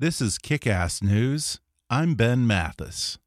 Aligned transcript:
This 0.00 0.22
is 0.22 0.38
Kick 0.38 0.66
Ass 0.66 1.02
News. 1.02 1.60
I'm 1.90 2.14
Ben 2.14 2.46
Mathis. 2.46 3.19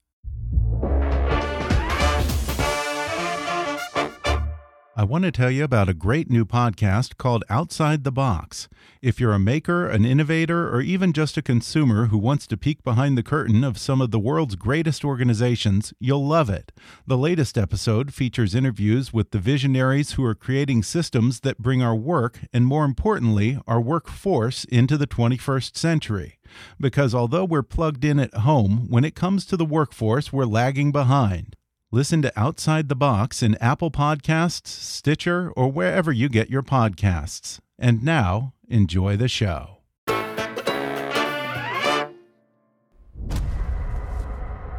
I 4.96 5.06
want 5.06 5.24
to 5.24 5.32
tell 5.32 5.50
you 5.50 5.64
about 5.64 5.90
a 5.90 5.96
great 5.96 6.30
new 6.30 6.46
podcast 6.46 7.18
called 7.18 7.44
Outside 7.50 8.04
the 8.04 8.12
Box. 8.12 8.70
If 9.02 9.20
you're 9.20 9.34
a 9.34 9.40
maker, 9.40 9.88
an 9.88 10.06
innovator, 10.06 10.70
or 10.70 10.82
even 10.82 11.14
just 11.14 11.36
a 11.36 11.42
consumer 11.42 12.06
who 12.06 12.18
wants 12.20 12.46
to 12.46 12.58
peek 12.58 12.84
behind 12.84 13.18
the 13.18 13.24
curtain 13.24 13.64
of 13.64 13.80
some 13.80 14.02
of 14.02 14.12
the 14.12 14.20
world's 14.20 14.56
greatest 14.56 15.04
organizations, 15.04 15.96
you'll 16.00 16.28
love 16.28 16.48
it. 16.48 16.72
The 17.08 17.18
latest 17.18 17.58
episode 17.58 18.14
features 18.14 18.54
interviews 18.54 19.12
with 19.12 19.32
the 19.32 19.40
visionaries 19.40 20.12
who 20.12 20.24
are 20.26 20.36
creating 20.36 20.84
systems 20.84 21.40
that 21.40 21.58
bring 21.58 21.82
our 21.82 21.96
work, 21.96 22.42
and 22.54 22.68
more 22.68 22.86
importantly, 22.86 23.60
our 23.66 23.82
workforce, 23.82 24.64
into 24.66 24.96
the 24.96 25.08
21st 25.08 25.76
century. 25.76 26.38
Because 26.80 27.16
although 27.16 27.46
we're 27.46 27.64
plugged 27.64 28.06
in 28.06 28.20
at 28.20 28.36
home, 28.36 28.86
when 28.92 29.06
it 29.06 29.16
comes 29.16 29.48
to 29.48 29.58
the 29.58 29.66
workforce, 29.66 30.32
we're 30.32 30.46
lagging 30.46 30.92
behind. 30.92 31.56
Listen 31.94 32.24
to 32.24 32.34
Outside 32.36 32.90
the 32.90 32.96
Box 32.96 33.44
in 33.44 33.54
Apple 33.62 33.92
Podcasts, 33.92 34.66
Stitcher, 34.66 35.52
or 35.56 35.72
wherever 35.72 36.12
you 36.12 36.28
get 36.28 36.50
your 36.50 36.64
podcasts. 36.64 37.60
And 37.78 38.02
now, 38.02 38.56
enjoy 38.68 39.16
the 39.16 39.28
show. 39.28 39.78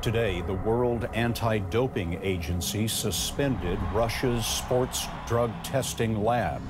Today, 0.03 0.41
the 0.41 0.59
World 0.67 1.09
Anti 1.15 1.59
Doping 1.59 2.19
Agency 2.21 2.89
suspended 2.89 3.79
Russia's 3.93 4.45
sports 4.45 5.07
drug 5.29 5.53
testing 5.63 6.25
lab. 6.25 6.61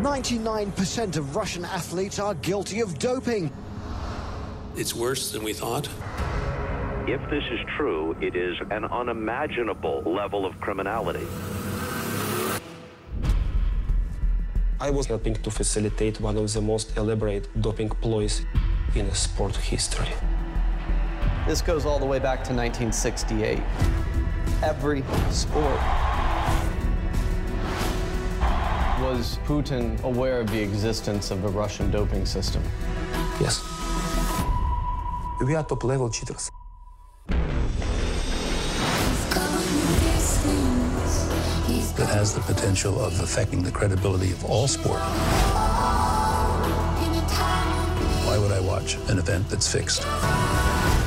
99% 0.00 1.18
of 1.18 1.36
Russian 1.36 1.66
athletes 1.66 2.18
are 2.18 2.32
guilty 2.36 2.80
of 2.80 2.98
doping. 2.98 3.52
It's 4.76 4.94
worse 4.94 5.30
than 5.30 5.42
we 5.42 5.52
thought. 5.52 5.90
If 7.10 7.28
this 7.28 7.42
is 7.50 7.58
true, 7.76 8.14
it 8.20 8.36
is 8.36 8.56
an 8.70 8.84
unimaginable 8.84 10.00
level 10.06 10.46
of 10.46 10.60
criminality. 10.60 11.26
I 14.78 14.90
was 14.90 15.06
helping 15.06 15.34
to 15.34 15.50
facilitate 15.50 16.20
one 16.20 16.36
of 16.36 16.52
the 16.52 16.60
most 16.60 16.96
elaborate 16.96 17.48
doping 17.60 17.88
ploys 17.88 18.46
in 18.94 19.12
sport 19.12 19.56
history. 19.56 20.06
This 21.48 21.60
goes 21.60 21.84
all 21.84 21.98
the 21.98 22.06
way 22.06 22.20
back 22.20 22.44
to 22.44 22.54
1968. 22.54 23.58
Every 24.62 25.02
sport. 25.30 25.80
Was 29.02 29.40
Putin 29.46 30.00
aware 30.04 30.38
of 30.38 30.48
the 30.52 30.62
existence 30.62 31.32
of 31.32 31.44
a 31.44 31.48
Russian 31.48 31.90
doping 31.90 32.24
system? 32.24 32.62
Yes. 33.40 33.60
We 35.44 35.56
are 35.56 35.64
top 35.64 35.82
level 35.82 36.08
cheaters. 36.08 36.52
That 42.00 42.08
has 42.08 42.34
the 42.34 42.40
potential 42.40 42.98
of 42.98 43.20
affecting 43.20 43.62
the 43.62 43.70
credibility 43.70 44.32
of 44.32 44.42
all 44.46 44.66
sport. 44.66 45.00
Why 48.26 48.38
would 48.38 48.52
I 48.52 48.60
watch 48.60 48.96
an 49.10 49.18
event 49.18 49.50
that's 49.50 49.70
fixed? 49.70 50.06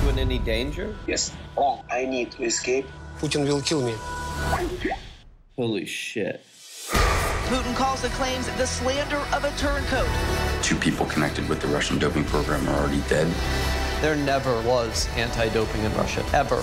You 0.03 0.09
in 0.09 0.19
any 0.19 0.37
danger? 0.37 0.95
Yes. 1.07 1.33
Oh, 1.57 1.83
I 1.89 2.05
need 2.05 2.31
to 2.33 2.43
escape. 2.43 2.85
Putin 3.17 3.47
will 3.47 3.61
kill 3.61 3.81
me. 3.81 3.95
Holy 5.55 5.87
shit. 5.87 6.45
Putin 7.49 7.75
calls 7.75 8.03
the 8.03 8.09
claims 8.09 8.45
the 8.57 8.67
slander 8.67 9.17
of 9.33 9.45
a 9.45 9.51
turncoat. 9.57 10.07
Two 10.61 10.75
people 10.75 11.07
connected 11.07 11.49
with 11.49 11.59
the 11.59 11.67
Russian 11.69 11.97
doping 11.97 12.25
program 12.25 12.69
are 12.69 12.75
already 12.75 13.01
dead. 13.09 13.27
There 14.03 14.17
never 14.17 14.61
was 14.63 15.07
anti 15.15 15.47
doping 15.47 15.81
in 15.81 15.95
Russia, 15.95 16.25
ever. 16.33 16.61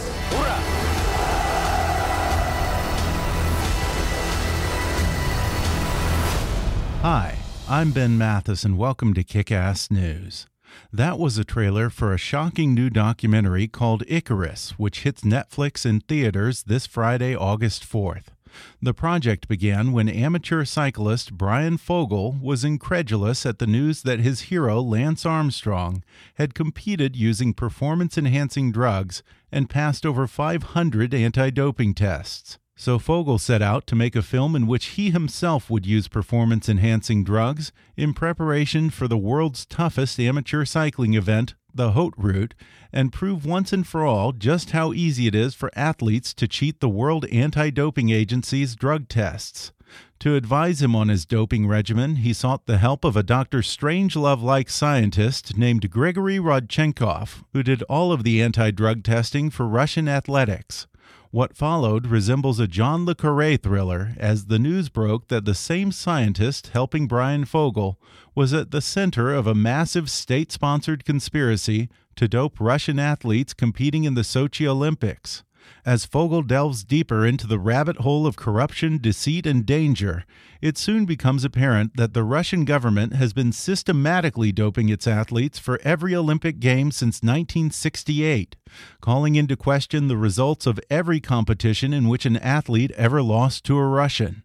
Hi, 7.00 7.38
I'm 7.66 7.92
Ben 7.92 8.18
Mathis, 8.18 8.62
and 8.62 8.76
welcome 8.76 9.14
to 9.14 9.24
Kick 9.24 9.50
Ass 9.50 9.90
News. 9.90 10.48
That 10.92 11.18
was 11.18 11.38
a 11.38 11.44
trailer 11.44 11.88
for 11.88 12.12
a 12.12 12.18
shocking 12.18 12.74
new 12.74 12.90
documentary 12.90 13.68
called 13.68 14.02
Icarus, 14.06 14.72
which 14.78 15.04
hits 15.04 15.22
Netflix 15.22 15.86
and 15.86 16.06
theaters 16.06 16.64
this 16.64 16.86
Friday, 16.86 17.34
August 17.34 17.90
4th. 17.90 18.34
The 18.82 18.94
project 18.94 19.48
began 19.48 19.92
when 19.92 20.08
amateur 20.08 20.64
cyclist 20.64 21.36
Bryan 21.36 21.76
Fogel 21.76 22.36
was 22.40 22.64
incredulous 22.64 23.44
at 23.44 23.58
the 23.58 23.66
news 23.66 24.02
that 24.02 24.20
his 24.20 24.42
hero, 24.42 24.80
Lance 24.80 25.26
Armstrong, 25.26 26.02
had 26.34 26.54
competed 26.54 27.16
using 27.16 27.54
performance 27.54 28.16
enhancing 28.16 28.72
drugs 28.72 29.22
and 29.52 29.70
passed 29.70 30.06
over 30.06 30.26
500 30.26 31.14
anti 31.14 31.50
doping 31.50 31.94
tests. 31.94 32.58
So 32.80 32.98
Fogel 32.98 33.36
set 33.36 33.60
out 33.60 33.86
to 33.88 33.94
make 33.94 34.16
a 34.16 34.22
film 34.22 34.56
in 34.56 34.66
which 34.66 34.96
he 34.96 35.10
himself 35.10 35.68
would 35.68 35.84
use 35.84 36.08
performance 36.08 36.66
enhancing 36.66 37.24
drugs 37.24 37.72
in 37.94 38.14
preparation 38.14 38.88
for 38.88 39.06
the 39.06 39.18
world's 39.18 39.66
toughest 39.66 40.18
amateur 40.18 40.64
cycling 40.64 41.12
event, 41.12 41.54
the 41.74 41.92
Haute 41.92 42.14
Route, 42.16 42.54
and 42.92 43.12
prove 43.12 43.44
once 43.44 43.72
and 43.72 43.86
for 43.86 44.04
all 44.04 44.32
just 44.32 44.70
how 44.70 44.92
easy 44.92 45.26
it 45.26 45.34
is 45.34 45.54
for 45.54 45.70
athletes 45.74 46.34
to 46.34 46.48
cheat 46.48 46.80
the 46.80 46.88
World 46.88 47.24
Anti 47.26 47.70
Doping 47.70 48.10
Agency's 48.10 48.74
drug 48.74 49.08
tests. 49.08 49.72
To 50.20 50.34
advise 50.34 50.82
him 50.82 50.94
on 50.94 51.08
his 51.08 51.24
doping 51.24 51.66
regimen, 51.66 52.16
he 52.16 52.32
sought 52.32 52.66
the 52.66 52.78
help 52.78 53.04
of 53.04 53.16
a 53.16 53.22
Dr. 53.22 53.60
Strangelove 53.60 54.42
like 54.42 54.68
scientist 54.68 55.56
named 55.56 55.90
Grigory 55.90 56.38
Rodchenkov, 56.38 57.42
who 57.54 57.62
did 57.62 57.82
all 57.84 58.12
of 58.12 58.22
the 58.22 58.42
anti 58.42 58.70
drug 58.70 59.02
testing 59.02 59.50
for 59.50 59.66
Russian 59.66 60.08
athletics. 60.08 60.86
What 61.32 61.56
followed 61.56 62.08
resembles 62.08 62.58
a 62.58 62.66
John 62.66 63.06
Le 63.06 63.14
Carre 63.14 63.56
thriller 63.56 64.14
as 64.18 64.46
the 64.46 64.58
news 64.58 64.88
broke 64.88 65.28
that 65.28 65.44
the 65.44 65.54
same 65.54 65.92
scientist 65.92 66.70
helping 66.72 67.06
Bryan 67.06 67.44
Fogel 67.44 68.00
was 68.40 68.54
at 68.54 68.70
the 68.70 68.80
center 68.80 69.34
of 69.34 69.46
a 69.46 69.54
massive 69.54 70.10
state 70.10 70.50
sponsored 70.50 71.04
conspiracy 71.04 71.90
to 72.16 72.26
dope 72.26 72.58
Russian 72.58 72.98
athletes 72.98 73.52
competing 73.52 74.04
in 74.04 74.14
the 74.14 74.22
Sochi 74.22 74.66
Olympics. 74.66 75.44
As 75.84 76.06
Fogel 76.06 76.40
delves 76.40 76.82
deeper 76.82 77.26
into 77.26 77.46
the 77.46 77.58
rabbit 77.58 77.98
hole 77.98 78.26
of 78.26 78.36
corruption, 78.36 78.96
deceit, 78.96 79.44
and 79.44 79.66
danger, 79.66 80.24
it 80.62 80.78
soon 80.78 81.04
becomes 81.04 81.44
apparent 81.44 81.98
that 81.98 82.14
the 82.14 82.24
Russian 82.24 82.64
government 82.64 83.12
has 83.12 83.34
been 83.34 83.52
systematically 83.52 84.52
doping 84.52 84.88
its 84.88 85.06
athletes 85.06 85.58
for 85.58 85.78
every 85.84 86.16
Olympic 86.16 86.60
game 86.60 86.90
since 86.90 87.16
1968, 87.16 88.56
calling 89.02 89.34
into 89.34 89.54
question 89.54 90.08
the 90.08 90.16
results 90.16 90.64
of 90.64 90.80
every 90.88 91.20
competition 91.20 91.92
in 91.92 92.08
which 92.08 92.24
an 92.24 92.38
athlete 92.38 92.92
ever 92.92 93.20
lost 93.20 93.64
to 93.64 93.76
a 93.76 93.86
Russian. 93.86 94.44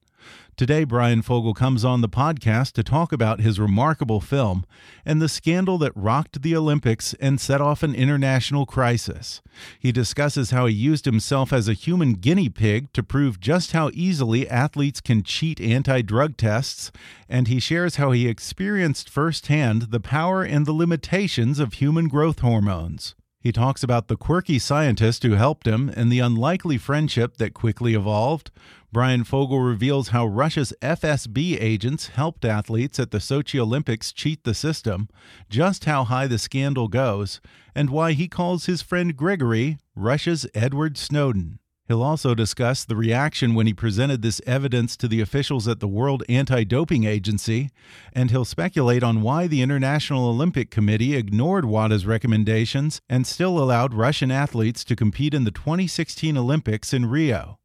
Today, 0.58 0.86
Bryan 0.86 1.22
Fogel 1.22 1.54
comes 1.54 1.84
on 1.84 2.00
the 2.00 2.08
podcast 2.08 2.72
to 2.74 2.84
talk 2.84 3.12
about 3.12 3.42
his 3.42 3.60
remarkable 3.60 4.22
film 4.22 4.66
and 5.04 5.22
the 5.22 5.28
scandal 5.28 5.78
that 5.80 5.92
rocked 5.98 6.44
the 6.44 6.56
Olympics 6.56 7.14
and 7.16 7.42
set 7.42 7.60
off 7.60 7.84
an 7.84 7.94
international 7.94 8.66
crisis. 8.66 9.42
He 9.78 9.92
discusses 9.92 10.52
how 10.52 10.66
he 10.66 10.74
used 10.74 11.04
himself 11.04 11.52
as 11.52 11.68
a 11.68 11.74
human 11.74 12.14
guinea 12.14 12.48
pig 12.48 12.94
to 12.94 13.04
prove 13.04 13.42
just 13.42 13.74
how 13.74 13.92
easily 13.94 14.48
athletes 14.48 15.02
can 15.02 15.24
cheat 15.24 15.60
anti 15.60 16.02
drug 16.02 16.38
tests, 16.38 16.90
and 17.28 17.50
he 17.50 17.60
shares 17.60 17.98
how 17.98 18.12
he 18.12 18.26
experienced 18.26 19.10
firsthand 19.10 19.92
the 19.92 20.00
power 20.00 20.42
and 20.42 20.66
the 20.66 20.72
limitations 20.72 21.60
of 21.60 21.74
human 21.74 22.08
growth 22.08 22.40
hormones. 22.40 23.14
He 23.46 23.52
talks 23.52 23.84
about 23.84 24.08
the 24.08 24.18
quirky 24.18 24.58
scientist 24.58 25.22
who 25.22 25.34
helped 25.34 25.68
him 25.68 25.88
and 25.96 26.12
the 26.12 26.18
unlikely 26.18 26.80
friendship 26.80 27.38
that 27.38 27.54
quickly 27.54 27.94
evolved. 27.94 28.50
Bryan 28.96 29.26
Fogel 29.26 29.60
reveals 29.60 30.08
how 30.08 30.26
Russia's 30.26 30.74
FSB 30.82 31.62
agents 31.62 32.08
helped 32.08 32.46
athletes 32.46 32.98
at 32.98 33.12
the 33.12 33.18
Sochi 33.18 33.60
Olympics 33.60 34.14
cheat 34.14 34.46
the 34.46 34.54
system, 34.54 35.10
just 35.50 35.84
how 35.84 36.06
high 36.06 36.28
the 36.28 36.38
scandal 36.38 36.88
goes, 36.88 37.42
and 37.76 37.90
why 37.90 38.14
he 38.14 38.30
calls 38.30 38.68
his 38.68 38.82
friend 38.82 39.18
Grigory 39.18 39.80
Russia's 39.98 40.48
Edward 40.56 40.98
Snowden. 40.98 41.60
He'll 41.90 42.02
also 42.02 42.34
discuss 42.34 42.86
the 42.86 42.96
reaction 42.96 43.54
when 43.54 43.68
he 43.68 43.74
presented 43.74 44.22
this 44.22 44.40
evidence 44.48 44.96
to 44.96 45.10
the 45.10 45.20
officials 45.20 45.68
at 45.68 45.82
the 45.82 45.90
World 45.90 46.24
Anti 46.30 46.64
Doping 46.64 47.04
Agency, 47.04 47.72
and 48.14 48.32
he'll 48.32 48.46
speculate 48.46 49.04
on 49.04 49.22
why 49.22 49.46
the 49.46 49.62
International 49.62 50.30
Olympic 50.30 50.72
Committee 50.72 51.18
ignored 51.18 51.66
WADA's 51.66 52.06
recommendations 52.06 53.02
and 53.10 53.28
still 53.28 53.60
allowed 53.60 53.94
Russian 53.94 54.32
athletes 54.32 54.86
to 54.86 54.96
compete 54.96 55.34
in 55.34 55.44
the 55.44 55.52
2016 55.52 56.38
Olympics 56.38 56.94
in 56.94 57.08
Rio. 57.08 57.60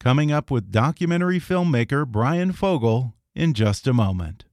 Coming 0.00 0.30
up 0.30 0.48
with 0.48 0.70
documentary 0.70 1.40
filmmaker 1.40 2.06
Bryan 2.06 2.52
Fogel 2.52 3.14
in 3.34 3.52
just 3.52 3.88
a 3.88 3.92
moment. 3.92 4.44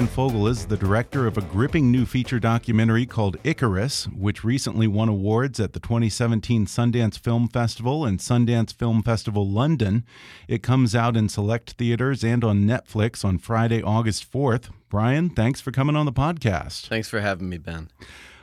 Bryan 0.00 0.14
Fogel 0.14 0.48
is 0.48 0.64
the 0.64 0.78
director 0.78 1.26
of 1.26 1.36
a 1.36 1.42
gripping 1.42 1.92
new 1.92 2.06
feature 2.06 2.40
documentary 2.40 3.04
called 3.04 3.36
Icarus, 3.44 4.06
which 4.06 4.42
recently 4.42 4.86
won 4.86 5.10
awards 5.10 5.60
at 5.60 5.74
the 5.74 5.78
2017 5.78 6.64
Sundance 6.64 7.18
Film 7.18 7.48
Festival 7.48 8.06
and 8.06 8.18
Sundance 8.18 8.72
Film 8.72 9.02
Festival 9.02 9.46
London. 9.46 10.06
It 10.48 10.62
comes 10.62 10.94
out 10.94 11.18
in 11.18 11.28
select 11.28 11.72
theaters 11.72 12.24
and 12.24 12.42
on 12.42 12.64
Netflix 12.64 13.26
on 13.26 13.36
Friday, 13.36 13.82
August 13.82 14.32
4th. 14.32 14.70
Bryan, 14.88 15.28
thanks 15.28 15.60
for 15.60 15.70
coming 15.70 15.96
on 15.96 16.06
the 16.06 16.14
podcast. 16.14 16.88
Thanks 16.88 17.10
for 17.10 17.20
having 17.20 17.50
me, 17.50 17.58
Ben. 17.58 17.90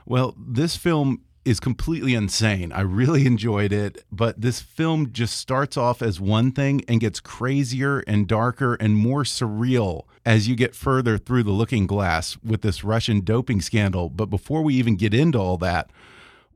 Well, 0.05 0.35
this 0.37 0.75
film 0.75 1.23
is 1.47 1.61
completely 1.61 2.13
insane. 2.13 2.73
I 2.73 2.81
really 2.81 3.25
enjoyed 3.25 3.71
it, 3.71 4.03
but 4.11 4.41
this 4.41 4.59
film 4.59 5.13
just 5.13 5.37
starts 5.37 5.77
off 5.77 6.01
as 6.01 6.19
one 6.19 6.51
thing 6.51 6.83
and 6.89 6.99
gets 6.99 7.21
crazier 7.21 7.99
and 7.99 8.27
darker 8.27 8.75
and 8.75 8.97
more 8.97 9.23
surreal 9.23 10.03
as 10.25 10.49
you 10.49 10.57
get 10.57 10.75
further 10.75 11.17
through 11.17 11.43
the 11.43 11.51
looking 11.51 11.87
glass 11.87 12.37
with 12.43 12.63
this 12.63 12.83
Russian 12.83 13.21
doping 13.21 13.61
scandal. 13.61 14.09
But 14.09 14.25
before 14.25 14.61
we 14.61 14.75
even 14.75 14.97
get 14.97 15.13
into 15.13 15.39
all 15.39 15.57
that, 15.59 15.89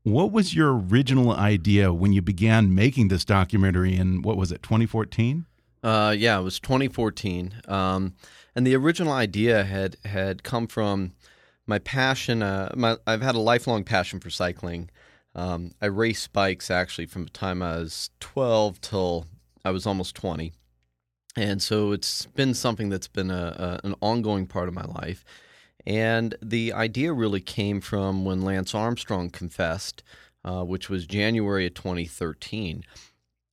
what 0.03 0.33
was 0.33 0.53
your 0.53 0.77
original 0.77 1.31
idea 1.31 1.93
when 1.93 2.11
you 2.11 2.21
began 2.21 2.75
making 2.75 3.07
this 3.07 3.23
documentary 3.23 3.95
in 3.95 4.21
what 4.21 4.35
was 4.35 4.51
it, 4.51 4.61
2014? 4.61 5.45
Uh, 5.83 6.13
yeah, 6.17 6.37
it 6.37 6.43
was 6.43 6.59
2014. 6.59 7.61
Um, 7.67 8.13
and 8.55 8.67
the 8.67 8.75
original 8.75 9.13
idea 9.13 9.63
had 9.63 9.95
had 10.03 10.43
come 10.43 10.67
from 10.67 11.13
my 11.71 11.79
passion. 11.79 12.43
Uh, 12.43 12.69
my, 12.75 12.97
I've 13.07 13.21
had 13.21 13.35
a 13.35 13.39
lifelong 13.39 13.85
passion 13.85 14.19
for 14.19 14.29
cycling. 14.29 14.89
Um, 15.33 15.71
I 15.81 15.85
race 15.85 16.27
bikes 16.27 16.69
actually 16.69 17.05
from 17.05 17.23
the 17.23 17.29
time 17.29 17.61
I 17.61 17.77
was 17.77 18.09
12 18.19 18.81
till 18.81 19.25
I 19.63 19.71
was 19.71 19.87
almost 19.87 20.13
20. 20.15 20.51
And 21.37 21.61
so 21.61 21.93
it's 21.93 22.25
been 22.25 22.53
something 22.53 22.89
that's 22.89 23.07
been 23.07 23.31
a, 23.31 23.79
a, 23.83 23.87
an 23.87 23.95
ongoing 24.01 24.47
part 24.47 24.67
of 24.67 24.73
my 24.73 24.83
life. 24.83 25.23
And 25.87 26.35
the 26.41 26.73
idea 26.73 27.13
really 27.13 27.39
came 27.39 27.79
from 27.79 28.25
when 28.25 28.41
Lance 28.41 28.75
Armstrong 28.75 29.29
confessed, 29.29 30.03
uh, 30.43 30.65
which 30.65 30.89
was 30.89 31.07
January 31.07 31.65
of 31.65 31.73
2013. 31.73 32.83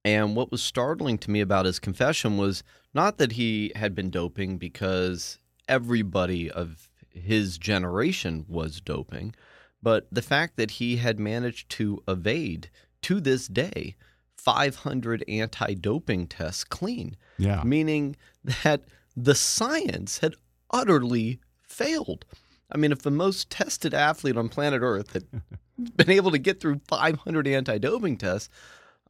And 0.05 0.35
what 0.35 0.51
was 0.51 0.61
startling 0.61 1.19
to 1.19 1.31
me 1.31 1.41
about 1.41 1.67
his 1.67 1.79
confession 1.79 2.37
was 2.37 2.65
not 2.93 3.19
that 3.19 3.33
he 3.33 3.71
had 3.77 3.95
been 3.95 4.11
doping 4.11 4.59
because 4.59 5.39
everybody 5.69 6.51
of 6.51 6.88
his 7.19 7.59
generation 7.59 8.45
was 8.49 8.81
doping, 8.81 9.35
but 9.83 10.07
the 10.11 10.23
fact 10.23 10.57
that 10.57 10.73
he 10.73 10.97
had 10.97 11.19
managed 11.21 11.71
to 11.71 12.03
evade 12.09 12.71
to 13.03 13.21
this 13.21 13.47
day 13.47 13.97
500 14.37 15.25
anti 15.29 15.75
doping 15.75 16.27
tests 16.27 16.65
clean. 16.65 17.17
Yeah. 17.39 17.63
Meaning 17.65 18.17
that 18.65 18.85
the 19.17 19.35
science 19.35 20.19
had 20.19 20.35
utterly 20.71 21.41
failed. 21.63 22.25
I 22.71 22.77
mean, 22.77 22.93
if 22.93 23.03
the 23.03 23.11
most 23.11 23.51
tested 23.51 23.95
athlete 23.95 24.37
on 24.37 24.49
planet 24.49 24.83
Earth 24.83 25.13
had 25.13 25.25
been 25.97 26.11
able 26.11 26.31
to 26.31 26.39
get 26.39 26.61
through 26.61 26.81
500 26.89 27.47
anti 27.47 27.79
doping 27.79 28.17
tests, 28.17 28.49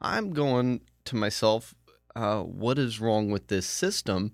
I'm 0.01 0.33
going 0.33 0.81
to 1.07 1.17
myself, 1.17 1.75
uh, 2.15 2.43
what 2.43 2.79
is 2.79 3.01
wrong 3.01 3.31
with 3.31 3.49
this 3.49 3.67
system? 3.67 4.33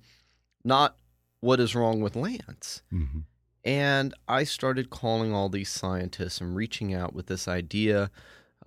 Not 0.65 0.97
what 1.41 1.61
is 1.61 1.75
wrong 1.75 2.01
with 2.01 2.17
Lance. 2.17 2.83
Mm-hmm. 2.93 3.21
And 3.65 4.13
I 4.29 4.45
started 4.45 4.91
calling 4.91 5.33
all 5.33 5.49
these 5.49 5.71
scientists 5.71 6.41
and 6.41 6.55
reaching 6.55 6.93
out 6.93 7.15
with 7.15 7.27
this 7.27 7.49
idea 7.49 8.11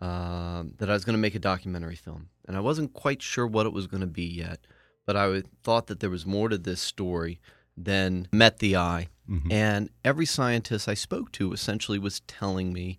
uh, 0.02 0.64
that 0.78 0.90
I 0.90 0.94
was 0.94 1.06
going 1.06 1.14
to 1.14 1.22
make 1.22 1.36
a 1.36 1.40
documentary 1.40 1.96
film. 1.96 2.30
And 2.48 2.58
I 2.58 2.62
wasn't 2.62 2.94
quite 2.94 3.22
sure 3.22 3.46
what 3.46 3.66
it 3.66 3.74
was 3.74 3.88
going 3.88 4.02
to 4.02 4.08
be 4.08 4.26
yet, 4.26 4.60
but 5.06 5.16
I 5.16 5.44
thought 5.64 5.88
that 5.88 6.00
there 6.00 6.10
was 6.10 6.26
more 6.26 6.50
to 6.50 6.58
this 6.58 6.82
story 6.82 7.40
than 7.76 8.28
met 8.32 8.58
the 8.58 8.76
eye. 8.76 9.10
Mm-hmm. 9.30 9.52
And 9.52 9.90
every 10.04 10.26
scientist 10.26 10.88
I 10.88 10.94
spoke 10.96 11.32
to 11.34 11.54
essentially 11.54 12.00
was 12.00 12.22
telling 12.22 12.74
me 12.74 12.98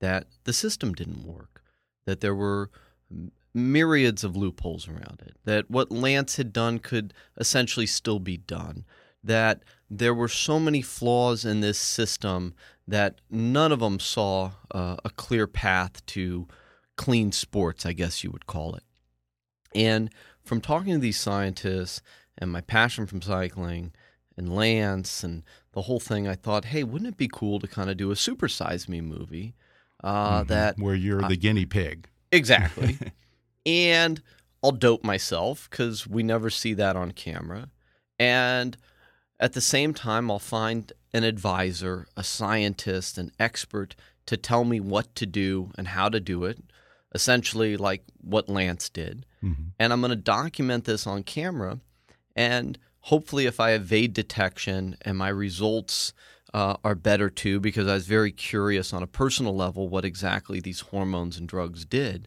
that 0.00 0.26
the 0.44 0.52
system 0.52 0.92
didn't 0.92 1.24
work, 1.24 1.62
that 2.06 2.20
there 2.20 2.34
were 2.34 2.70
myriads 3.52 4.22
of 4.22 4.36
loopholes 4.36 4.86
around 4.88 5.22
it, 5.26 5.36
that 5.44 5.70
what 5.70 5.90
Lance 5.90 6.36
had 6.36 6.52
done 6.52 6.78
could 6.78 7.12
essentially 7.36 7.86
still 7.86 8.20
be 8.20 8.36
done, 8.36 8.84
that 9.22 9.62
there 9.88 10.14
were 10.14 10.28
so 10.28 10.58
many 10.58 10.82
flaws 10.82 11.44
in 11.44 11.60
this 11.60 11.78
system 11.78 12.54
that 12.86 13.20
none 13.30 13.72
of 13.72 13.80
them 13.80 13.98
saw 14.00 14.52
uh, 14.70 14.96
a 15.04 15.10
clear 15.10 15.46
path 15.46 16.04
to 16.06 16.46
clean 16.96 17.32
sports, 17.32 17.84
I 17.86 17.92
guess 17.92 18.24
you 18.24 18.30
would 18.30 18.46
call 18.46 18.74
it. 18.74 18.82
And 19.74 20.10
from 20.42 20.60
talking 20.60 20.94
to 20.94 20.98
these 20.98 21.18
scientists 21.20 22.02
and 22.38 22.50
my 22.50 22.60
passion 22.60 23.06
from 23.06 23.22
cycling 23.22 23.92
and 24.36 24.54
Lance 24.54 25.22
and 25.22 25.42
the 25.72 25.82
whole 25.82 26.00
thing, 26.00 26.26
I 26.26 26.34
thought, 26.34 26.66
hey, 26.66 26.82
wouldn't 26.82 27.08
it 27.08 27.16
be 27.16 27.28
cool 27.32 27.60
to 27.60 27.66
kind 27.68 27.90
of 27.90 27.96
do 27.96 28.10
a 28.10 28.14
supersize 28.14 28.88
me 28.88 29.00
movie 29.00 29.54
uh, 30.02 30.42
Mhm. 30.42 30.48
that 30.48 30.78
where 30.78 30.94
you're 30.94 31.24
uh, 31.24 31.28
the 31.28 31.36
guinea 31.36 31.66
pig. 31.66 32.08
Exactly. 32.32 32.98
and 33.66 34.22
I'll 34.62 34.72
dope 34.72 35.04
myself 35.04 35.68
because 35.70 36.06
we 36.06 36.22
never 36.22 36.50
see 36.50 36.74
that 36.74 36.96
on 36.96 37.12
camera. 37.12 37.68
And 38.18 38.76
at 39.40 39.54
the 39.54 39.60
same 39.60 39.94
time, 39.94 40.30
I'll 40.30 40.38
find 40.38 40.92
an 41.12 41.24
advisor, 41.24 42.06
a 42.16 42.22
scientist, 42.22 43.18
an 43.18 43.32
expert 43.40 43.96
to 44.26 44.36
tell 44.36 44.64
me 44.64 44.78
what 44.78 45.14
to 45.16 45.26
do 45.26 45.70
and 45.76 45.88
how 45.88 46.08
to 46.08 46.20
do 46.20 46.44
it, 46.44 46.62
essentially 47.14 47.76
like 47.76 48.04
what 48.20 48.48
Lance 48.48 48.88
did. 48.88 49.26
Mhm. 49.42 49.72
And 49.78 49.92
I'm 49.92 50.00
going 50.00 50.10
to 50.10 50.16
document 50.16 50.84
this 50.84 51.06
on 51.06 51.24
camera. 51.24 51.80
And 52.36 52.78
hopefully, 53.00 53.46
if 53.46 53.58
I 53.58 53.72
evade 53.72 54.12
detection 54.12 54.96
and 55.02 55.18
my 55.18 55.30
results 55.30 56.12
uh, 56.52 56.76
are 56.82 56.96
better 56.96 57.30
too, 57.30 57.60
because 57.60 57.86
I 57.86 57.94
was 57.94 58.06
very 58.06 58.32
curious 58.32 58.92
on 58.92 59.02
a 59.02 59.06
personal 59.06 59.54
level 59.54 59.88
what 59.88 60.04
exactly 60.04 60.60
these 60.60 60.80
hormones 60.80 61.38
and 61.38 61.48
drugs 61.48 61.84
did, 61.84 62.26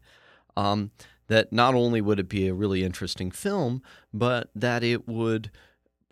um, 0.55 0.91
that 1.27 1.51
not 1.51 1.75
only 1.75 1.99
would 2.01 2.19
it 2.19 2.29
be 2.29 2.47
a 2.47 2.53
really 2.53 2.83
interesting 2.83 3.31
film, 3.31 3.81
but 4.13 4.49
that 4.55 4.81
it 4.83 5.07
would 5.07 5.51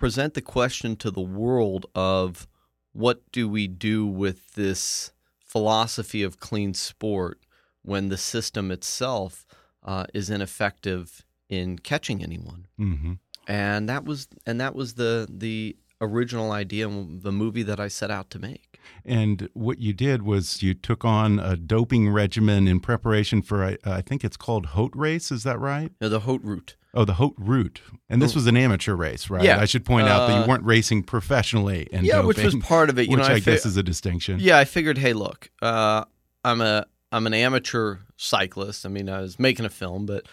present 0.02 0.34
the 0.34 0.42
question 0.42 0.96
to 0.96 1.12
the 1.12 1.22
world 1.22 1.86
of 1.94 2.48
what 2.92 3.22
do 3.32 3.48
we 3.48 3.68
do 3.68 4.06
with 4.06 4.54
this 4.56 5.12
philosophy 5.40 6.24
of 6.24 6.40
clean 6.40 6.74
sport 6.74 7.40
when 7.84 8.10
the 8.10 8.18
system 8.18 8.72
itself 8.72 9.46
uh, 9.86 10.06
is 10.14 10.30
ineffective 10.30 11.24
in 11.50 11.78
catching 11.78 12.24
anyone 12.24 12.66
Mm-hmm. 12.80 13.14
and 13.48 13.88
that 13.90 14.04
was 14.04 14.28
and 14.48 14.60
that 14.60 14.74
was 14.76 14.96
the 14.96 15.28
the 15.30 15.76
original 16.02 16.52
idea 16.52 16.88
and 16.90 17.22
the 17.22 17.32
movie 17.32 17.64
that 17.64 17.80
I 17.80 17.88
set 17.88 18.12
out 18.12 18.30
to 18.32 18.40
make. 18.40 18.80
And 19.06 19.48
what 19.54 19.80
you 19.80 19.94
did 19.94 20.24
was 20.24 20.62
you 20.62 20.74
took 20.74 21.06
on 21.06 21.40
a 21.40 21.56
doping 21.56 22.10
regimen 22.10 22.68
in 22.68 22.80
preparation 22.80 23.42
for, 23.42 23.64
I, 23.64 23.78
I 23.86 24.02
think 24.02 24.24
it's 24.24 24.38
called 24.38 24.68
Haute 24.68 24.96
Race. 24.96 25.32
Is 25.32 25.44
that 25.44 25.60
right? 25.60 25.92
No, 26.02 26.10
the 26.10 26.22
Haute 26.22 26.44
Route. 26.44 26.76
Oh, 26.94 27.06
the 27.06 27.14
Haute 27.14 27.36
Route. 27.38 27.82
And 28.10 28.22
this 28.22 28.36
was 28.36 28.48
an 28.48 28.58
amateur 28.58 28.96
race, 28.96 29.30
right? 29.30 29.44
Yeah. 29.44 29.62
I 29.62 29.66
should 29.66 29.86
point 29.86 30.10
out 30.10 30.28
that 30.28 30.36
Uh, 30.38 30.42
you 30.42 30.50
weren't 30.50 30.66
racing 30.66 31.04
professionally 31.04 31.88
in 31.92 32.04
yeah, 32.04 32.16
doping, 32.16 32.28
which 32.28 32.44
was 32.44 32.56
part 32.56 32.90
of 32.90 33.00
it. 33.00 33.04
You 33.04 33.16
which 33.16 33.28
know, 33.28 33.34
I, 33.34 33.40
fi- 33.40 33.52
guess 33.52 33.66
is 33.66 33.78
a 33.78 33.84
distinction. 33.84 34.40
Yeah, 34.42 34.58
I 34.58 34.66
figured, 34.66 34.98
hey, 34.98 35.14
look, 35.14 35.50
uh, 35.62 36.04
I'm 36.44 36.60
a 36.60 36.86
I'm 37.14 37.28
an 37.28 37.34
amateur 37.34 38.00
cyclist. 38.18 38.86
I 38.86 38.90
mean, 38.90 39.10
I 39.10 39.22
was 39.22 39.40
making 39.40 39.66
a 39.66 39.70
film, 39.70 40.06
but 40.06 40.26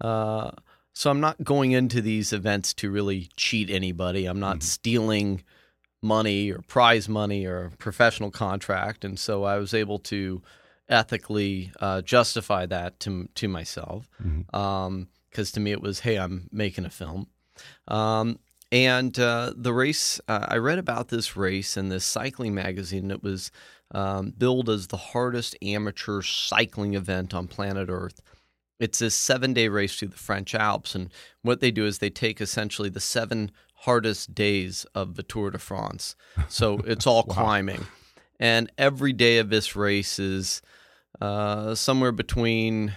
uh, 0.00 0.52
so 0.96 1.10
I'm 1.10 1.20
not 1.20 1.44
going 1.44 1.72
into 1.72 2.00
these 2.00 2.32
events 2.32 2.72
to 2.74 2.90
really 2.90 3.28
cheat 3.36 3.68
anybody. 3.68 4.24
I'm 4.24 4.40
not 4.40 4.62
stealing 4.62 5.42
money 6.00 6.50
or 6.50 6.62
prize 6.62 7.06
money 7.06 7.44
or 7.44 7.66
a 7.66 7.70
professional 7.72 8.30
contract, 8.30 9.04
and 9.04 9.18
so 9.18 9.44
I 9.44 9.58
was 9.58 9.74
able 9.74 9.98
to 9.98 10.40
ethically 10.88 11.70
uh, 11.80 12.00
justify 12.00 12.64
that 12.64 12.98
to 13.00 13.28
to 13.34 13.46
myself. 13.46 14.08
Because 14.16 15.52
to 15.52 15.60
me, 15.60 15.72
it 15.72 15.82
was, 15.82 16.00
hey, 16.00 16.16
I'm 16.16 16.48
making 16.50 16.86
a 16.86 16.90
film. 16.90 17.26
Um, 17.88 18.38
and 18.72 19.18
uh, 19.18 19.52
the 19.54 19.74
race, 19.74 20.18
uh, 20.28 20.46
I 20.48 20.56
read 20.56 20.78
about 20.78 21.08
this 21.08 21.36
race 21.36 21.76
in 21.76 21.90
this 21.90 22.06
cycling 22.06 22.54
magazine. 22.54 23.10
It 23.10 23.22
was 23.22 23.50
um, 23.90 24.32
billed 24.36 24.70
as 24.70 24.86
the 24.86 24.96
hardest 24.96 25.56
amateur 25.60 26.22
cycling 26.22 26.94
event 26.94 27.34
on 27.34 27.48
planet 27.48 27.90
Earth. 27.90 28.22
It's 28.78 29.00
a 29.00 29.10
seven 29.10 29.52
day 29.52 29.68
race 29.68 29.98
through 29.98 30.08
the 30.08 30.16
French 30.16 30.54
Alps. 30.54 30.94
And 30.94 31.12
what 31.42 31.60
they 31.60 31.70
do 31.70 31.86
is 31.86 31.98
they 31.98 32.10
take 32.10 32.40
essentially 32.40 32.88
the 32.88 33.00
seven 33.00 33.50
hardest 33.80 34.34
days 34.34 34.86
of 34.94 35.16
the 35.16 35.22
Tour 35.22 35.50
de 35.50 35.58
France. 35.58 36.16
So 36.48 36.78
it's 36.84 37.06
all 37.06 37.22
climbing. 37.22 37.86
And 38.38 38.70
every 38.76 39.12
day 39.12 39.38
of 39.38 39.48
this 39.48 39.74
race 39.76 40.18
is 40.18 40.60
uh, 41.20 41.74
somewhere 41.74 42.12
between 42.12 42.96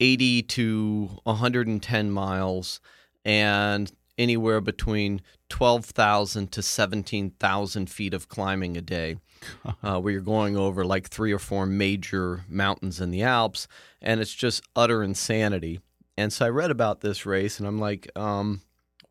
80 0.00 0.42
to 0.42 1.10
110 1.22 2.10
miles 2.10 2.80
and 3.24 3.92
anywhere 4.18 4.60
between 4.60 5.20
12,000 5.48 6.50
to 6.52 6.62
17,000 6.62 7.90
feet 7.90 8.14
of 8.14 8.28
climbing 8.28 8.76
a 8.76 8.82
day, 8.82 9.16
uh, 9.82 10.00
where 10.00 10.12
you're 10.12 10.22
going 10.22 10.56
over 10.56 10.84
like 10.84 11.08
three 11.08 11.32
or 11.32 11.38
four 11.38 11.66
major 11.66 12.44
mountains 12.48 13.00
in 13.00 13.10
the 13.10 13.22
Alps, 13.22 13.68
and 14.00 14.20
it's 14.20 14.34
just 14.34 14.62
utter 14.76 15.02
insanity. 15.02 15.80
And 16.16 16.32
so 16.32 16.46
I 16.46 16.50
read 16.50 16.70
about 16.70 17.00
this 17.00 17.24
race, 17.24 17.58
and 17.58 17.66
I'm 17.66 17.80
like, 17.80 18.10
um, 18.16 18.62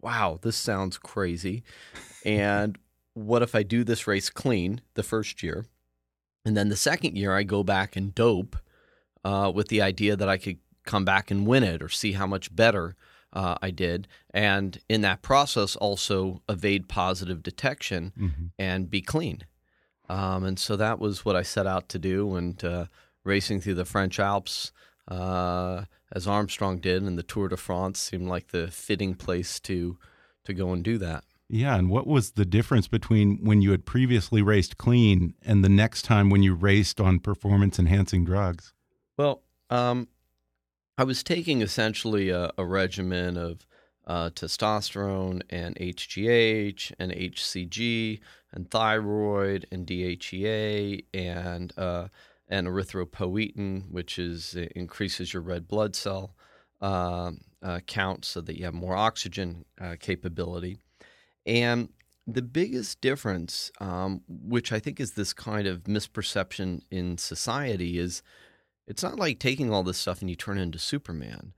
wow, 0.01 0.39
this 0.41 0.55
sounds 0.55 0.97
crazy. 0.97 1.63
And 2.25 2.77
what 3.13 3.41
if 3.41 3.55
I 3.55 3.63
do 3.63 3.83
this 3.83 4.07
race 4.07 4.29
clean 4.29 4.81
the 4.93 5.03
first 5.03 5.43
year? 5.43 5.65
And 6.45 6.57
then 6.57 6.69
the 6.69 6.75
second 6.75 7.17
year, 7.17 7.35
I 7.35 7.43
go 7.43 7.63
back 7.63 7.95
and 7.95 8.15
dope 8.15 8.55
uh, 9.23 9.51
with 9.53 9.67
the 9.67 9.81
idea 9.81 10.15
that 10.15 10.29
I 10.29 10.37
could 10.37 10.57
come 10.85 11.05
back 11.05 11.29
and 11.29 11.45
win 11.45 11.63
it 11.63 11.81
or 11.81 11.89
see 11.89 12.13
how 12.13 12.25
much 12.25 12.55
better 12.55 12.95
uh, 13.33 13.55
I 13.61 13.71
did. 13.71 14.07
And 14.33 14.79
in 14.89 15.01
that 15.01 15.21
process, 15.21 15.75
also 15.75 16.41
evade 16.49 16.87
positive 16.87 17.41
detection 17.43 18.13
Mm-hmm. 18.17 18.45
and 18.59 18.89
be 18.89 19.01
clean. 19.01 19.41
Um, 20.09 20.43
and 20.43 20.59
so 20.59 20.75
that 20.75 20.99
was 20.99 21.23
what 21.23 21.35
I 21.35 21.41
set 21.41 21.65
out 21.65 21.87
to 21.89 21.99
do. 21.99 22.35
And 22.35 22.63
uh, 22.63 22.85
racing 23.23 23.61
through 23.61 23.75
the 23.75 23.85
French 23.85 24.19
Alps, 24.19 24.71
uh, 25.07 25.83
as 26.11 26.27
Armstrong 26.27 26.79
did, 26.79 27.03
and 27.03 27.17
the 27.17 27.23
Tour 27.23 27.47
de 27.47 27.57
France 27.57 27.99
seemed 27.99 28.27
like 28.27 28.47
the 28.49 28.67
fitting 28.69 29.15
place 29.15 29.59
to 29.61 29.97
to 30.43 30.53
go 30.53 30.73
and 30.73 30.83
do 30.83 30.97
that. 30.97 31.23
Yeah, 31.47 31.75
and 31.75 31.89
what 31.89 32.07
was 32.07 32.31
the 32.31 32.45
difference 32.45 32.87
between 32.87 33.37
when 33.45 33.61
you 33.61 33.71
had 33.71 33.85
previously 33.85 34.41
raced 34.41 34.77
clean 34.77 35.33
and 35.45 35.63
the 35.63 35.69
next 35.69 36.01
time 36.03 36.29
when 36.29 36.41
you 36.43 36.53
raced 36.55 36.99
on 36.99 37.19
performance 37.19 37.77
enhancing 37.77 38.25
drugs? 38.25 38.73
Well, 39.17 39.43
um, 39.69 40.07
I 41.01 41.03
was 41.03 41.23
taking 41.23 41.63
essentially 41.63 42.29
a, 42.29 42.51
a 42.59 42.63
regimen 42.63 43.35
of 43.35 43.65
uh, 44.05 44.29
testosterone 44.29 45.41
and 45.49 45.75
HGH 45.77 46.91
and 46.99 47.11
HCG 47.11 48.19
and 48.51 48.69
thyroid 48.69 49.65
and 49.71 49.87
DHEA 49.87 51.05
and 51.11 51.73
uh, 51.75 52.09
and 52.47 52.67
erythropoietin, 52.67 53.89
which 53.89 54.19
is 54.19 54.53
increases 54.75 55.33
your 55.33 55.41
red 55.41 55.67
blood 55.67 55.95
cell 55.95 56.35
um 56.81 57.39
uh, 57.63 57.79
count 57.87 58.23
so 58.23 58.39
that 58.39 58.59
you 58.59 58.65
have 58.65 58.75
more 58.75 58.95
oxygen 58.95 59.65
uh, 59.79 59.95
capability. 59.99 60.77
And 61.47 61.89
the 62.27 62.43
biggest 62.43 63.01
difference, 63.01 63.71
um, 63.79 64.21
which 64.27 64.71
I 64.71 64.77
think 64.77 64.99
is 64.99 65.13
this 65.13 65.33
kind 65.33 65.65
of 65.65 65.85
misperception 65.85 66.81
in 66.91 67.17
society, 67.17 67.97
is 67.97 68.21
it's 68.91 69.03
not 69.03 69.17
like 69.17 69.39
taking 69.39 69.71
all 69.71 69.83
this 69.83 69.97
stuff 69.97 70.19
and 70.19 70.29
you 70.29 70.35
turn 70.35 70.57
into 70.57 70.77
Superman. 70.77 71.53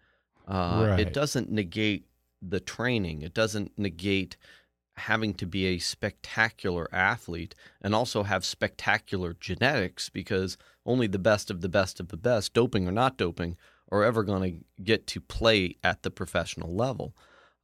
Uh, 0.47 0.85
Right. 0.89 0.99
It 0.99 1.13
doesn't 1.13 1.51
negate 1.51 2.05
the 2.43 2.59
training. 2.59 3.23
It 3.23 3.33
doesn't 3.33 3.71
negate 3.75 4.37
having 4.97 5.33
to 5.33 5.47
be 5.47 5.65
a 5.65 5.79
spectacular 5.79 6.87
athlete 6.93 7.55
and 7.81 7.95
also 7.95 8.21
have 8.21 8.45
spectacular 8.45 9.35
genetics 9.39 10.09
because 10.09 10.59
only 10.85 11.07
the 11.07 11.17
best 11.17 11.49
of 11.49 11.61
the 11.61 11.69
best 11.69 11.99
of 11.99 12.09
the 12.09 12.17
best, 12.17 12.53
doping 12.53 12.87
or 12.87 12.91
not 12.91 13.17
doping, 13.17 13.57
are 13.91 14.03
ever 14.03 14.21
going 14.23 14.43
to 14.43 14.83
get 14.83 15.07
to 15.07 15.19
play 15.19 15.75
at 15.83 16.03
the 16.03 16.11
professional 16.11 16.75
level. 16.75 17.15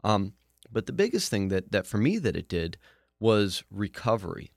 Um, 0.04 0.34
but 0.72 0.88
the 0.88 0.94
biggest 0.94 1.30
thing 1.30 1.50
that, 1.50 1.72
that 1.72 1.86
for 1.86 2.00
me 2.00 2.18
that 2.18 2.36
it 2.36 2.50
did 2.50 2.80
was 3.20 3.64
recovery. 3.70 4.52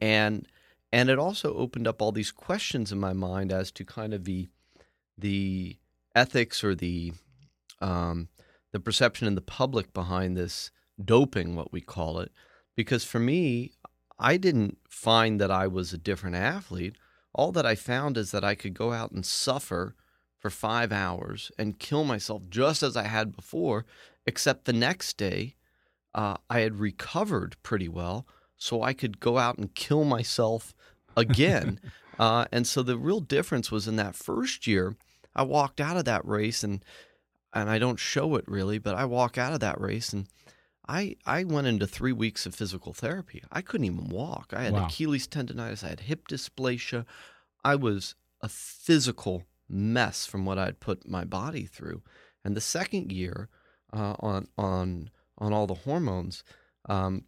And 0.00 0.48
and 0.96 1.10
it 1.10 1.18
also 1.18 1.54
opened 1.54 1.86
up 1.86 2.00
all 2.00 2.10
these 2.10 2.32
questions 2.32 2.90
in 2.90 2.98
my 2.98 3.12
mind 3.12 3.52
as 3.52 3.70
to 3.70 3.84
kind 3.84 4.14
of 4.14 4.24
the 4.24 4.48
the 5.18 5.76
ethics 6.14 6.64
or 6.64 6.74
the 6.74 7.12
um, 7.82 8.28
the 8.72 8.80
perception 8.80 9.26
in 9.26 9.34
the 9.34 9.42
public 9.42 9.92
behind 9.92 10.38
this 10.38 10.70
doping, 11.04 11.54
what 11.54 11.70
we 11.70 11.82
call 11.82 12.18
it. 12.18 12.32
Because 12.74 13.04
for 13.04 13.18
me, 13.18 13.72
I 14.18 14.38
didn't 14.38 14.78
find 14.88 15.38
that 15.38 15.50
I 15.50 15.66
was 15.66 15.92
a 15.92 15.98
different 15.98 16.36
athlete. 16.36 16.96
All 17.34 17.52
that 17.52 17.66
I 17.66 17.74
found 17.74 18.16
is 18.16 18.30
that 18.30 18.42
I 18.42 18.54
could 18.54 18.72
go 18.72 18.94
out 18.94 19.10
and 19.12 19.26
suffer 19.26 19.96
for 20.38 20.48
five 20.48 20.92
hours 20.92 21.52
and 21.58 21.78
kill 21.78 22.04
myself 22.04 22.48
just 22.48 22.82
as 22.82 22.96
I 22.96 23.02
had 23.02 23.36
before, 23.36 23.84
except 24.24 24.64
the 24.64 24.72
next 24.72 25.18
day 25.18 25.56
uh, 26.14 26.38
I 26.48 26.60
had 26.60 26.80
recovered 26.80 27.56
pretty 27.62 27.88
well, 27.88 28.26
so 28.56 28.82
I 28.82 28.94
could 28.94 29.20
go 29.20 29.36
out 29.36 29.58
and 29.58 29.74
kill 29.74 30.04
myself 30.04 30.72
again. 31.16 31.80
uh, 32.18 32.46
and 32.52 32.66
so 32.66 32.82
the 32.82 32.98
real 32.98 33.20
difference 33.20 33.70
was 33.70 33.88
in 33.88 33.96
that 33.96 34.14
first 34.14 34.66
year, 34.66 34.96
I 35.34 35.42
walked 35.42 35.80
out 35.80 35.96
of 35.96 36.04
that 36.04 36.24
race 36.26 36.62
and 36.64 36.84
and 37.52 37.70
I 37.70 37.78
don't 37.78 37.98
show 37.98 38.36
it 38.36 38.44
really, 38.46 38.78
but 38.78 38.94
I 38.96 39.06
walk 39.06 39.38
out 39.38 39.54
of 39.54 39.60
that 39.60 39.80
race 39.80 40.12
and 40.12 40.26
I 40.88 41.16
I 41.24 41.44
went 41.44 41.66
into 41.66 41.86
three 41.86 42.12
weeks 42.12 42.46
of 42.46 42.54
physical 42.54 42.92
therapy. 42.92 43.42
I 43.50 43.62
couldn't 43.62 43.86
even 43.86 44.08
walk. 44.08 44.52
I 44.54 44.64
had 44.64 44.72
Wow. 44.72 44.86
Achilles 44.86 45.26
tendonitis. 45.26 45.84
I 45.84 45.88
had 45.88 46.00
hip 46.00 46.28
dysplasia. 46.28 47.04
I 47.64 47.74
was 47.76 48.14
a 48.40 48.48
physical 48.48 49.44
mess 49.68 50.26
from 50.26 50.44
what 50.44 50.58
I'd 50.58 50.80
put 50.80 51.08
my 51.08 51.24
body 51.24 51.66
through. 51.66 52.02
And 52.44 52.56
the 52.56 52.60
second 52.60 53.10
year, 53.10 53.48
uh, 53.92 54.14
on 54.20 54.48
on 54.56 55.10
on 55.38 55.52
all 55.52 55.66
the 55.66 55.74
hormones, 55.74 56.44
um, 56.88 57.24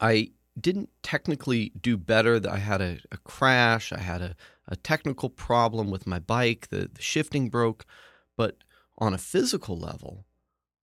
I 0.00 0.30
didn't 0.58 0.90
technically 1.02 1.72
do 1.80 1.96
better. 1.96 2.40
That 2.40 2.52
I 2.52 2.58
had 2.58 2.80
a, 2.80 2.98
a 3.12 3.18
crash. 3.18 3.92
I 3.92 4.00
had 4.00 4.22
a, 4.22 4.36
a 4.68 4.76
technical 4.76 5.28
problem 5.28 5.90
with 5.90 6.06
my 6.06 6.18
bike. 6.18 6.68
The, 6.68 6.90
the 6.92 7.02
shifting 7.02 7.48
broke. 7.48 7.84
But 8.36 8.58
on 8.98 9.14
a 9.14 9.18
physical 9.18 9.78
level, 9.78 10.24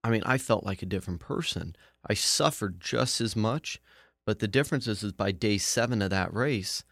I 0.04 0.10
mean, 0.10 0.24
I 0.25 0.38
felt 0.38 0.66
like 0.66 0.82
a 0.82 0.88
different 0.88 1.20
person. 1.20 1.75
I 2.08 2.13
suffered 2.13 2.80
just 2.80 3.22
as 3.22 3.36
much, 3.36 3.80
but 4.25 4.40
the 4.40 4.48
difference 4.48 4.88
is, 4.88 5.04
is 5.04 5.12
by 5.12 5.32
day 5.32 5.58
seven 5.58 6.01
of 6.01 6.10
that 6.10 6.34
race, 6.34 6.84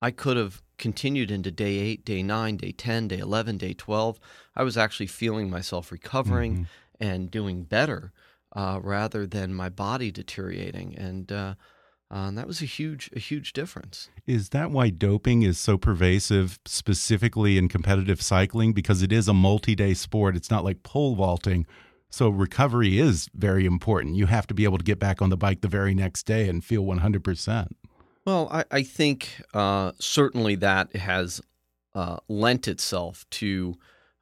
I 0.00 0.10
could 0.10 0.36
have 0.36 0.62
continued 0.78 1.30
into 1.30 1.50
day 1.50 1.78
eight, 1.78 2.04
day 2.04 2.22
nine, 2.22 2.56
day 2.56 2.72
10, 2.72 3.08
day 3.08 3.18
11, 3.18 3.58
day 3.58 3.72
12. 3.72 4.18
I 4.56 4.64
was 4.64 4.76
actually 4.76 5.06
feeling 5.06 5.48
myself 5.48 5.92
recovering 5.92 6.66
and 7.00 7.30
doing 7.30 7.62
better 7.62 8.12
uh, 8.54 8.80
rather 8.82 9.26
than 9.26 9.54
my 9.54 9.68
body 9.68 10.10
deteriorating. 10.10 10.96
And, 10.96 11.30
uh, 11.30 11.54
uh, 12.12 12.28
and 12.28 12.36
that 12.36 12.46
was 12.46 12.60
a 12.60 12.66
huge, 12.66 13.08
a 13.16 13.18
huge 13.18 13.54
difference. 13.54 14.10
Is 14.26 14.50
that 14.50 14.70
why 14.70 14.90
doping 14.90 15.42
is 15.42 15.58
so 15.58 15.78
pervasive, 15.78 16.58
specifically 16.66 17.56
in 17.56 17.68
competitive 17.68 18.20
cycling? 18.20 18.74
Because 18.74 19.02
it 19.02 19.12
is 19.12 19.28
a 19.28 19.32
multi 19.32 19.74
day 19.74 19.94
sport. 19.94 20.36
It's 20.36 20.50
not 20.50 20.62
like 20.62 20.82
pole 20.82 21.14
vaulting. 21.14 21.66
So 22.10 22.28
recovery 22.28 22.98
is 22.98 23.30
very 23.34 23.64
important. 23.64 24.16
You 24.16 24.26
have 24.26 24.46
to 24.48 24.54
be 24.54 24.64
able 24.64 24.76
to 24.76 24.84
get 24.84 24.98
back 24.98 25.22
on 25.22 25.30
the 25.30 25.36
bike 25.38 25.62
the 25.62 25.68
very 25.68 25.94
next 25.94 26.24
day 26.24 26.46
and 26.46 26.62
feel 26.62 26.84
100%. 26.84 27.68
Well, 28.26 28.48
I, 28.52 28.64
I 28.70 28.82
think 28.82 29.40
uh, 29.54 29.92
certainly 29.98 30.54
that 30.56 30.94
has 30.94 31.40
uh, 31.94 32.18
lent 32.28 32.68
itself 32.68 33.24
to 33.30 33.76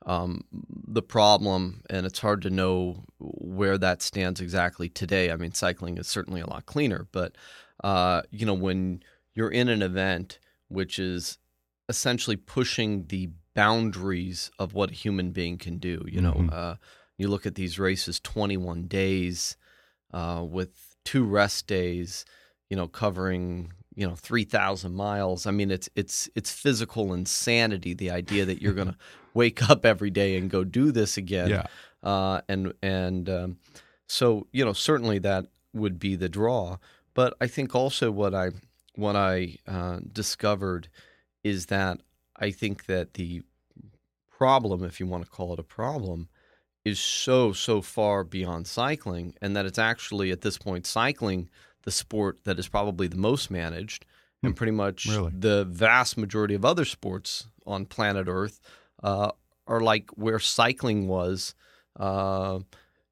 um, 0.06 0.44
the 0.52 1.02
problem, 1.02 1.82
and 1.90 2.06
it's 2.06 2.20
hard 2.20 2.42
to 2.42 2.50
know 2.50 3.02
where 3.18 3.76
that 3.76 4.00
stands 4.00 4.40
exactly 4.40 4.88
today. 4.88 5.32
I 5.32 5.36
mean, 5.36 5.52
cycling 5.52 5.98
is 5.98 6.06
certainly 6.06 6.40
a 6.40 6.48
lot 6.48 6.66
cleaner, 6.66 7.08
but 7.10 7.34
uh, 7.84 8.22
you 8.30 8.44
know, 8.46 8.54
when 8.54 9.02
you're 9.34 9.50
in 9.50 9.68
an 9.68 9.82
event 9.82 10.38
which 10.68 10.98
is 10.98 11.38
essentially 11.88 12.36
pushing 12.36 13.06
the 13.08 13.28
boundaries 13.54 14.50
of 14.58 14.74
what 14.74 14.90
a 14.90 14.94
human 14.94 15.30
being 15.32 15.58
can 15.58 15.78
do, 15.78 16.04
you 16.08 16.20
know, 16.20 16.32
Mhm. 16.34 16.52
uh, 16.52 16.76
you 17.18 17.28
look 17.28 17.46
at 17.46 17.54
these 17.54 17.78
races, 17.78 18.20
21 18.20 18.86
days 18.86 19.56
uh, 20.12 20.44
with 20.48 20.96
two 21.04 21.24
rest 21.24 21.66
days, 21.66 22.24
you 22.68 22.76
know, 22.76 22.88
covering 22.88 23.72
you 23.96 24.06
know 24.06 24.14
3,000 24.14 24.94
miles. 24.94 25.46
I 25.46 25.50
mean, 25.50 25.70
it's 25.70 25.88
it's 25.96 26.28
it's 26.36 26.50
physical 26.52 27.12
insanity. 27.12 27.92
The 27.92 28.10
idea 28.10 28.44
that 28.46 28.62
you're 28.62 28.72
going 28.72 28.88
to 28.92 28.96
wake 29.34 29.68
up 29.68 29.84
every 29.84 30.10
day 30.10 30.36
and 30.36 30.48
go 30.48 30.64
do 30.64 30.90
this 30.92 31.16
again. 31.16 31.50
Yeah. 31.50 31.66
Uh, 32.02 32.40
and 32.48 32.72
and 32.82 33.28
um, 33.28 33.58
so 34.08 34.46
you 34.52 34.64
know 34.64 34.72
certainly 34.72 35.18
that 35.18 35.46
would 35.74 35.98
be 35.98 36.16
the 36.16 36.28
draw. 36.28 36.78
But 37.14 37.34
I 37.40 37.46
think 37.46 37.74
also 37.74 38.10
what 38.10 38.34
I 38.34 38.50
what 38.94 39.16
I 39.16 39.56
uh, 39.66 40.00
discovered 40.12 40.88
is 41.42 41.66
that 41.66 42.00
I 42.36 42.50
think 42.50 42.86
that 42.86 43.14
the 43.14 43.42
problem, 44.30 44.84
if 44.84 45.00
you 45.00 45.06
want 45.06 45.24
to 45.24 45.30
call 45.30 45.52
it 45.52 45.58
a 45.58 45.64
problem, 45.64 46.28
is 46.84 46.98
so 46.98 47.52
so 47.52 47.82
far 47.82 48.24
beyond 48.24 48.66
cycling, 48.66 49.34
and 49.42 49.54
that 49.56 49.66
it's 49.66 49.78
actually 49.78 50.30
at 50.30 50.40
this 50.40 50.58
point 50.58 50.86
cycling 50.86 51.48
the 51.82 51.90
sport 51.90 52.44
that 52.44 52.58
is 52.58 52.68
probably 52.68 53.06
the 53.08 53.16
most 53.16 53.50
managed, 53.50 54.04
and 54.42 54.56
pretty 54.56 54.72
much 54.72 55.06
Really? 55.06 55.32
the 55.34 55.64
vast 55.64 56.16
majority 56.16 56.54
of 56.54 56.64
other 56.64 56.84
sports 56.84 57.46
on 57.66 57.86
planet 57.86 58.26
Earth 58.28 58.60
uh, 59.02 59.30
are 59.66 59.80
like 59.80 60.10
where 60.10 60.38
cycling 60.38 61.06
was, 61.08 61.54
uh, 61.98 62.60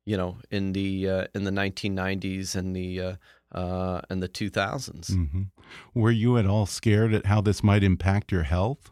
you 0.05 0.17
know, 0.17 0.39
in 0.51 0.73
the 0.73 1.09
uh, 1.09 1.27
in 1.35 1.45
the 1.45 1.51
1990s 1.51 2.55
and 2.57 2.75
the 2.75 3.17
uh, 3.53 4.01
and 4.11 4.23
the 4.23 4.29
2000s. 4.29 5.13
hmm 5.13 5.43
Were 5.95 6.11
you 6.11 6.37
at 6.37 6.47
all 6.47 6.67
scared 6.67 7.15
at 7.15 7.27
how 7.27 7.41
this 7.41 7.63
might 7.63 7.83
impact 7.83 8.33
your 8.33 8.45
health? 8.45 8.91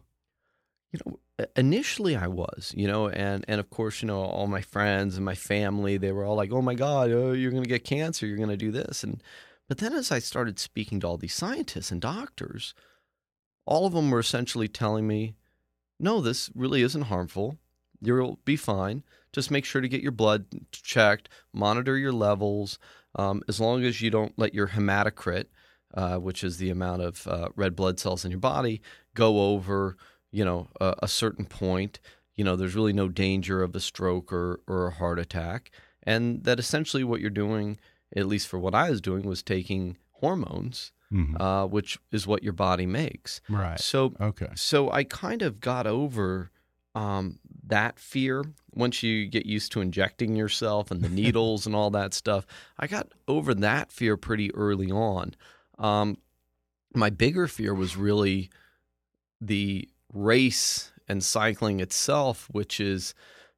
You 0.92 1.00
know, 1.04 1.18
initially 1.54 2.16
I 2.16 2.26
was, 2.28 2.72
you 2.76 2.86
know, 2.86 3.08
and 3.08 3.44
and 3.48 3.60
of 3.60 3.70
course, 3.70 4.02
you 4.02 4.08
know, 4.08 4.22
all 4.22 4.46
my 4.46 4.62
friends 4.62 5.16
and 5.16 5.24
my 5.24 5.34
family, 5.34 5.96
they 5.98 6.12
were 6.12 6.24
all 6.24 6.36
like, 6.36 6.52
"Oh 6.52 6.62
my 6.62 6.74
God, 6.74 7.10
oh, 7.10 7.32
you're 7.32 7.50
going 7.50 7.62
to 7.62 7.68
get 7.68 7.84
cancer. 7.84 8.26
You're 8.26 8.36
going 8.36 8.48
to 8.48 8.56
do 8.56 8.70
this." 8.70 9.04
And 9.04 9.22
but 9.68 9.78
then 9.78 9.92
as 9.92 10.10
I 10.10 10.20
started 10.20 10.58
speaking 10.58 11.00
to 11.00 11.06
all 11.06 11.18
these 11.18 11.34
scientists 11.34 11.90
and 11.90 12.00
doctors, 12.00 12.74
all 13.66 13.86
of 13.86 13.92
them 13.92 14.10
were 14.10 14.20
essentially 14.20 14.68
telling 14.68 15.06
me, 15.06 15.34
"No, 16.00 16.20
this 16.20 16.50
really 16.54 16.82
isn't 16.82 17.02
harmful. 17.02 17.58
You'll 18.00 18.38
be 18.44 18.56
fine. 18.56 19.02
Just 19.32 19.50
make 19.50 19.64
sure 19.64 19.80
to 19.80 19.88
get 19.88 20.02
your 20.02 20.12
blood 20.12 20.46
checked, 20.72 21.28
monitor 21.52 21.98
your 21.98 22.12
levels. 22.12 22.78
Um, 23.16 23.42
as 23.48 23.60
long 23.60 23.82
as 23.84 24.00
you 24.00 24.10
don't 24.10 24.32
let 24.38 24.54
your 24.54 24.68
hematocrit, 24.68 25.46
uh, 25.94 26.16
which 26.18 26.44
is 26.44 26.58
the 26.58 26.70
amount 26.70 27.02
of 27.02 27.26
uh, 27.26 27.48
red 27.56 27.74
blood 27.74 27.98
cells 27.98 28.24
in 28.24 28.30
your 28.30 28.40
body, 28.40 28.80
go 29.14 29.40
over." 29.52 29.96
you 30.32 30.44
know 30.44 30.68
a, 30.80 30.92
a 31.04 31.08
certain 31.08 31.44
point 31.46 32.00
you 32.34 32.42
know 32.44 32.56
there's 32.56 32.74
really 32.74 32.92
no 32.92 33.08
danger 33.08 33.62
of 33.62 33.74
a 33.76 33.80
stroke 33.80 34.32
or, 34.32 34.60
or 34.66 34.88
a 34.88 34.90
heart 34.90 35.20
attack 35.20 35.70
and 36.02 36.42
that 36.42 36.58
essentially 36.58 37.04
what 37.04 37.20
you're 37.20 37.30
doing 37.30 37.78
at 38.14 38.26
least 38.26 38.48
for 38.48 38.58
what 38.58 38.74
i 38.74 38.90
was 38.90 39.00
doing 39.00 39.22
was 39.24 39.40
taking 39.42 39.96
hormones 40.20 40.92
Mhm. 41.12 41.40
uh, 41.40 41.66
which 41.68 41.96
is 42.10 42.26
what 42.26 42.42
your 42.42 42.52
body 42.52 42.86
makes 42.86 43.40
Right. 43.48 43.78
so 43.80 44.14
Okay. 44.20 44.50
so 44.56 44.90
i 44.90 45.04
kind 45.04 45.42
of 45.42 45.60
got 45.60 45.86
over 45.86 46.50
um, 46.96 47.38
that 47.64 47.98
fear 48.00 48.44
once 48.76 49.02
you 49.02 49.26
get 49.26 49.46
used 49.46 49.72
to 49.72 49.80
injecting 49.80 50.36
yourself 50.36 50.90
and 50.90 51.02
the 51.02 51.08
needles 51.22 51.66
and 51.66 51.74
all 51.74 51.90
that 51.90 52.14
stuff 52.14 52.46
i 52.78 52.86
got 52.86 53.08
over 53.26 53.54
that 53.54 53.90
fear 53.90 54.16
pretty 54.16 54.54
early 54.54 54.90
on 54.90 55.34
um, 55.78 56.16
my 56.94 57.10
bigger 57.10 57.46
fear 57.46 57.74
was 57.74 57.96
really 57.96 58.50
the 59.40 59.88
race 60.12 60.92
and 61.08 61.22
cycling 61.22 61.80
itself, 61.80 62.48
which 62.50 62.80
is, 62.80 63.14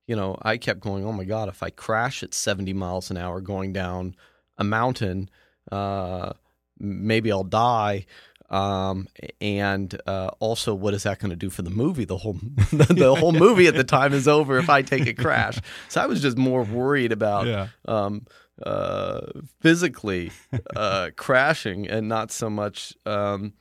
you 0.07 0.17
know, 0.17 0.37
I 0.43 0.57
kept 0.57 0.81
going, 0.81 1.05
oh 1.05 1.13
my 1.13 1.25
God, 1.25 1.49
if 1.49 1.63
I 1.63 1.71
crash 1.71 2.23
at 2.23 2.35
70 2.35 2.73
miles 2.73 3.11
an 3.11 3.17
hour 3.17 3.41
going 3.41 3.73
down 3.73 4.15
a 4.59 4.65
mountain, 4.65 5.31
uh, 5.71 6.33
maybe 6.79 7.31
I'll 7.33 7.45
die. 7.45 8.07
Um, 8.51 9.09
and 9.41 10.01
uh, 10.07 10.31
also, 10.39 10.75
what 10.75 10.95
is 10.95 11.03
that 11.03 11.19
going 11.19 11.31
to 11.31 11.37
do 11.37 11.51
for 11.51 11.63
the 11.63 11.71
movie? 11.71 12.05
The 12.07 12.17
whole 12.17 12.33
the 12.73 13.15
whole 13.19 13.33
movie 13.33 13.67
at 13.67 13.75
the 13.75 13.85
time 13.85 14.13
is 14.15 14.27
over 14.27 14.59
if 14.59 14.71
I 14.71 14.83
take 14.83 15.07
a 15.07 15.15
crash. 15.15 15.59
So 15.89 16.01
I 16.01 16.07
was 16.07 16.23
just 16.23 16.37
more 16.39 16.63
worried 16.63 17.13
about 17.13 17.47
Yeah. 17.47 17.69
um, 17.87 18.27
uh, 18.65 19.21
physically 19.61 20.33
uh, 20.75 21.11
crashing 21.17 21.87
and 21.89 22.09
not 22.09 22.31
so 22.33 22.49
much 22.51 22.95
um, 23.07 23.53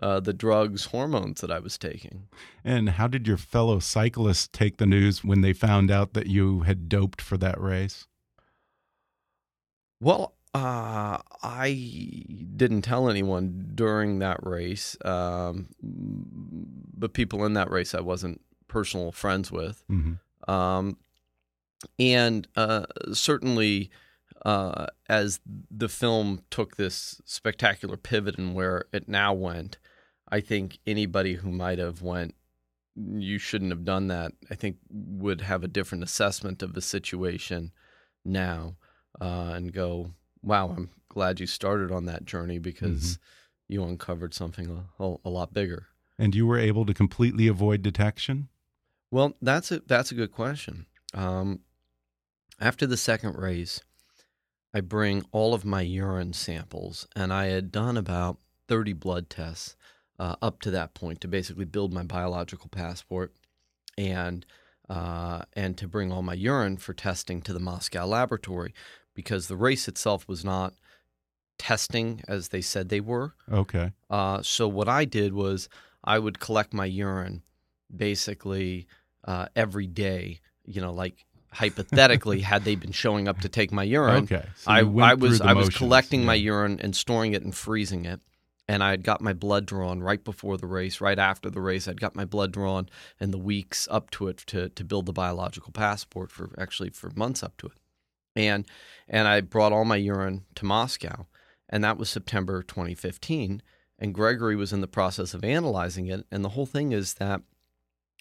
uh, 0.00 0.20
the 0.20 0.32
drugs, 0.32 0.86
hormones 0.86 1.40
that 1.40 1.50
I 1.50 1.58
was 1.58 1.76
taking. 1.76 2.28
And 2.64 2.90
how 2.90 3.08
did 3.08 3.26
your 3.26 3.36
fellow 3.36 3.80
cyclists 3.80 4.48
take 4.52 4.76
the 4.78 4.86
news 4.86 5.24
when 5.24 5.40
they 5.40 5.52
found 5.52 5.90
out 5.90 6.12
that 6.14 6.26
you 6.28 6.60
had 6.60 6.88
doped 6.88 7.20
for 7.20 7.36
that 7.38 7.60
race? 7.60 8.06
Well, 10.00 10.34
uh, 10.56 11.18
I 11.42 12.24
didn't 12.56 12.82
tell 12.82 13.08
anyone 13.10 13.72
during 13.74 14.18
that 14.20 14.38
race, 14.42 14.96
um, 15.04 15.68
but 15.82 17.12
people 17.12 17.44
in 17.44 17.52
that 17.54 17.70
race 17.70 17.94
I 17.94 18.00
wasn't 18.00 18.40
personal 18.68 19.12
friends 19.12 19.52
with. 19.52 19.84
Mhm. 19.90 20.18
Um, 20.48 20.96
and 21.98 22.48
uh, 22.56 22.86
certainly, 23.12 23.90
uh, 24.44 24.86
as 25.08 25.40
the 25.70 25.88
film 25.88 26.42
took 26.50 26.76
this 26.76 27.20
spectacular 27.24 27.96
pivot 27.96 28.38
and 28.38 28.54
where 28.54 28.84
it 28.92 29.08
now 29.08 29.34
went, 29.34 29.78
I 30.28 30.40
think 30.40 30.78
anybody 30.86 31.34
who 31.34 31.50
might 31.50 31.78
have 31.78 32.02
went, 32.02 32.34
you 32.94 33.38
shouldn't 33.38 33.70
have 33.72 33.84
done 33.84 34.06
that. 34.08 34.32
I 34.50 34.54
think 34.54 34.78
would 34.90 35.42
have 35.42 35.62
a 35.62 35.68
different 35.68 36.02
assessment 36.02 36.62
of 36.62 36.72
the 36.72 36.80
situation 36.80 37.72
now, 38.24 38.76
uh, 39.20 39.52
and 39.54 39.72
go, 39.72 40.12
"Wow, 40.42 40.70
I'm 40.76 40.90
glad 41.08 41.40
you 41.40 41.46
started 41.46 41.90
on 41.90 42.06
that 42.06 42.24
journey 42.24 42.58
because 42.58 43.18
you 43.68 43.82
uncovered 43.82 44.34
something 44.34 44.86
a, 44.98 45.14
a, 45.24 45.30
lot 45.30 45.52
bigger." 45.52 45.86
And 46.18 46.34
you 46.34 46.46
were 46.46 46.58
able 46.58 46.86
to 46.86 46.94
completely 46.94 47.46
avoid 47.46 47.82
detection? 47.82 48.48
Well, 49.10 49.34
that's 49.40 49.70
a 49.70 49.80
that's 49.80 50.10
a 50.10 50.14
good 50.14 50.32
question. 50.32 50.86
Um, 51.14 51.60
after 52.60 52.86
the 52.86 52.96
second 52.96 53.36
race, 53.36 53.80
I 54.72 54.80
bring 54.80 55.24
all 55.32 55.54
of 55.54 55.64
my 55.64 55.82
urine 55.82 56.32
samples, 56.32 57.06
and 57.14 57.32
I 57.32 57.46
had 57.46 57.72
done 57.72 57.96
about 57.96 58.38
thirty 58.68 58.92
blood 58.92 59.30
tests 59.30 59.76
uh, 60.18 60.36
up 60.42 60.60
to 60.60 60.70
that 60.70 60.94
point 60.94 61.20
to 61.20 61.28
basically 61.28 61.64
build 61.64 61.92
my 61.92 62.02
biological 62.02 62.68
passport, 62.68 63.34
and 63.96 64.44
uh, 64.88 65.42
and 65.54 65.76
to 65.78 65.88
bring 65.88 66.12
all 66.12 66.22
my 66.22 66.34
urine 66.34 66.76
for 66.76 66.94
testing 66.94 67.42
to 67.42 67.52
the 67.52 67.60
Moscow 67.60 68.06
laboratory, 68.06 68.72
because 69.16 69.48
the 69.48 69.56
race 69.56 69.88
itself 69.88 70.28
was 70.28 70.44
not 70.44 70.74
testing 71.58 72.22
as 72.28 72.48
they 72.48 72.60
said 72.60 72.88
they 72.88 73.00
were. 73.00 73.34
Okay. 73.50 73.90
Uh, 74.08 74.42
so 74.42 74.68
what 74.68 74.88
I 74.88 75.04
did 75.04 75.32
was 75.32 75.68
I 76.04 76.20
would 76.20 76.38
collect 76.38 76.72
my 76.72 76.84
urine 76.84 77.42
basically 77.94 78.86
uh, 79.24 79.46
every 79.56 79.88
day. 79.88 80.40
You 80.64 80.80
know, 80.80 80.92
like 80.92 81.24
hypothetically, 81.50 82.40
had 82.52 82.64
they 82.64 82.74
been 82.74 82.92
showing 82.92 83.26
up 83.26 83.40
to 83.40 83.48
take 83.48 83.72
my 83.72 83.82
urine, 83.82 84.24
Okay, 84.24 84.44
so 84.56 84.70
I, 84.70 84.80
I 84.80 85.14
was 85.14 85.40
I 85.40 85.54
was 85.54 85.70
collecting 85.70 86.24
my 86.24 86.34
urine 86.34 86.78
and 86.80 86.94
storing 86.94 87.32
it 87.32 87.42
and 87.42 87.54
freezing 87.54 88.04
it. 88.04 88.20
And 88.68 88.82
I 88.82 88.90
had 88.90 89.04
got 89.04 89.20
my 89.20 89.32
blood 89.32 89.64
drawn 89.64 90.00
right 90.00 90.22
before 90.24 90.56
the 90.56 90.66
race, 90.66 91.00
right 91.00 91.20
after 91.20 91.48
the 91.48 91.60
race. 91.60 91.86
I'd 91.86 92.00
got 92.00 92.16
my 92.16 92.24
blood 92.24 92.50
drawn 92.50 92.88
and 93.20 93.32
the 93.32 93.38
weeks 93.38 93.86
up 93.92 94.10
to 94.10 94.26
it 94.26 94.38
to 94.48 94.68
to 94.70 94.84
build 94.84 95.06
the 95.06 95.12
biological 95.12 95.72
passport 95.72 96.32
for 96.32 96.50
actually 96.58 96.90
for 96.90 97.10
months 97.14 97.44
up 97.44 97.56
to 97.58 97.68
it. 97.68 97.74
And 98.36 98.66
and 99.08 99.26
I 99.26 99.40
brought 99.40 99.72
all 99.72 99.84
my 99.84 99.96
urine 99.96 100.44
to 100.56 100.64
Moscow, 100.64 101.26
and 101.68 101.82
that 101.82 101.98
was 101.98 102.10
September 102.10 102.62
2015. 102.62 103.62
And 103.98 104.14
Grigory 104.14 104.56
was 104.56 104.72
in 104.72 104.82
the 104.82 104.86
process 104.86 105.32
of 105.32 105.42
analyzing 105.42 106.06
it. 106.06 106.26
And 106.30 106.44
the 106.44 106.50
whole 106.50 106.66
thing 106.66 106.92
is 106.92 107.14
that 107.14 107.40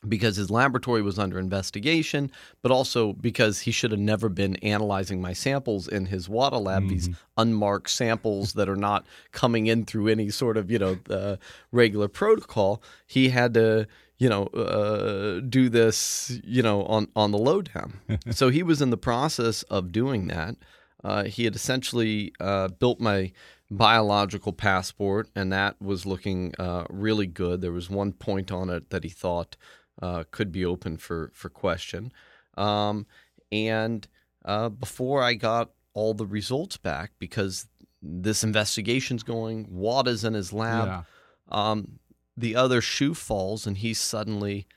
because 0.07 0.35
his 0.35 0.51
laboratory 0.51 1.01
was 1.01 1.17
under 1.17 1.39
investigation, 1.39 2.31
but 2.61 2.71
also 2.71 3.13
because 3.13 3.61
he 3.61 3.71
should 3.71 3.91
have 3.91 3.99
never 3.99 4.29
been 4.29 4.55
analyzing 4.57 5.19
my 5.21 5.33
samples 5.33 5.87
in 5.87 6.05
his 6.05 6.29
WADA 6.29 6.57
lab, 6.57 6.87
these 6.89 7.09
unmarked 7.37 7.89
samples 7.89 8.53
that 8.53 8.69
are 8.69 8.75
not 8.75 9.05
coming 9.31 9.67
in 9.67 9.83
through 9.85 10.07
any 10.07 10.29
sort 10.29 10.57
of, 10.57 10.69
you 10.69 10.79
know, 10.79 10.97
uh, 11.09 11.37
regular 11.71 12.07
protocol. 12.07 12.81
He 13.07 13.29
had 13.29 13.53
to, 13.55 13.87
you 14.17 14.29
know, 14.29 14.45
uh, 14.47 15.41
do 15.41 15.69
this, 15.69 16.39
you 16.43 16.61
know, 16.61 16.83
on, 16.83 17.07
on 17.15 17.31
the 17.31 17.37
lowdown. 17.37 17.99
so 18.31 18.49
he 18.49 18.63
was 18.63 18.81
in 18.81 18.89
the 18.89 18.97
process 18.97 19.63
of 19.63 19.91
doing 19.91 20.27
that. 20.27 20.55
Uh, 21.03 21.23
he 21.25 21.43
had 21.43 21.55
essentially 21.55 22.33
uh, 22.39 22.67
built 22.67 22.99
my 22.99 23.31
biological 23.69 24.53
passport, 24.53 25.29
and 25.35 25.51
that 25.51 25.79
was 25.81 26.05
looking 26.05 26.53
uh, 26.57 26.85
really 26.89 27.27
good. 27.27 27.61
There 27.61 27.71
was 27.71 27.89
one 27.89 28.13
point 28.13 28.51
on 28.51 28.69
it 28.69 28.89
that 28.89 29.03
he 29.03 29.09
thought 29.09 29.57
uh, 30.01 30.23
could 30.31 30.51
be 30.51 30.65
open 30.65 30.97
for 30.97 31.31
for 31.33 31.49
question. 31.49 32.11
Um, 32.57 33.05
and 33.51 34.07
uh, 34.45 34.69
before 34.69 35.21
I 35.21 35.33
got 35.33 35.71
all 35.93 36.13
the 36.13 36.25
results 36.25 36.77
back, 36.77 37.11
because 37.19 37.67
this 38.01 38.43
investigation's 38.43 39.23
going, 39.23 39.67
WADA's 39.69 40.23
in 40.23 40.33
his 40.33 40.53
lab. 40.53 40.87
Yeah. 40.87 41.01
Um, 41.49 41.99
the 42.37 42.55
other 42.55 42.81
shoe 42.81 43.13
falls, 43.13 43.65
and 43.67 43.77
he's 43.77 43.99
suddenly, 43.99 44.67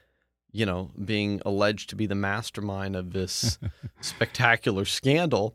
you 0.52 0.64
know, 0.66 0.90
being 1.04 1.40
alleged 1.44 1.90
to 1.90 1.96
be 1.96 2.06
the 2.06 2.14
mastermind 2.14 2.94
of 2.96 3.12
this 3.12 3.58
spectacular 4.00 4.84
scandal. 4.84 5.54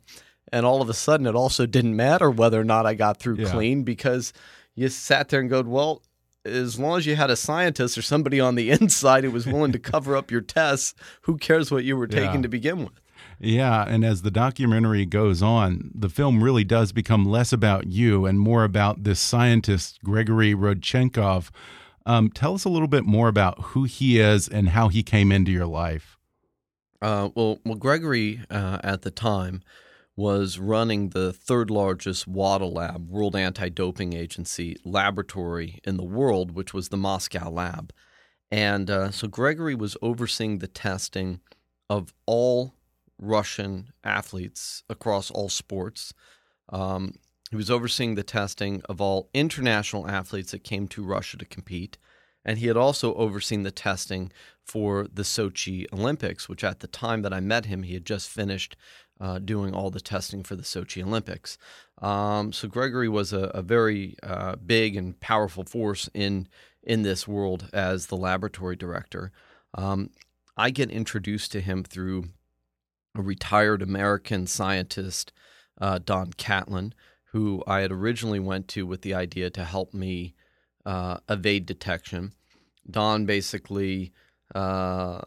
And 0.52 0.66
all 0.66 0.82
of 0.82 0.90
a 0.90 0.94
sudden, 0.94 1.26
it 1.26 1.36
also 1.36 1.66
didn't 1.66 1.96
matter 1.96 2.30
whether 2.30 2.60
or 2.60 2.64
not 2.66 2.86
I 2.86 2.94
got 2.94 3.18
through 3.18 3.38
Yeah. 3.38 3.52
clean 3.52 3.84
because 3.84 4.34
you 4.76 4.88
sat 4.90 5.30
there 5.30 5.40
and 5.40 5.50
go, 5.50 5.62
well, 5.64 6.02
as 6.46 6.78
long 6.78 6.98
as 6.98 7.06
you 7.06 7.16
had 7.16 7.30
a 7.32 7.36
scientist 7.36 7.98
or 7.98 8.02
somebody 8.02 8.40
on 8.40 8.56
the 8.56 8.70
inside 8.82 9.24
who 9.24 9.32
was 9.32 9.48
willing 9.48 9.72
to 9.72 9.80
cover 9.80 10.16
up 10.16 10.30
your 10.30 10.42
tests, 10.42 10.94
who 11.22 11.38
cares 11.38 11.72
what 11.72 11.86
you 11.86 11.96
were 11.98 12.08
taking 12.08 12.36
Yeah. 12.36 12.42
to 12.42 12.50
begin 12.50 12.80
with? 12.84 12.94
Yeah, 13.40 13.84
and 13.88 14.06
as 14.06 14.22
the 14.22 14.32
documentary 14.32 15.06
goes 15.06 15.42
on, 15.42 15.92
the 15.96 16.10
film 16.10 16.44
really 16.44 16.64
does 16.64 16.92
become 16.92 17.26
less 17.26 17.52
about 17.52 17.88
you 17.88 18.26
and 18.26 18.40
more 18.40 18.64
about 18.64 19.04
this 19.06 19.20
scientist, 19.20 20.00
Grigory 20.04 20.54
Rodchenkov. 20.54 21.50
Um, 22.06 22.30
tell 22.30 22.54
us 22.54 22.66
a 22.66 22.70
little 22.70 22.88
bit 22.88 23.06
more 23.06 23.28
about 23.28 23.60
who 23.62 23.84
he 23.86 24.20
is 24.20 24.48
and 24.48 24.70
how 24.70 24.90
he 24.90 25.04
came 25.04 25.32
into 25.32 25.52
your 25.52 25.68
life. 25.68 26.18
Uh, 27.02 27.30
well, 27.36 27.60
well, 27.66 27.76
Grigory 27.76 28.42
uh, 28.50 28.80
at 28.84 29.02
the 29.02 29.12
time 29.12 29.62
was 30.16 30.60
running 30.60 31.10
the 31.10 31.34
third 31.34 31.70
largest 31.70 32.28
WADA 32.28 32.66
lab, 32.66 33.10
World 33.10 33.36
Anti-Doping 33.36 34.14
Agency 34.14 34.78
laboratory 34.86 35.80
in 35.84 35.98
the 35.98 36.04
world, 36.04 36.52
which 36.52 36.74
was 36.74 36.90
the 36.90 36.98
Moscow 36.98 37.50
lab, 37.50 37.92
and 38.52 38.90
uh, 38.92 39.10
so 39.10 39.28
Grigory 39.28 39.74
was 39.74 39.98
overseeing 40.02 40.60
the 40.60 40.68
testing 40.68 41.40
of 41.90 42.14
all 42.28 42.76
Russian 43.18 43.92
athletes 44.04 44.84
across 44.90 45.32
all 45.32 45.50
sports. 45.50 46.14
Um, 46.70 47.16
he 47.54 47.56
was 47.56 47.70
overseeing 47.70 48.16
the 48.16 48.24
testing 48.24 48.82
of 48.90 49.00
all 49.00 49.30
international 49.32 50.10
athletes 50.10 50.50
that 50.50 50.64
came 50.64 50.88
to 50.88 51.04
Russia 51.04 51.38
to 51.38 51.46
compete. 51.46 52.00
And 52.44 52.58
he 52.58 52.66
had 52.66 52.76
also 52.76 53.14
overseen 53.14 53.62
the 53.62 53.70
testing 53.70 54.32
for 54.64 55.08
the 55.14 55.22
Sochi 55.22 55.86
Olympics, 55.94 56.50
which 56.50 56.64
at 56.64 56.80
the 56.80 56.88
time 56.88 57.22
that 57.22 57.32
I 57.32 57.42
met 57.42 57.68
him, 57.68 57.84
he 57.84 57.94
had 57.94 58.08
just 58.08 58.28
finished 58.28 58.76
uh, 59.22 59.38
doing 59.38 59.72
all 59.72 59.92
the 59.92 60.02
testing 60.02 60.42
for 60.42 60.56
the 60.56 60.64
Sochi 60.64 61.04
Olympics. 61.04 61.60
Um, 62.02 62.52
so 62.54 62.68
Grigory 62.68 63.08
was 63.08 63.32
a, 63.32 63.52
a 63.54 63.62
very 63.62 64.16
uh, 64.24 64.56
big 64.56 64.96
and 64.96 65.20
powerful 65.20 65.64
force 65.64 66.10
in 66.16 66.48
in 66.82 67.04
this 67.04 67.28
world 67.28 67.70
as 67.72 68.08
the 68.08 68.18
laboratory 68.18 68.76
director. 68.76 69.32
Um, 69.76 70.10
I 70.58 70.72
get 70.72 70.90
introduced 70.90 71.52
to 71.52 71.62
him 71.62 71.84
through 71.84 72.30
a 73.14 73.22
retired 73.22 73.84
American 73.84 74.48
scientist, 74.48 75.32
uh, 75.80 76.00
Don 76.04 76.34
Catlin, 76.34 76.96
who 77.34 77.64
I 77.66 77.80
had 77.80 77.92
originally 77.92 78.40
went 78.40 78.68
to 78.70 78.86
with 78.86 79.02
the 79.02 79.16
idea 79.16 79.50
to 79.50 79.66
help 79.66 79.92
me 79.92 80.36
uh, 80.86 81.18
evade 81.28 81.66
detection. 81.66 82.32
Don 82.90 83.26
basically 83.26 84.14
uh, 84.54 85.20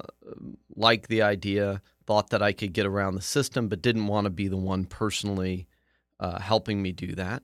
liked 0.76 1.08
the 1.08 1.22
idea, 1.22 1.82
thought 2.06 2.30
that 2.30 2.42
I 2.42 2.52
could 2.52 2.72
get 2.72 2.86
around 2.86 3.16
the 3.16 3.22
system, 3.22 3.66
but 3.66 3.82
didn't 3.82 4.06
want 4.06 4.26
to 4.26 4.30
be 4.30 4.46
the 4.46 4.56
one 4.56 4.84
personally 4.84 5.66
uh, 6.20 6.38
helping 6.38 6.80
me 6.80 6.92
do 6.92 7.12
that, 7.16 7.42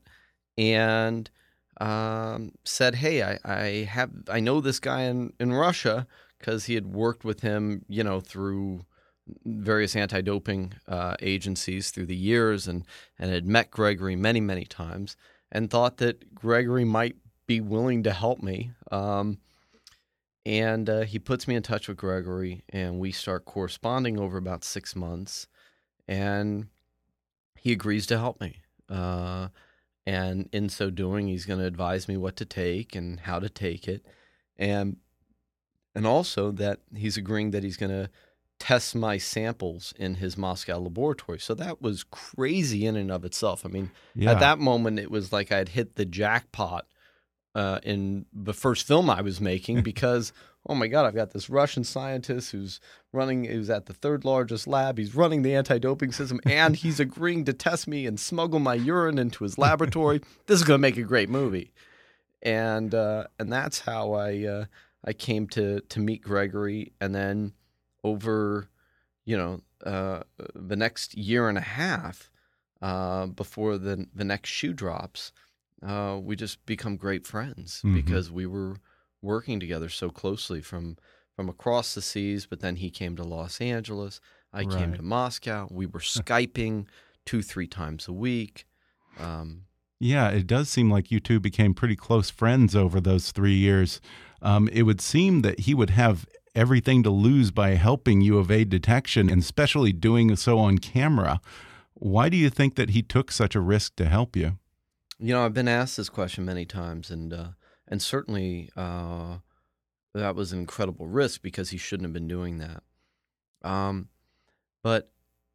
and 0.56 1.28
um, 1.80 2.52
said, 2.64 2.94
"Hey, 2.94 3.22
I, 3.22 3.38
I 3.44 3.66
have 3.90 4.10
I 4.28 4.38
know 4.38 4.60
this 4.60 4.78
guy 4.78 5.02
in 5.02 5.32
in 5.40 5.52
Russia 5.52 6.06
because 6.38 6.66
he 6.66 6.74
had 6.74 6.86
worked 6.86 7.24
with 7.24 7.40
him, 7.40 7.84
you 7.88 8.04
know, 8.04 8.20
through." 8.20 8.84
Various 9.44 9.94
anti-doping 9.94 10.74
uh, 10.88 11.14
agencies 11.20 11.90
through 11.90 12.06
the 12.06 12.16
years 12.16 12.66
and 12.66 12.84
and 13.18 13.30
had 13.30 13.46
met 13.46 13.70
Grigory 13.70 14.16
many 14.16 14.40
many 14.40 14.64
times 14.64 15.16
and 15.50 15.70
thought 15.70 15.98
that 15.98 16.34
Grigory 16.34 16.84
might 16.84 17.16
be 17.46 17.60
willing 17.60 18.02
to 18.02 18.12
help 18.12 18.42
me 18.42 18.72
um, 18.90 19.38
and 20.44 20.90
uh, 20.90 21.00
he 21.02 21.18
puts 21.18 21.46
me 21.46 21.54
in 21.54 21.62
touch 21.62 21.86
with 21.86 21.96
Grigory 21.96 22.64
and 22.70 22.98
we 22.98 23.12
start 23.12 23.44
corresponding 23.44 24.18
over 24.18 24.36
about 24.36 24.64
six 24.64 24.96
months 24.96 25.46
and 26.08 26.66
he 27.54 27.72
agrees 27.72 28.06
to 28.06 28.18
help 28.18 28.40
me 28.40 28.56
uh, 28.88 29.48
and 30.04 30.48
in 30.52 30.68
so 30.68 30.90
doing 30.90 31.28
he's 31.28 31.46
going 31.46 31.60
to 31.60 31.66
advise 31.66 32.08
me 32.08 32.16
what 32.16 32.36
to 32.36 32.44
take 32.44 32.96
and 32.96 33.20
how 33.20 33.38
to 33.38 33.48
take 33.48 33.86
it 33.86 34.04
and 34.56 34.96
and 35.94 36.06
also 36.06 36.50
that 36.50 36.80
he's 36.94 37.16
agreeing 37.16 37.50
that 37.50 37.62
he's 37.62 37.76
going 37.76 37.92
to 37.92 38.10
test 38.62 38.94
my 38.94 39.18
samples 39.18 39.92
in 39.98 40.14
his 40.14 40.38
Moscow 40.38 40.78
laboratory. 40.78 41.40
So 41.40 41.52
that 41.54 41.82
was 41.82 42.04
crazy 42.04 42.86
in 42.86 42.94
and 42.94 43.10
of 43.10 43.24
itself. 43.24 43.66
I 43.66 43.68
mean, 43.68 43.90
Yeah. 44.14 44.30
at 44.30 44.38
that 44.38 44.60
moment, 44.60 45.00
it 45.00 45.10
was 45.10 45.32
like 45.32 45.50
I 45.50 45.56
had 45.56 45.70
hit 45.70 45.96
the 45.96 46.04
jackpot 46.04 46.86
uh, 47.56 47.80
in 47.82 48.24
the 48.32 48.54
first 48.54 48.86
film 48.86 49.10
I 49.10 49.20
was 49.20 49.40
making 49.40 49.82
because, 49.90 50.32
oh 50.64 50.76
my 50.76 50.86
God, 50.86 51.06
I've 51.06 51.14
got 51.16 51.32
this 51.32 51.50
Russian 51.50 51.82
scientist 51.82 52.52
who's 52.52 52.78
running, 53.12 53.42
who's 53.46 53.68
at 53.68 53.86
the 53.86 53.94
third 53.94 54.24
largest 54.24 54.68
lab. 54.68 54.96
He's 54.96 55.16
running 55.16 55.42
the 55.42 55.56
anti 55.56 55.78
doping 55.78 56.12
system 56.12 56.38
and 56.46 56.76
he's 56.76 57.00
agreeing 57.08 57.44
to 57.46 57.52
test 57.52 57.88
me 57.88 58.06
and 58.06 58.20
smuggle 58.20 58.60
my 58.60 58.74
urine 58.74 59.18
into 59.18 59.42
his 59.42 59.58
laboratory. 59.58 60.20
this 60.46 60.60
is 60.60 60.64
going 60.64 60.78
to 60.78 60.82
make 60.82 60.96
a 60.96 61.02
great 61.02 61.28
movie. 61.28 61.72
And, 62.42 62.94
uh, 62.94 63.24
and 63.40 63.52
that's 63.52 63.80
how 63.80 64.12
I, 64.12 64.44
uh, 64.44 64.64
I 65.04 65.14
came 65.14 65.48
to, 65.48 65.80
to 65.80 65.98
meet 65.98 66.22
Grigory. 66.22 66.92
And 67.00 67.12
then, 67.12 67.54
over, 68.04 68.68
you 69.24 69.36
know, 69.36 69.60
uh, 69.84 70.22
the 70.54 70.76
next 70.76 71.16
year 71.16 71.48
and 71.48 71.58
a 71.58 71.62
half 71.62 72.30
uh, 72.80 73.26
before 73.26 73.78
the 73.78 74.06
the 74.14 74.24
next 74.24 74.48
shoe 74.50 74.72
drops, 74.72 75.32
uh, 75.82 76.18
we 76.20 76.34
just 76.36 76.64
become 76.66 76.96
great 76.96 77.26
friends 77.26 77.80
Mhm. 77.84 77.94
because 77.94 78.30
we 78.30 78.46
were 78.46 78.76
working 79.20 79.60
together 79.60 79.88
so 79.88 80.10
closely 80.10 80.60
from 80.60 80.96
from 81.36 81.48
across 81.48 81.94
the 81.94 82.02
seas. 82.02 82.46
But 82.46 82.60
then 82.60 82.76
he 82.76 82.90
came 82.90 83.16
to 83.16 83.22
Los 83.24 83.60
Angeles, 83.60 84.20
I 84.52 84.64
came 84.64 84.92
to 84.94 85.02
Moscow. 85.02 85.66
We 85.70 85.86
were 85.86 86.00
skyping 86.00 86.86
two 87.24 87.40
three 87.42 87.66
times 87.68 88.08
a 88.08 88.12
week. 88.12 88.66
Um, 89.18 89.64
Yeah, 90.00 90.30
it 90.30 90.48
does 90.48 90.68
seem 90.68 90.90
like 90.90 91.12
you 91.12 91.20
two 91.20 91.38
became 91.38 91.74
pretty 91.74 91.94
close 91.94 92.28
friends 92.28 92.74
over 92.74 93.00
those 93.00 93.30
three 93.30 93.54
years. 93.54 94.00
Um, 94.42 94.66
it 94.72 94.82
would 94.82 95.00
seem 95.00 95.42
that 95.42 95.60
he 95.60 95.74
would 95.74 95.90
have 95.90 96.26
everything 96.54 97.02
to 97.02 97.10
lose 97.10 97.50
by 97.50 97.70
helping 97.70 98.20
you 98.20 98.38
evade 98.38 98.68
detection, 98.68 99.30
and 99.30 99.42
especially 99.42 99.92
doing 99.92 100.34
so 100.36 100.58
on 100.58 100.78
camera. 100.78 101.40
Why 101.94 102.28
do 102.28 102.36
you 102.36 102.50
think 102.50 102.74
that 102.74 102.90
he 102.90 103.02
took 103.02 103.30
such 103.30 103.54
a 103.54 103.60
risk 103.60 103.96
to 103.96 104.06
help 104.06 104.36
you? 104.36 104.58
You 105.18 105.34
know, 105.34 105.44
I've 105.44 105.54
been 105.54 105.68
asked 105.68 105.96
this 105.96 106.08
question 106.08 106.44
many 106.44 106.64
times, 106.64 107.10
and 107.10 107.32
uh, 107.32 107.48
and 107.86 108.02
certainly 108.02 108.70
uh, 108.76 109.36
that 110.14 110.34
was 110.34 110.52
an 110.52 110.60
incredible 110.60 111.06
risk 111.06 111.42
because 111.42 111.70
he 111.70 111.78
shouldn't 111.78 112.06
have 112.06 112.12
been 112.12 112.28
doing 112.28 112.58
that. 112.58 112.82
Um, 113.62 114.08
but 114.82 115.10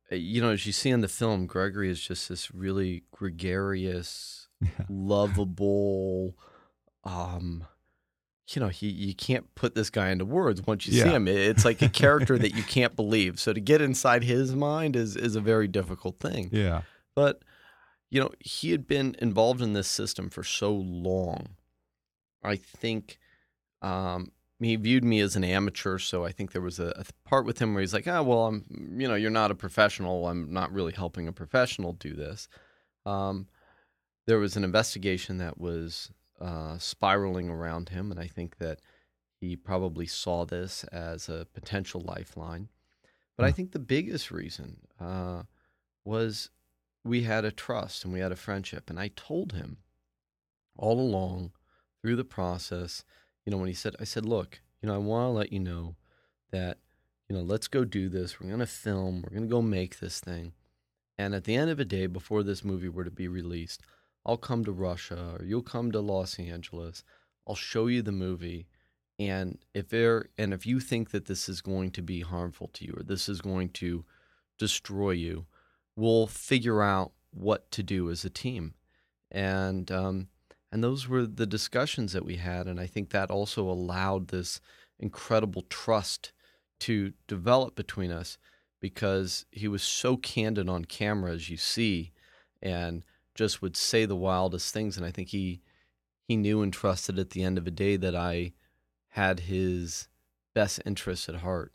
you 0.10 0.42
know, 0.42 0.52
as 0.52 0.66
you 0.66 0.72
see 0.72 0.90
in 0.90 1.02
the 1.02 1.08
film, 1.08 1.48
Gregory 1.48 1.90
is 1.90 2.00
just 2.00 2.30
this 2.30 2.54
really 2.54 3.04
gregarious, 3.12 4.48
lovable. 4.90 6.36
Um, 7.04 7.66
you 8.50 8.62
know, 8.62 8.70
he 8.70 8.88
you 8.88 9.14
can't 9.14 9.54
put 9.56 9.76
this 9.76 9.90
guy 9.90 10.10
into 10.10 10.26
words 10.26 10.62
once 10.66 10.88
you 10.88 10.94
see 10.94 11.10
him. 11.10 11.28
It's 11.28 11.66
like 11.66 11.82
a 11.82 11.90
character 11.90 12.38
that 12.38 12.56
you 12.56 12.64
can't 12.64 12.96
believe. 12.96 13.40
So 13.40 13.52
to 13.52 13.60
get 13.60 13.82
inside 13.82 14.24
his 14.24 14.56
mind 14.56 14.96
is 14.96 15.16
is 15.16 15.36
a 15.36 15.42
very 15.42 15.68
difficult 15.68 16.20
thing. 16.20 16.50
Yeah. 16.52 16.84
But 17.16 17.42
you 18.10 18.22
know, 18.22 18.32
he 18.40 18.72
had 18.72 18.88
been 18.88 19.16
involved 19.20 19.62
in 19.62 19.74
this 19.74 19.88
system 19.88 20.30
for 20.30 20.44
so 20.44 20.72
long. 20.74 21.50
I 22.42 22.56
think 22.56 23.18
um, 23.82 24.32
he 24.60 24.76
viewed 24.78 25.04
me 25.04 25.20
as 25.20 25.36
an 25.36 25.44
amateur, 25.44 25.98
so 25.98 26.24
I 26.24 26.32
think 26.32 26.54
there 26.54 26.62
was 26.62 26.80
a, 26.80 26.94
a 26.96 27.06
part 27.28 27.46
with 27.46 27.60
him 27.60 27.74
where 27.74 27.82
he's 27.82 27.94
like, 27.94 28.08
"Ah, 28.08 28.22
well, 28.22 28.46
I'm, 28.46 28.64
you 28.98 29.08
know, 29.10 29.16
you're 29.16 29.30
not 29.30 29.52
a 29.52 29.56
professional. 29.56 30.28
I'm 30.30 30.54
not 30.54 30.72
really 30.72 30.94
helping 30.94 31.28
a 31.28 31.34
professional 31.34 31.94
do 31.94 32.14
this." 32.14 32.48
Um, 33.06 33.48
there 34.26 34.40
was 34.40 34.56
an 34.56 34.64
investigation 34.64 35.38
that 35.40 35.58
was 35.58 36.12
uh, 36.40 36.78
spiraling 36.78 37.50
around 37.50 37.90
him, 37.90 38.12
and 38.12 38.20
I 38.20 38.28
think 38.28 38.58
that 38.58 38.80
he 39.40 39.56
probably 39.56 40.08
saw 40.08 40.46
this 40.46 40.84
as 40.86 41.30
a 41.30 41.48
potential 41.54 42.02
lifeline. 42.02 42.70
But 43.36 43.46
I 43.46 43.52
think 43.52 43.72
the 43.72 43.80
biggest 43.80 44.32
reason 44.32 44.78
uh, 45.00 45.44
was 46.04 46.50
we 47.04 47.24
had 47.24 47.46
a 47.46 47.52
trust 47.52 48.04
and 48.04 48.12
we 48.12 48.20
had 48.20 48.32
a 48.32 48.36
friendship. 48.36 48.90
And 48.90 49.00
I 49.00 49.10
told 49.16 49.54
him 49.54 49.78
all 50.76 51.00
along 51.00 51.52
through 52.02 52.16
the 52.16 52.24
process, 52.24 53.04
you 53.46 53.52
know, 53.52 53.58
when 53.58 53.68
he 53.68 53.74
said, 53.74 53.96
I 54.00 54.06
said, 54.06 54.26
look, 54.26 54.62
you 54.82 54.88
know, 54.88 54.96
I 54.96 55.00
want 55.00 55.26
to 55.26 55.30
let 55.30 55.54
you 55.54 55.60
know 55.60 55.96
that, 56.52 56.80
you 57.30 57.36
know, 57.36 57.44
let's 57.44 57.68
go 57.68 57.84
do 57.84 58.10
this. 58.10 58.40
We're 58.40 58.48
going 58.48 58.60
to 58.60 58.66
film, 58.66 59.22
we're 59.22 59.36
going 59.36 59.48
to 59.48 59.54
go 59.54 59.62
make 59.62 60.00
this 60.00 60.20
thing. 60.20 60.54
And 61.18 61.36
at 61.36 61.46
the 61.46 61.56
end 61.56 61.70
of 61.70 61.78
the 61.78 61.86
day, 61.86 62.08
before 62.08 62.44
this 62.44 62.64
movie 62.64 62.90
were 62.90 63.04
to 63.04 63.12
be 63.12 63.28
released, 63.28 63.82
I'll 64.28 64.38
come 64.38 64.66
to 64.66 64.72
Russia 64.72 65.38
or 65.40 65.46
you'll 65.46 65.64
come 65.64 65.92
to 65.94 66.02
Los 66.02 66.40
Angeles. 66.40 67.04
I'll 67.48 67.56
show 67.56 67.88
you 67.88 68.02
the 68.02 68.12
movie 68.12 68.68
And 69.20 69.60
if 69.74 69.90
there 69.90 70.30
and 70.38 70.54
if 70.54 70.66
you 70.66 70.80
think 70.80 71.12
that 71.12 71.26
this 71.26 71.50
is 71.50 71.62
going 71.62 71.92
to 71.92 72.02
be 72.02 72.22
harmful 72.22 72.70
to 72.74 72.86
you 72.86 72.94
or 72.98 73.04
this 73.04 73.28
is 73.30 73.42
going 73.42 73.70
to 73.70 74.06
destroy 74.60 75.12
you, 75.12 75.48
we'll 75.96 76.28
figure 76.28 76.82
out 76.84 77.14
what 77.32 77.72
to 77.72 77.84
do 77.84 78.10
as 78.12 78.26
a 78.26 78.30
team. 78.30 78.76
And 79.32 79.92
um, 79.92 80.28
and 80.72 80.84
those 80.84 81.08
were 81.08 81.26
the 81.26 81.48
discussions 81.48 82.14
that 82.14 82.26
we 82.26 82.38
had, 82.38 82.68
and 82.68 82.80
I 82.80 82.88
think 82.88 83.10
that 83.12 83.32
also 83.32 83.70
allowed 83.70 84.28
this 84.28 84.62
incredible 85.00 85.64
trust 85.70 86.34
to 86.82 87.14
develop 87.28 87.76
between 87.76 88.12
us 88.12 88.38
because 88.82 89.46
he 89.52 89.68
was 89.68 89.84
so 89.84 90.18
candid 90.18 90.70
on 90.70 90.86
camera, 90.86 91.34
as 91.34 91.50
you 91.50 91.58
see, 91.58 92.12
and 92.62 93.04
just 93.38 93.62
would 93.62 93.78
say 93.78 94.06
the 94.06 94.16
wildest 94.16 94.74
things. 94.74 94.98
And 94.98 95.06
I 95.06 95.12
think 95.12 95.30
he 95.30 95.62
he 96.28 96.36
knew 96.36 96.62
and 96.62 96.74
trusted 96.74 97.18
at 97.18 97.30
the 97.30 97.44
end 97.44 97.58
of 97.58 97.64
the 97.64 97.72
day 97.72 97.96
that 97.96 98.16
I 98.16 98.52
had 99.10 99.42
his 99.42 100.10
best 100.54 100.82
interests 100.86 101.30
at 101.30 101.36
heart. 101.36 101.72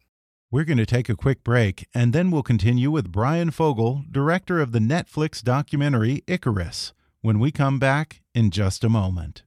We're 0.51 0.64
going 0.64 0.77
to 0.77 0.85
take 0.85 1.09
a 1.09 1.16
quick 1.16 1.42
break, 1.42 1.88
and 1.94 2.12
then 2.12 2.31
we'll 2.31 2.42
continue 2.42 2.90
with 2.90 3.11
Bryan 3.11 3.51
Fogel, 3.51 4.05
director 4.11 4.61
of 4.61 4.72
the 4.72 4.81
Netflix 4.81 5.42
documentary 5.42 6.22
Icarus, 6.27 6.92
when 7.22 7.38
we 7.38 7.51
come 7.51 7.79
back 7.79 8.20
in 8.35 8.51
just 8.51 8.85
a 8.85 8.90
moment. 8.90 9.44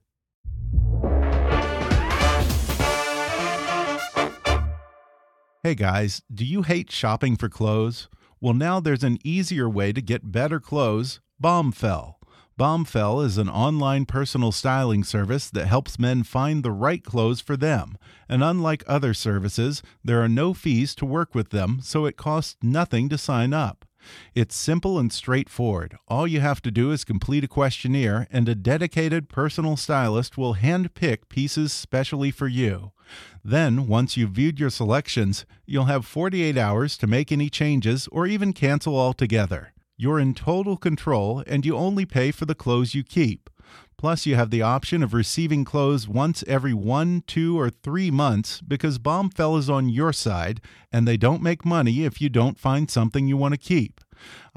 Hey 5.62 5.76
guys, 5.76 6.22
do 6.32 6.44
you 6.44 6.62
hate 6.62 6.90
shopping 6.90 7.36
for 7.36 7.48
clothes? 7.48 8.08
Well, 8.40 8.54
now 8.54 8.80
there's 8.80 9.04
an 9.04 9.18
easier 9.24 9.68
way 9.68 9.92
to 9.92 10.02
get 10.02 10.30
better 10.30 10.60
clothes 10.60 11.20
Bombfell. 11.42 12.14
Bombfell 12.58 13.24
is 13.24 13.36
an 13.36 13.48
online 13.48 14.06
personal 14.06 14.52
styling 14.52 15.04
service 15.04 15.50
that 15.50 15.66
helps 15.66 15.98
men 15.98 16.22
find 16.22 16.62
the 16.62 16.72
right 16.72 17.02
clothes 17.04 17.40
for 17.40 17.56
them. 17.56 17.98
And 18.28 18.42
unlike 18.42 18.84
other 18.86 19.12
services, 19.12 19.82
there 20.02 20.22
are 20.22 20.28
no 20.28 20.54
fees 20.54 20.94
to 20.96 21.06
work 21.06 21.34
with 21.34 21.50
them, 21.50 21.80
so 21.82 22.06
it 22.06 22.16
costs 22.16 22.56
nothing 22.62 23.08
to 23.10 23.18
sign 23.18 23.52
up. 23.52 23.85
It's 24.34 24.54
simple 24.54 24.98
and 24.98 25.12
straightforward. 25.12 25.96
All 26.08 26.26
you 26.26 26.40
have 26.40 26.62
to 26.62 26.70
do 26.70 26.90
is 26.90 27.04
complete 27.04 27.44
a 27.44 27.48
questionnaire, 27.48 28.26
and 28.30 28.48
a 28.48 28.54
dedicated 28.54 29.28
personal 29.28 29.76
stylist 29.76 30.36
will 30.36 30.56
handpick 30.56 31.28
pieces 31.28 31.72
specially 31.72 32.30
for 32.30 32.48
you. 32.48 32.92
Then, 33.44 33.86
once 33.86 34.16
you've 34.16 34.30
viewed 34.30 34.58
your 34.58 34.70
selections, 34.70 35.46
you'll 35.64 35.84
have 35.84 36.04
48 36.04 36.56
hours 36.56 36.96
to 36.98 37.06
make 37.06 37.30
any 37.30 37.48
changes 37.48 38.08
or 38.12 38.26
even 38.26 38.52
cancel 38.52 38.98
altogether. 38.98 39.72
You're 39.96 40.20
in 40.20 40.34
total 40.34 40.76
control 40.76 41.42
and 41.46 41.64
you 41.64 41.76
only 41.76 42.04
pay 42.04 42.30
for 42.30 42.44
the 42.44 42.54
clothes 42.54 42.94
you 42.94 43.02
keep. 43.02 43.48
Plus, 44.06 44.24
you 44.24 44.36
have 44.36 44.50
the 44.50 44.62
option 44.62 45.02
of 45.02 45.12
receiving 45.12 45.64
clothes 45.64 46.06
once 46.06 46.44
every 46.46 46.72
one, 46.72 47.24
two, 47.26 47.58
or 47.58 47.70
three 47.70 48.08
months 48.08 48.60
because 48.60 49.00
Bombfell 49.00 49.58
is 49.58 49.68
on 49.68 49.88
your 49.88 50.12
side 50.12 50.60
and 50.92 51.08
they 51.08 51.16
don't 51.16 51.42
make 51.42 51.64
money 51.64 52.04
if 52.04 52.20
you 52.20 52.28
don't 52.28 52.56
find 52.56 52.88
something 52.88 53.26
you 53.26 53.36
want 53.36 53.54
to 53.54 53.58
keep. 53.58 54.00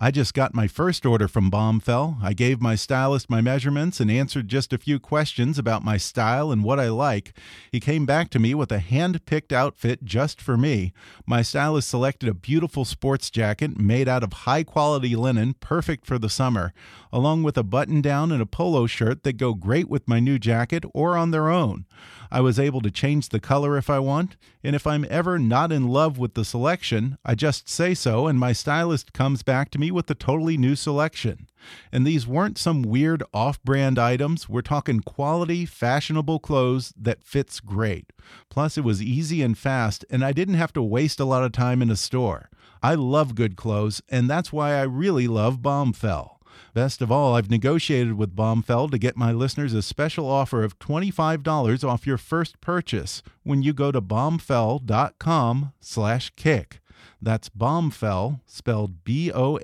I 0.01 0.11
just 0.11 0.33
got 0.33 0.55
my 0.55 0.67
first 0.67 1.05
order 1.05 1.27
from 1.27 1.51
Bombfell. 1.51 2.23
I 2.23 2.31
gave 2.31 2.61
my 2.61 2.75
stylist 2.75 3.29
my 3.29 3.41
measurements 3.41 3.99
and 3.99 4.09
answered 4.09 4.47
just 4.47 4.71
a 4.71 4.77
few 4.77 4.97
questions 4.97 5.59
about 5.59 5.83
my 5.83 5.97
style 5.97 6.53
and 6.53 6.63
what 6.63 6.79
I 6.79 6.87
like. 6.87 7.37
He 7.69 7.81
came 7.81 8.05
back 8.05 8.29
to 8.29 8.39
me 8.39 8.55
with 8.55 8.71
a 8.71 8.79
hand 8.79 9.25
picked 9.25 9.51
outfit 9.51 10.05
just 10.05 10.41
for 10.41 10.55
me. 10.55 10.93
My 11.25 11.41
stylist 11.41 11.89
selected 11.89 12.29
a 12.29 12.33
beautiful 12.33 12.85
sports 12.85 13.29
jacket 13.29 13.77
made 13.77 14.07
out 14.07 14.23
of 14.23 14.31
high 14.31 14.63
quality 14.63 15.17
linen, 15.17 15.55
perfect 15.59 16.05
for 16.05 16.17
the 16.17 16.29
summer, 16.29 16.73
along 17.11 17.43
with 17.43 17.57
a 17.57 17.63
button 17.63 18.01
down 18.01 18.31
and 18.31 18.41
a 18.41 18.45
polo 18.45 18.87
shirt 18.87 19.23
that 19.23 19.33
go 19.33 19.53
great 19.53 19.89
with 19.89 20.07
my 20.07 20.21
new 20.21 20.39
jacket 20.39 20.85
or 20.93 21.17
on 21.17 21.31
their 21.31 21.49
own. 21.49 21.85
I 22.31 22.41
was 22.41 22.59
able 22.59 22.79
to 22.81 22.91
change 22.91 23.29
the 23.29 23.39
color 23.39 23.75
if 23.75 23.89
I 23.89 23.99
want, 23.99 24.37
and 24.63 24.75
if 24.75 24.85
I'm 24.85 25.05
ever 25.09 25.39
not 25.39 25.71
in 25.71 25.87
love 25.87 26.19
with 26.19 26.35
the 26.35 26.45
selection, 26.45 27.17
I 27.25 27.33
just 27.33 27.67
say 27.67 27.95
so, 27.95 28.27
and 28.27 28.39
my 28.39 28.53
stylist 28.53 29.13
comes 29.13 29.41
back 29.41 29.71
to 29.71 29.79
me 29.79 29.88
with 29.91 30.09
a 30.09 30.15
totally 30.15 30.57
new 30.57 30.75
selection. 30.75 31.47
And 31.91 32.05
these 32.05 32.27
weren't 32.27 32.57
some 32.57 32.81
weird 32.81 33.23
off 33.33 33.61
brand 33.63 33.99
items. 33.99 34.47
We're 34.47 34.61
talking 34.61 35.01
quality, 35.01 35.65
fashionable 35.65 36.39
clothes 36.39 36.93
that 36.99 37.23
fits 37.23 37.59
great. 37.59 38.11
Plus, 38.49 38.77
it 38.77 38.83
was 38.83 39.01
easy 39.01 39.41
and 39.41 39.57
fast, 39.57 40.05
and 40.09 40.23
I 40.23 40.31
didn't 40.31 40.55
have 40.55 40.73
to 40.73 40.81
waste 40.81 41.19
a 41.19 41.25
lot 41.25 41.43
of 41.43 41.51
time 41.51 41.81
in 41.81 41.89
a 41.89 41.95
store. 41.95 42.49
I 42.81 42.95
love 42.95 43.35
good 43.35 43.55
clothes, 43.55 44.01
and 44.09 44.29
that's 44.29 44.53
why 44.53 44.73
I 44.75 44.83
really 44.83 45.27
love 45.27 45.59
Bombfell. 45.59 46.37
Best 46.73 47.01
of 47.01 47.11
all, 47.11 47.35
I've 47.35 47.49
negotiated 47.49 48.13
with 48.13 48.35
Bombfell 48.35 48.91
to 48.91 48.97
get 48.97 49.17
my 49.17 49.31
listeners 49.31 49.73
a 49.73 49.81
special 49.81 50.27
offer 50.29 50.63
of 50.63 50.77
$25 50.79 51.87
off 51.87 52.07
your 52.07 52.17
first 52.17 52.61
purchase 52.61 53.23
when 53.43 53.63
you 53.63 53.73
go 53.73 53.91
to 53.91 54.01
bombfell.com 54.01 55.73
slash 55.79 56.31
kick. 56.35 56.79
That's 57.21 57.49
Bombfell, 57.49 58.41
spelled 58.45 59.03
B-O-M-B-F-E-L-L 59.03 59.57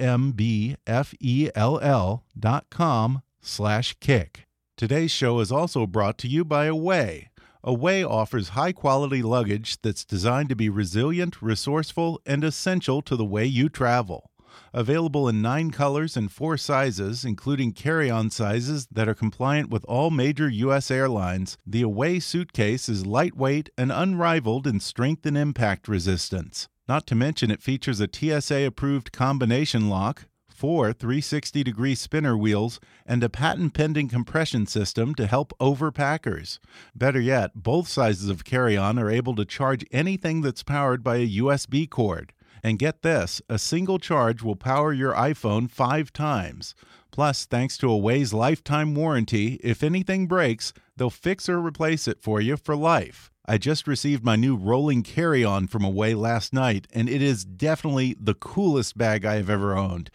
dot 2.37 2.65
com 2.69 3.21
slash 3.41 3.95
kick. 3.99 4.45
Today's 4.77 5.11
show 5.11 5.39
is 5.39 5.51
also 5.51 5.87
brought 5.87 6.17
to 6.19 6.27
you 6.27 6.43
by 6.43 6.65
Away. 6.65 7.29
Away 7.63 8.03
offers 8.03 8.49
high 8.49 8.73
quality 8.73 9.23
luggage 9.23 9.81
that's 9.81 10.05
designed 10.05 10.49
to 10.49 10.55
be 10.55 10.69
resilient, 10.69 11.41
resourceful, 11.41 12.21
and 12.25 12.43
essential 12.43 13.01
to 13.01 13.15
the 13.15 13.25
way 13.25 13.45
you 13.45 13.69
travel. 13.69 14.31
Available 14.73 15.27
in 15.29 15.41
nine 15.41 15.71
colors 15.71 16.15
and 16.17 16.31
four 16.31 16.57
sizes, 16.57 17.25
including 17.25 17.71
carry 17.71 18.09
on 18.09 18.29
sizes 18.29 18.87
that 18.91 19.07
are 19.07 19.15
compliant 19.15 19.69
with 19.69 19.85
all 19.85 20.11
major 20.11 20.49
U.S. 20.49 20.91
airlines, 20.91 21.57
the 21.65 21.81
Away 21.81 22.19
suitcase 22.19 22.89
is 22.89 23.05
lightweight 23.05 23.69
and 23.77 23.91
unrivaled 23.91 24.67
in 24.67 24.79
strength 24.79 25.25
and 25.25 25.37
impact 25.37 25.87
resistance. 25.87 26.67
Not 26.87 27.07
to 27.07 27.15
mention, 27.15 27.49
it 27.49 27.63
features 27.63 27.99
a 27.99 28.07
TSA 28.11 28.65
approved 28.65 29.11
combination 29.11 29.89
lock, 29.89 30.27
four 30.47 30.93
360 30.93 31.63
degree 31.63 31.95
spinner 31.95 32.37
wheels, 32.37 32.79
and 33.07 33.23
a 33.23 33.29
patent 33.29 33.73
pending 33.73 34.07
compression 34.07 34.67
system 34.67 35.15
to 35.15 35.25
help 35.25 35.51
overpackers. 35.59 36.59
Better 36.93 37.19
yet, 37.19 37.51
both 37.55 37.87
sizes 37.87 38.29
of 38.29 38.45
carry 38.45 38.77
on 38.77 38.99
are 38.99 39.09
able 39.09 39.35
to 39.35 39.45
charge 39.45 39.83
anything 39.91 40.41
that's 40.41 40.61
powered 40.61 41.03
by 41.03 41.17
a 41.17 41.37
USB 41.37 41.89
cord. 41.89 42.33
And 42.63 42.79
get 42.79 43.01
this 43.01 43.41
a 43.49 43.59
single 43.59 43.99
charge 43.99 44.43
will 44.43 44.55
power 44.55 44.93
your 44.93 45.13
iPhone 45.13 45.69
five 45.69 46.13
times. 46.13 46.75
Plus, 47.11 47.45
thanks 47.45 47.77
to 47.79 47.89
Away's 47.89 48.33
lifetime 48.33 48.93
warranty, 48.93 49.59
if 49.63 49.81
anything 49.81 50.27
breaks, 50.27 50.73
they'll 50.97 51.09
fix 51.09 51.49
or 51.49 51.59
replace 51.59 52.07
it 52.07 52.21
for 52.21 52.41
you 52.41 52.57
for 52.57 52.75
life. 52.75 53.31
I 53.47 53.59
just 53.59 53.87
received 53.87 54.23
my 54.23 54.35
new 54.35 54.55
rolling 54.55 55.03
carry 55.03 55.43
on 55.43 55.67
from 55.67 55.83
Away 55.83 56.15
last 56.15 56.51
night, 56.51 56.87
and 56.91 57.07
it 57.07 57.21
is 57.21 57.45
definitely 57.45 58.15
the 58.19 58.33
coolest 58.33 58.97
bag 58.97 59.23
I 59.23 59.35
have 59.35 59.51
ever 59.51 59.77
owned. 59.77 60.09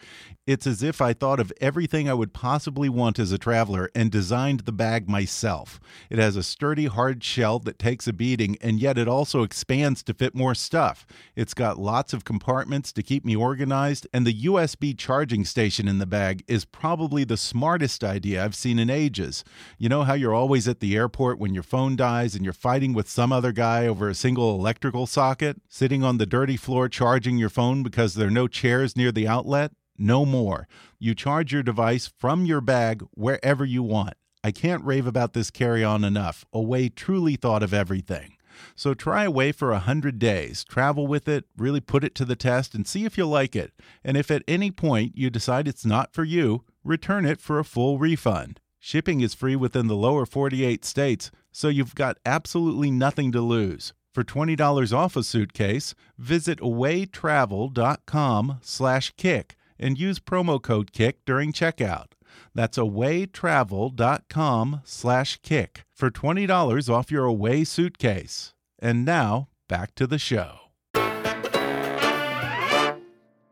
It's 0.47 0.65
as 0.65 0.81
if 0.81 1.01
I 1.01 1.13
thought 1.13 1.39
of 1.39 1.53
everything 1.61 2.09
I 2.09 2.15
would 2.15 2.33
possibly 2.33 2.89
want 2.89 3.19
as 3.19 3.31
a 3.31 3.37
traveler 3.37 3.91
and 3.93 4.09
designed 4.09 4.61
the 4.61 4.71
bag 4.71 5.07
myself. 5.07 5.79
It 6.09 6.17
has 6.17 6.35
a 6.35 6.41
sturdy, 6.41 6.87
hard 6.87 7.23
shell 7.23 7.59
that 7.59 7.77
takes 7.77 8.07
a 8.07 8.13
beating, 8.13 8.57
and 8.59 8.79
yet 8.79 8.97
it 8.97 9.07
also 9.07 9.43
expands 9.43 10.01
to 10.01 10.15
fit 10.15 10.33
more 10.33 10.55
stuff. 10.55 11.05
It's 11.35 11.53
got 11.53 11.77
lots 11.77 12.11
of 12.11 12.25
compartments 12.25 12.91
to 12.93 13.03
keep 13.03 13.23
me 13.23 13.35
organized, 13.35 14.07
and 14.11 14.25
the 14.25 14.45
USB 14.45 14.97
charging 14.97 15.45
station 15.45 15.87
in 15.87 15.99
the 15.99 16.07
bag 16.07 16.43
is 16.47 16.65
probably 16.65 17.23
the 17.23 17.37
smartest 17.37 18.03
idea 18.03 18.43
I've 18.43 18.55
seen 18.55 18.79
in 18.79 18.89
ages. 18.89 19.43
You 19.77 19.89
know 19.89 20.01
how 20.01 20.15
you're 20.15 20.33
always 20.33 20.67
at 20.67 20.79
the 20.79 20.95
airport 20.95 21.37
when 21.37 21.53
your 21.53 21.61
phone 21.61 21.95
dies 21.95 22.33
and 22.33 22.43
you're 22.43 22.51
fighting 22.51 22.93
with 22.93 23.07
some 23.07 23.31
other 23.31 23.51
guy 23.51 23.85
over 23.85 24.09
a 24.09 24.15
single 24.15 24.55
electrical 24.55 25.05
socket, 25.05 25.61
sitting 25.69 26.03
on 26.03 26.17
the 26.17 26.25
dirty 26.25 26.57
floor 26.57 26.89
charging 26.89 27.37
your 27.37 27.49
phone 27.49 27.83
because 27.83 28.15
there 28.15 28.29
are 28.29 28.31
no 28.31 28.47
chairs 28.47 28.97
near 28.97 29.11
the 29.11 29.27
outlet? 29.27 29.71
No 30.01 30.25
more. 30.25 30.67
You 30.97 31.13
charge 31.13 31.53
your 31.53 31.61
device 31.61 32.11
from 32.17 32.43
your 32.43 32.59
bag 32.59 33.05
wherever 33.11 33.63
you 33.63 33.83
want. 33.83 34.15
I 34.43 34.51
can't 34.51 34.83
rave 34.83 35.05
about 35.05 35.33
this 35.33 35.51
carry 35.51 35.83
on 35.83 36.03
enough. 36.03 36.43
Away 36.51 36.89
truly 36.89 37.35
thought 37.35 37.61
of 37.61 37.71
everything. 37.71 38.33
So 38.75 38.95
try 38.95 39.25
Away 39.25 39.51
for 39.51 39.69
a 39.69 39.83
100 39.85 40.17
days. 40.17 40.63
Travel 40.63 41.05
with 41.05 41.27
it, 41.27 41.45
really 41.55 41.81
put 41.81 42.03
it 42.03 42.15
to 42.15 42.25
the 42.25 42.35
test, 42.35 42.73
and 42.73 42.87
see 42.87 43.05
if 43.05 43.15
you 43.15 43.27
like 43.27 43.55
it. 43.55 43.73
And 44.03 44.17
if 44.17 44.31
at 44.31 44.41
any 44.47 44.71
point 44.71 45.15
you 45.15 45.29
decide 45.29 45.67
it's 45.67 45.85
not 45.85 46.13
for 46.13 46.23
you, 46.23 46.63
return 46.83 47.23
it 47.23 47.39
for 47.39 47.59
a 47.59 47.63
full 47.63 47.99
refund. 47.99 48.59
Shipping 48.79 49.21
is 49.21 49.35
free 49.35 49.55
within 49.55 49.85
the 49.85 49.95
lower 49.95 50.25
48 50.25 50.83
states, 50.83 51.29
so 51.51 51.67
you've 51.67 51.93
got 51.93 52.17
absolutely 52.25 52.89
nothing 52.89 53.31
to 53.33 53.41
lose. 53.41 53.93
For 54.15 54.23
$20 54.23 54.97
off 54.97 55.15
a 55.15 55.21
suitcase, 55.21 55.93
visit 56.17 56.59
awaytravel.com 56.59 58.57
slash 58.63 59.13
kick 59.15 59.57
and 59.81 59.99
use 59.99 60.19
promo 60.19 60.61
code 60.61 60.91
KICK 60.91 61.17
during 61.25 61.51
checkout. 61.51 62.11
That's 62.55 62.77
awaytravel.com 62.77 64.81
slash 64.83 65.39
kick 65.41 65.83
for 65.93 66.09
$20 66.09 66.89
off 66.89 67.11
your 67.11 67.25
away 67.25 67.63
suitcase. 67.63 68.53
And 68.79 69.03
now, 69.03 69.49
back 69.67 69.95
to 69.95 70.07
the 70.07 70.19
show. 70.19 70.61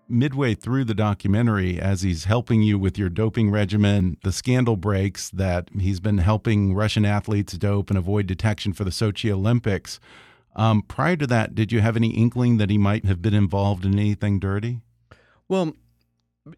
midway 0.10 0.56
through 0.56 0.86
the 0.86 0.96
documentary, 0.96 1.80
as 1.80 2.02
he's 2.02 2.26
helping 2.26 2.62
you 2.62 2.80
with 2.80 2.98
your 2.98 3.10
doping 3.10 3.52
regimen, 3.52 4.18
the 4.24 4.32
scandal 4.32 4.76
breaks 4.76 5.30
that 5.30 5.70
he's 5.80 6.00
been 6.00 6.18
helping 6.18 6.74
Russian 6.74 7.06
athletes 7.06 7.54
dope 7.54 7.90
and 7.90 7.98
avoid 7.98 8.26
detection 8.26 8.74
for 8.74 8.84
the 8.84 8.90
Sochi 8.90 9.32
Olympics. 9.32 10.00
Um, 10.56 10.82
prior 10.82 11.16
to 11.18 11.28
that, 11.28 11.56
did 11.56 11.72
you 11.72 11.82
have 11.82 11.96
any 11.96 12.10
inkling 12.10 12.58
that 12.58 12.70
he 12.70 12.78
might 12.78 13.06
have 13.06 13.22
been 13.22 13.34
involved 13.34 13.86
in 13.86 13.94
anything 13.94 14.40
dirty? 14.40 14.82
Well, 15.48 15.74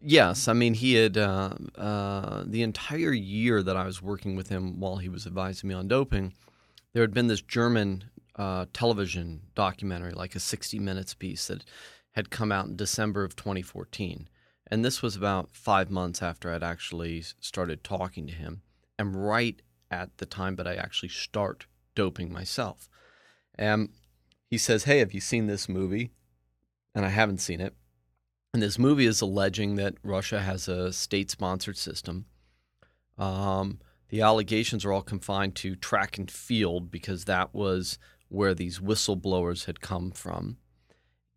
yes. 0.00 0.48
I 0.48 0.52
mean, 0.52 0.74
he 0.74 0.94
had 0.94 1.16
uh, 1.16 1.54
uh, 1.76 2.44
the 2.46 2.62
entire 2.62 3.12
year 3.12 3.62
that 3.62 3.76
I 3.76 3.84
was 3.84 4.02
working 4.02 4.36
with 4.36 4.48
him 4.48 4.80
while 4.80 4.96
he 4.96 5.08
was 5.08 5.26
advising 5.26 5.68
me 5.68 5.74
on 5.74 5.88
doping. 5.88 6.34
There 6.92 7.02
had 7.02 7.14
been 7.14 7.28
this 7.28 7.42
German 7.42 8.04
uh, 8.36 8.66
television 8.72 9.42
documentary, 9.54 10.12
like 10.12 10.34
a 10.34 10.40
60 10.40 10.78
minutes 10.78 11.14
piece 11.14 11.46
that 11.48 11.64
had 12.12 12.30
come 12.30 12.52
out 12.52 12.66
in 12.66 12.76
December 12.76 13.24
of 13.24 13.36
2014. 13.36 14.28
And 14.70 14.84
this 14.84 15.02
was 15.02 15.16
about 15.16 15.50
five 15.52 15.90
months 15.90 16.22
after 16.22 16.52
I'd 16.52 16.62
actually 16.62 17.22
started 17.40 17.84
talking 17.84 18.26
to 18.26 18.32
him, 18.32 18.62
and 18.98 19.26
right 19.26 19.60
at 19.90 20.16
the 20.18 20.26
time 20.26 20.56
that 20.56 20.66
I 20.66 20.74
actually 20.74 21.10
start 21.10 21.66
doping 21.94 22.32
myself. 22.32 22.88
And 23.54 23.90
he 24.48 24.56
says, 24.56 24.84
Hey, 24.84 24.98
have 24.98 25.12
you 25.12 25.20
seen 25.20 25.46
this 25.46 25.68
movie? 25.68 26.10
And 26.94 27.04
I 27.04 27.10
haven't 27.10 27.38
seen 27.38 27.60
it. 27.60 27.74
And 28.54 28.62
this 28.62 28.78
movie 28.78 29.06
is 29.06 29.22
alleging 29.22 29.76
that 29.76 29.94
Russia 30.02 30.40
has 30.40 30.68
a 30.68 30.92
state 30.92 31.30
sponsored 31.30 31.78
system. 31.78 32.26
Um, 33.16 33.78
the 34.10 34.20
allegations 34.20 34.84
are 34.84 34.92
all 34.92 35.02
confined 35.02 35.54
to 35.56 35.74
track 35.74 36.18
and 36.18 36.30
field 36.30 36.90
because 36.90 37.24
that 37.24 37.54
was 37.54 37.98
where 38.28 38.52
these 38.52 38.78
whistleblowers 38.78 39.64
had 39.64 39.80
come 39.80 40.10
from. 40.10 40.58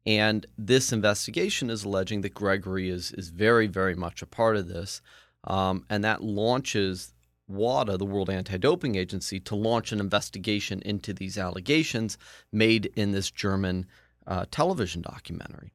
And 0.06 0.45
this 0.58 0.91
investigation 0.91 1.69
is 1.69 1.86
alleging 1.86 2.19
that 2.21 2.34
Grigory 2.34 2.89
is, 2.89 3.13
is 3.13 3.30
very, 3.30 3.67
very 3.67 3.95
much 3.95 4.21
a 4.21 4.28
part 4.28 4.58
of 4.58 4.67
this. 4.67 5.01
Um, 5.45 5.86
and 5.89 6.04
that 6.04 6.21
launches 6.21 7.13
WADA, 7.47 7.97
the 7.97 8.06
World 8.06 8.30
Anti 8.30 8.58
Doping 8.58 8.95
Agency, 8.95 9.39
to 9.39 9.56
launch 9.56 9.93
an 9.93 10.01
investigation 10.01 10.82
into 10.82 11.13
these 11.13 11.38
allegations 11.38 12.17
made 12.51 12.91
in 12.97 13.13
this 13.13 13.32
German 13.32 13.86
uh, 14.28 14.45
television 14.51 15.01
documentary. 15.01 15.71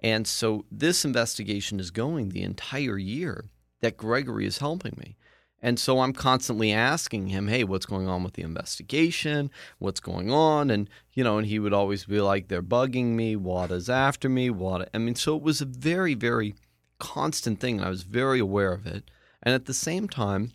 And 0.00 0.26
so 0.26 0.64
this 0.70 1.04
investigation 1.04 1.80
is 1.80 1.90
going 1.90 2.28
the 2.28 2.42
entire 2.42 2.98
year 2.98 3.46
that 3.80 3.96
Grigory 3.96 4.46
is 4.46 4.58
helping 4.58 4.94
me. 4.98 5.16
And 5.62 5.78
so 5.78 6.00
I'm 6.00 6.12
constantly 6.12 6.70
asking 6.72 7.28
him, 7.28 7.48
hey, 7.48 7.64
what's 7.64 7.86
going 7.86 8.08
on 8.08 8.22
with 8.22 8.34
the 8.34 8.42
investigation? 8.42 9.50
What's 9.78 10.00
going 10.00 10.30
on? 10.30 10.70
And, 10.70 10.88
you 11.14 11.24
know, 11.24 11.38
and 11.38 11.46
he 11.46 11.58
would 11.58 11.72
always 11.72 12.04
be 12.04 12.20
like, 12.20 12.48
they're 12.48 12.62
bugging 12.62 13.14
me. 13.14 13.36
WADA's 13.36 13.88
after 13.88 14.28
me. 14.28 14.50
WADA. 14.50 14.88
I 14.92 14.98
mean, 14.98 15.14
so 15.14 15.34
it 15.34 15.42
was 15.42 15.60
a 15.60 15.66
very, 15.66 16.14
very 16.14 16.54
constant 16.98 17.58
thing. 17.58 17.78
And 17.78 17.86
I 17.86 17.90
was 17.90 18.02
very 18.02 18.38
aware 18.38 18.72
of 18.72 18.86
it. 18.86 19.10
And 19.42 19.54
at 19.54 19.64
the 19.64 19.74
same 19.74 20.08
time, 20.08 20.52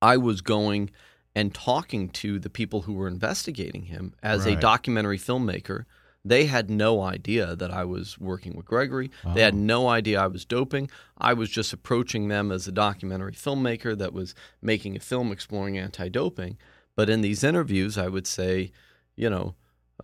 I 0.00 0.16
was 0.16 0.40
going 0.40 0.90
and 1.34 1.52
talking 1.52 2.08
to 2.08 2.38
the 2.38 2.48
people 2.48 2.82
who 2.82 2.94
were 2.94 3.08
investigating 3.08 3.82
him 3.82 4.14
as 4.22 4.46
right. 4.46 4.56
a 4.56 4.60
documentary 4.60 5.18
filmmaker 5.18 5.84
they 6.28 6.46
had 6.46 6.68
no 6.68 7.02
idea 7.02 7.54
that 7.54 7.70
I 7.70 7.84
was 7.84 8.18
working 8.18 8.56
with 8.56 8.66
Grigory. 8.66 9.10
They 9.34 9.42
had 9.42 9.54
no 9.54 9.88
idea 9.88 10.20
I 10.20 10.26
was 10.26 10.44
doping. 10.44 10.90
I 11.16 11.32
was 11.34 11.48
just 11.50 11.72
approaching 11.72 12.28
them 12.28 12.50
as 12.50 12.66
a 12.66 12.72
documentary 12.72 13.32
filmmaker 13.32 13.96
that 13.98 14.12
was 14.12 14.34
making 14.60 14.96
a 14.96 15.00
film 15.00 15.30
exploring 15.30 15.78
anti 15.78 16.08
doping. 16.08 16.58
But 16.96 17.08
in 17.08 17.20
these 17.20 17.44
interviews, 17.44 17.96
I 17.96 18.08
would 18.08 18.26
say, 18.26 18.72
you 19.14 19.30
know, 19.30 19.54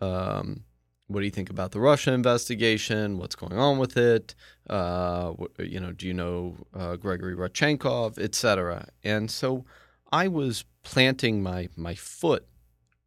um, 0.00 0.64
what 1.08 1.20
do 1.20 1.24
you 1.26 1.30
think 1.30 1.50
about 1.50 1.72
the 1.72 1.80
Russia 1.80 2.12
investigation? 2.12 3.18
What's 3.18 3.34
going 3.34 3.58
on 3.58 3.78
with 3.78 3.96
it? 3.96 4.34
Uh, 4.70 5.32
you 5.58 5.80
know, 5.80 5.92
do 5.92 6.06
you 6.06 6.14
know 6.14 6.56
uh, 6.72 6.96
Grigory 6.96 7.34
Rodchenkov, 7.34 8.18
et 8.18 8.34
cetera? 8.34 8.86
And 9.02 9.30
so 9.30 9.64
I 10.12 10.28
was 10.28 10.64
planting 10.84 11.42
my 11.42 11.68
my 11.76 11.94
foot 11.94 12.46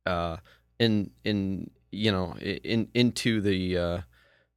uh, 0.06 0.38
in 0.80 1.12
in 1.24 1.72
you 1.96 2.12
know, 2.12 2.36
in 2.38 2.90
into 2.94 3.42
the 3.42 3.78
uh, 3.78 4.02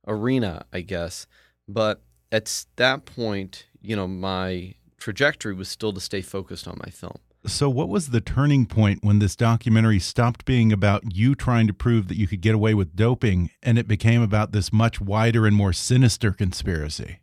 arena, 0.07 0.65
I 0.73 0.81
guess. 0.81 1.27
But 1.67 2.03
at 2.33 2.67
that 2.77 3.05
point, 3.05 3.67
you 3.81 3.97
know, 3.97 4.09
my 4.09 4.75
trajectory 4.99 5.55
was 5.55 5.69
still 5.69 5.93
to 5.93 6.01
stay 6.01 6.23
focused 6.23 6.67
on 6.67 6.79
my 6.85 6.91
film. 6.91 7.19
So, 7.47 7.71
what 7.71 7.89
was 7.89 8.09
the 8.09 8.21
turning 8.21 8.67
point 8.67 9.05
when 9.05 9.21
this 9.21 9.37
documentary 9.37 10.01
stopped 10.01 10.45
being 10.45 10.73
about 10.73 11.15
you 11.15 11.35
trying 11.35 11.67
to 11.69 11.73
prove 11.73 12.09
that 12.09 12.17
you 12.17 12.27
could 12.27 12.41
get 12.41 12.55
away 12.55 12.75
with 12.75 12.97
doping 12.97 13.51
and 13.63 13.79
it 13.79 13.87
became 13.87 14.23
about 14.23 14.53
this 14.53 14.73
much 14.73 15.01
wider 15.01 15.47
and 15.47 15.55
more 15.55 15.73
sinister 15.73 16.33
conspiracy? 16.33 17.21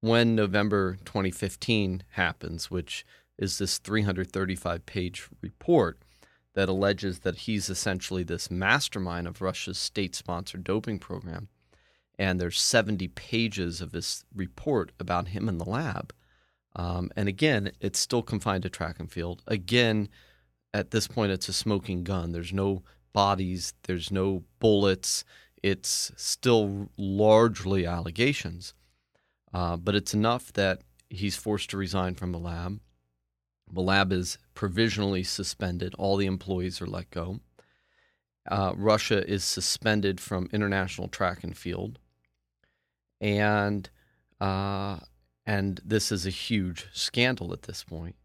When 0.00 0.34
November 0.34 0.96
2015 1.04 2.04
happens, 2.12 2.70
which 2.70 3.04
is 3.38 3.58
this 3.58 3.78
335 3.78 4.86
page 4.86 5.28
report 5.42 5.98
that 6.54 6.68
alleges 6.68 7.20
that 7.20 7.38
he's 7.38 7.70
essentially 7.70 8.22
this 8.22 8.50
mastermind 8.50 9.26
of 9.26 9.40
Russia's 9.40 9.78
state 9.78 10.14
sponsored 10.14 10.64
doping 10.64 10.98
program. 10.98 11.48
And 12.18 12.40
there's 12.40 12.60
70 12.60 13.08
pages 13.08 13.80
of 13.80 13.92
this 13.92 14.24
report 14.34 14.92
about 14.98 15.28
him 15.28 15.48
in 15.48 15.58
the 15.58 15.64
lab. 15.64 16.12
Um, 16.76 17.10
and 17.16 17.28
again, 17.28 17.72
it's 17.80 17.98
still 17.98 18.22
confined 18.22 18.62
to 18.64 18.68
track 18.68 19.00
and 19.00 19.10
field. 19.10 19.42
Again, 19.46 20.08
at 20.74 20.90
this 20.90 21.08
point, 21.08 21.32
it's 21.32 21.48
a 21.48 21.52
smoking 21.52 22.04
gun. 22.04 22.32
There's 22.32 22.52
no 22.52 22.82
bodies, 23.12 23.74
there's 23.84 24.10
no 24.10 24.44
bullets. 24.58 25.24
It's 25.62 26.12
still 26.16 26.90
largely 26.96 27.86
allegations. 27.86 28.74
Uh, 29.52 29.76
but 29.76 29.94
it's 29.94 30.14
enough 30.14 30.52
that 30.52 30.82
he's 31.08 31.36
forced 31.36 31.70
to 31.70 31.76
resign 31.76 32.14
from 32.14 32.32
the 32.32 32.38
lab. 32.38 32.80
The 33.72 33.80
lab 33.80 34.12
is 34.12 34.38
provisionally 34.54 35.22
suspended. 35.22 35.94
All 35.98 36.16
the 36.16 36.26
employees 36.26 36.80
are 36.80 36.86
let 36.86 37.10
go. 37.10 37.40
Uh, 38.50 38.72
Russia 38.76 39.26
is 39.28 39.44
suspended 39.44 40.20
from 40.20 40.48
international 40.52 41.08
track 41.08 41.44
and 41.44 41.56
field, 41.56 41.98
and 43.20 43.88
uh, 44.40 44.98
and 45.46 45.80
this 45.84 46.10
is 46.10 46.26
a 46.26 46.30
huge 46.30 46.86
scandal 46.92 47.52
at 47.52 47.62
this 47.62 47.84
point. 47.84 48.16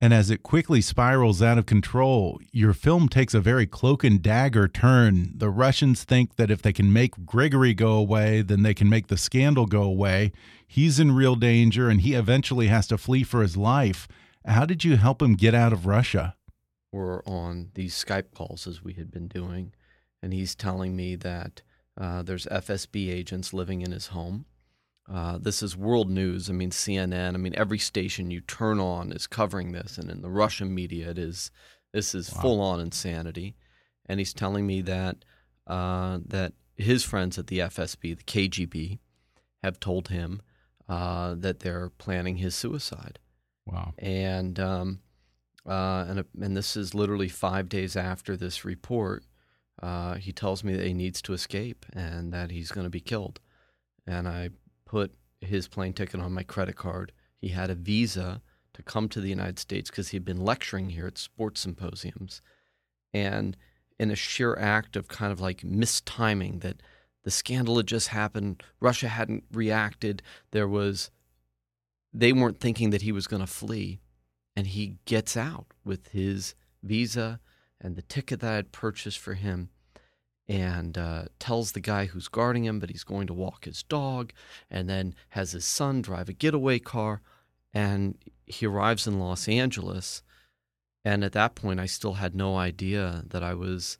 And 0.00 0.12
as 0.12 0.30
it 0.30 0.42
quickly 0.42 0.80
spirals 0.80 1.40
out 1.40 1.56
of 1.56 1.66
control, 1.66 2.38
your 2.52 2.74
film 2.74 3.08
takes 3.08 3.32
a 3.32 3.40
very 3.40 3.66
cloak 3.66 4.04
and 4.04 4.20
dagger 4.20 4.68
turn. 4.68 5.32
The 5.34 5.48
Russians 5.48 6.04
think 6.04 6.36
that 6.36 6.50
if 6.50 6.60
they 6.60 6.72
can 6.72 6.92
make 6.92 7.24
Grigory 7.24 7.72
go 7.72 7.92
away, 7.92 8.42
then 8.42 8.62
they 8.62 8.74
can 8.74 8.90
make 8.90 9.06
the 9.06 9.16
scandal 9.16 9.66
go 9.66 9.82
away. 9.82 10.32
He's 10.66 11.00
in 11.00 11.12
real 11.12 11.36
danger, 11.36 11.88
and 11.88 12.02
he 12.02 12.12
eventually 12.12 12.66
has 12.66 12.86
to 12.88 12.98
flee 12.98 13.22
for 13.22 13.40
his 13.40 13.56
life. 13.56 14.06
How 14.44 14.66
did 14.66 14.84
you 14.84 14.96
help 14.96 15.22
him 15.22 15.34
get 15.34 15.54
out 15.54 15.72
of 15.72 15.86
Russia? 15.86 16.36
We're 16.92 17.22
on 17.24 17.70
these 17.74 17.94
Skype 17.94 18.32
calls 18.34 18.66
as 18.66 18.84
we 18.84 18.92
had 18.92 19.10
been 19.10 19.26
doing, 19.26 19.72
and 20.22 20.32
he's 20.32 20.54
telling 20.54 20.94
me 20.94 21.16
that 21.16 21.62
uh, 21.98 22.22
there's 22.22 22.46
FSB 22.46 23.10
agents 23.10 23.52
living 23.52 23.82
in 23.82 23.90
his 23.90 24.08
home. 24.08 24.44
Uh, 25.10 25.38
this 25.38 25.62
is 25.62 25.76
world 25.76 26.10
news. 26.10 26.48
I 26.48 26.52
mean, 26.52 26.70
CNN. 26.70 27.34
I 27.34 27.36
mean, 27.36 27.54
every 27.56 27.78
station 27.78 28.30
you 28.30 28.40
turn 28.40 28.80
on 28.80 29.12
is 29.12 29.26
covering 29.26 29.72
this, 29.72 29.98
and 29.98 30.10
in 30.10 30.22
the 30.22 30.30
Russian 30.30 30.74
media, 30.74 31.10
it 31.10 31.18
is 31.18 31.50
this 31.92 32.14
is 32.14 32.32
wow. 32.32 32.40
full 32.40 32.60
on 32.60 32.80
insanity. 32.80 33.56
And 34.06 34.20
he's 34.20 34.34
telling 34.34 34.66
me 34.66 34.82
that 34.82 35.24
uh, 35.66 36.18
that 36.26 36.52
his 36.76 37.04
friends 37.04 37.38
at 37.38 37.46
the 37.46 37.60
FSB, 37.60 38.16
the 38.16 38.24
KGB, 38.24 38.98
have 39.62 39.80
told 39.80 40.08
him 40.08 40.42
uh, 40.88 41.34
that 41.38 41.60
they're 41.60 41.90
planning 41.90 42.36
his 42.36 42.54
suicide. 42.54 43.18
Wow. 43.66 43.94
And 43.98 44.58
um, 44.60 45.00
uh, 45.66 46.04
and 46.08 46.24
and 46.40 46.56
this 46.56 46.76
is 46.76 46.94
literally 46.94 47.28
five 47.28 47.68
days 47.68 47.96
after 47.96 48.36
this 48.36 48.64
report. 48.64 49.24
Uh, 49.82 50.14
he 50.14 50.32
tells 50.32 50.62
me 50.62 50.74
that 50.76 50.86
he 50.86 50.94
needs 50.94 51.20
to 51.22 51.32
escape 51.32 51.84
and 51.92 52.32
that 52.32 52.50
he's 52.50 52.70
going 52.70 52.84
to 52.86 52.90
be 52.90 53.00
killed. 53.00 53.40
And 54.06 54.28
I 54.28 54.50
put 54.84 55.12
his 55.40 55.66
plane 55.66 55.92
ticket 55.92 56.20
on 56.20 56.32
my 56.32 56.42
credit 56.42 56.76
card. 56.76 57.12
He 57.40 57.48
had 57.48 57.70
a 57.70 57.74
visa 57.74 58.40
to 58.74 58.82
come 58.82 59.08
to 59.08 59.20
the 59.20 59.28
United 59.28 59.58
States 59.58 59.90
because 59.90 60.08
he'd 60.08 60.24
been 60.24 60.44
lecturing 60.44 60.90
here 60.90 61.06
at 61.06 61.18
sports 61.18 61.60
symposiums. 61.60 62.40
And 63.12 63.56
in 63.98 64.10
a 64.10 64.16
sheer 64.16 64.56
act 64.56 64.96
of 64.96 65.08
kind 65.08 65.32
of 65.32 65.40
like 65.40 65.62
mistiming 65.62 66.60
that 66.60 66.82
the 67.22 67.30
scandal 67.30 67.76
had 67.76 67.86
just 67.86 68.08
happened, 68.08 68.62
Russia 68.80 69.08
hadn't 69.08 69.44
reacted, 69.52 70.22
there 70.50 70.68
was 70.68 71.10
they 72.14 72.32
weren't 72.32 72.60
thinking 72.60 72.90
that 72.90 73.02
he 73.02 73.12
was 73.12 73.26
going 73.26 73.42
to 73.42 73.46
flee. 73.46 74.00
And 74.56 74.68
he 74.68 74.98
gets 75.04 75.36
out 75.36 75.66
with 75.84 76.08
his 76.08 76.54
visa 76.82 77.40
and 77.80 77.96
the 77.96 78.02
ticket 78.02 78.38
that 78.40 78.52
I 78.52 78.56
had 78.56 78.72
purchased 78.72 79.18
for 79.18 79.34
him 79.34 79.70
and 80.46 80.96
uh, 80.96 81.24
tells 81.40 81.72
the 81.72 81.80
guy 81.80 82.06
who's 82.06 82.28
guarding 82.28 82.64
him 82.64 82.78
that 82.80 82.90
he's 82.90 83.02
going 83.02 83.26
to 83.26 83.34
walk 83.34 83.64
his 83.64 83.82
dog 83.82 84.32
and 84.70 84.88
then 84.88 85.14
has 85.30 85.52
his 85.52 85.64
son 85.64 86.02
drive 86.02 86.28
a 86.28 86.32
getaway 86.32 86.78
car. 86.78 87.20
And 87.72 88.16
he 88.46 88.66
arrives 88.66 89.08
in 89.08 89.18
Los 89.18 89.48
Angeles. 89.48 90.22
And 91.04 91.24
at 91.24 91.32
that 91.32 91.56
point, 91.56 91.80
I 91.80 91.86
still 91.86 92.14
had 92.14 92.36
no 92.36 92.56
idea 92.56 93.24
that 93.26 93.42
I 93.42 93.54
was 93.54 93.98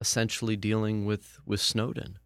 essentially 0.00 0.56
dealing 0.56 1.06
with, 1.06 1.38
with 1.46 1.60
Snowden. 1.60 2.18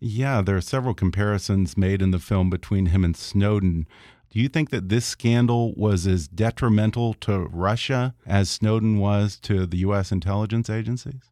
Yeah, 0.00 0.42
there 0.42 0.56
are 0.56 0.62
several 0.62 0.94
comparisons 0.94 1.76
made 1.76 2.02
in 2.02 2.10
the 2.10 2.18
film 2.18 2.50
between 2.50 2.86
him 2.86 3.04
and 3.04 3.16
Snowden. 3.16 3.86
Do 4.32 4.40
you 4.40 4.48
think 4.48 4.70
that 4.70 4.88
this 4.88 5.04
scandal 5.04 5.74
was 5.74 6.06
as 6.06 6.26
detrimental 6.26 7.12
to 7.20 7.40
Russia 7.40 8.14
as 8.26 8.48
Snowden 8.48 8.98
was 8.98 9.36
to 9.40 9.66
the 9.66 9.76
U.S. 9.78 10.10
intelligence 10.10 10.70
agencies? 10.70 11.30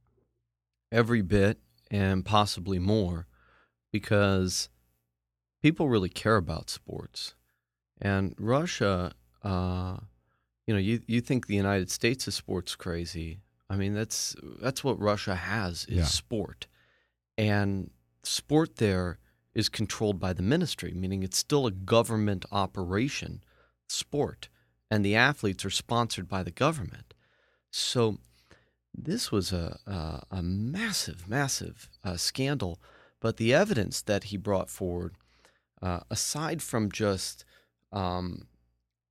Every 0.93 1.23
bit, 1.23 1.61
and 1.91 2.27
possibly 2.27 2.79
more, 2.79 3.27
because 3.91 4.69
people 5.63 5.89
really 5.89 6.11
care 6.11 6.37
about 6.37 6.69
sports. 6.69 7.35
And 8.03 8.35
Russia, 8.39 9.13
uh, 9.43 9.97
you 10.67 10.75
know, 10.75 10.81
you, 10.81 11.01
you 11.07 11.23
think 11.23 11.47
the 11.47 11.57
United 11.57 11.91
States 11.91 12.29
is 12.29 12.35
sports 12.35 12.77
crazy. 12.77 13.41
I 13.71 13.77
mean, 13.77 13.95
that's 13.95 14.37
that's 14.61 14.85
what 14.85 15.01
Russia 15.01 15.37
has 15.37 15.87
is 15.87 15.97
Yeah. 15.97 16.05
sport, 16.05 16.67
and 17.39 17.93
sport 18.25 18.77
there 18.77 19.19
is 19.55 19.69
controlled 19.69 20.21
by 20.21 20.33
the 20.33 20.43
ministry, 20.43 20.93
meaning 20.95 21.23
it's 21.23 21.39
still 21.39 21.67
a 21.67 21.73
government 21.73 22.45
operation, 22.53 23.43
sport, 23.89 24.49
and 24.91 25.05
the 25.05 25.17
athletes 25.17 25.65
are 25.65 25.71
sponsored 25.71 26.29
by 26.29 26.43
the 26.43 26.51
government. 26.51 27.15
So 27.71 28.19
this 28.95 29.31
was 29.31 29.53
a 29.53 29.79
a, 29.87 30.23
a 30.31 30.43
massive, 30.43 31.29
massive 31.29 31.89
uh, 32.05 32.17
scandal. 32.17 32.81
But 33.21 33.37
the 33.37 33.53
evidence 33.53 34.01
that 34.03 34.25
he 34.25 34.37
brought 34.39 34.71
forward, 34.71 35.15
uh, 35.83 36.01
aside 36.11 36.63
from 36.63 36.91
just 36.91 37.45
um, 37.93 38.47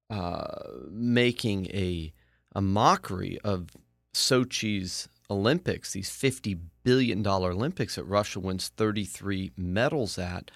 uh, 0.10 0.64
making 0.90 1.68
a 1.68 2.14
a 2.56 2.62
mockery 2.62 3.40
of 3.44 3.78
Sochi's 4.14 5.08
Olympics, 5.30 5.94
these 5.94 6.10
fifty 6.10 6.58
billion 6.84 7.22
dollar 7.22 7.52
Olympics 7.52 7.96
that 7.96 8.04
Russia 8.04 8.40
wins 8.40 8.70
thirty 8.70 9.06
three 9.06 9.52
medals 9.56 10.18
at, 10.18 10.52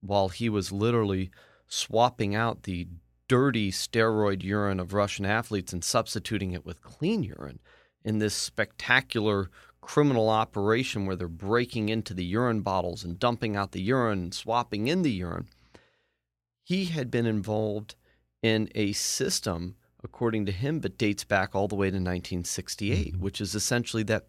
while 0.00 0.28
he 0.28 0.48
was 0.48 0.72
literally 0.72 1.30
swapping 1.66 2.34
out 2.34 2.64
the 2.64 2.86
dirty 3.28 3.70
steroid 3.70 4.42
urine 4.42 4.80
of 4.80 4.92
Russian 4.92 5.26
athletes 5.26 5.72
and 5.72 5.82
substituting 5.82 6.52
it 6.52 6.64
with 6.64 6.82
clean 6.82 7.22
urine 7.22 7.58
in 8.04 8.18
this 8.18 8.34
spectacular 8.34 9.50
criminal 9.80 10.28
operation 10.28 11.06
where 11.06 11.16
they're 11.16 11.28
breaking 11.28 11.88
into 11.88 12.14
the 12.14 12.24
urine 12.24 12.60
bottles 12.60 13.04
and 13.04 13.18
dumping 13.18 13.56
out 13.56 13.72
the 13.72 13.82
urine 13.82 14.18
and 14.18 14.34
swapping 14.34 14.88
in 14.88 15.02
the 15.02 15.12
urine. 15.12 15.48
He 16.62 16.86
had 16.86 17.10
been 17.10 17.26
involved 17.26 17.94
in 18.42 18.68
a 18.74 18.92
system, 18.92 19.76
according 20.06 20.46
to 20.46 20.52
him, 20.52 20.78
but 20.78 20.96
dates 20.96 21.24
back 21.24 21.54
all 21.54 21.66
the 21.66 21.74
way 21.74 21.88
to 21.88 21.96
1968, 21.96 23.14
mm-hmm. 23.14 23.22
which 23.22 23.40
is 23.40 23.56
essentially 23.56 24.04
that 24.04 24.26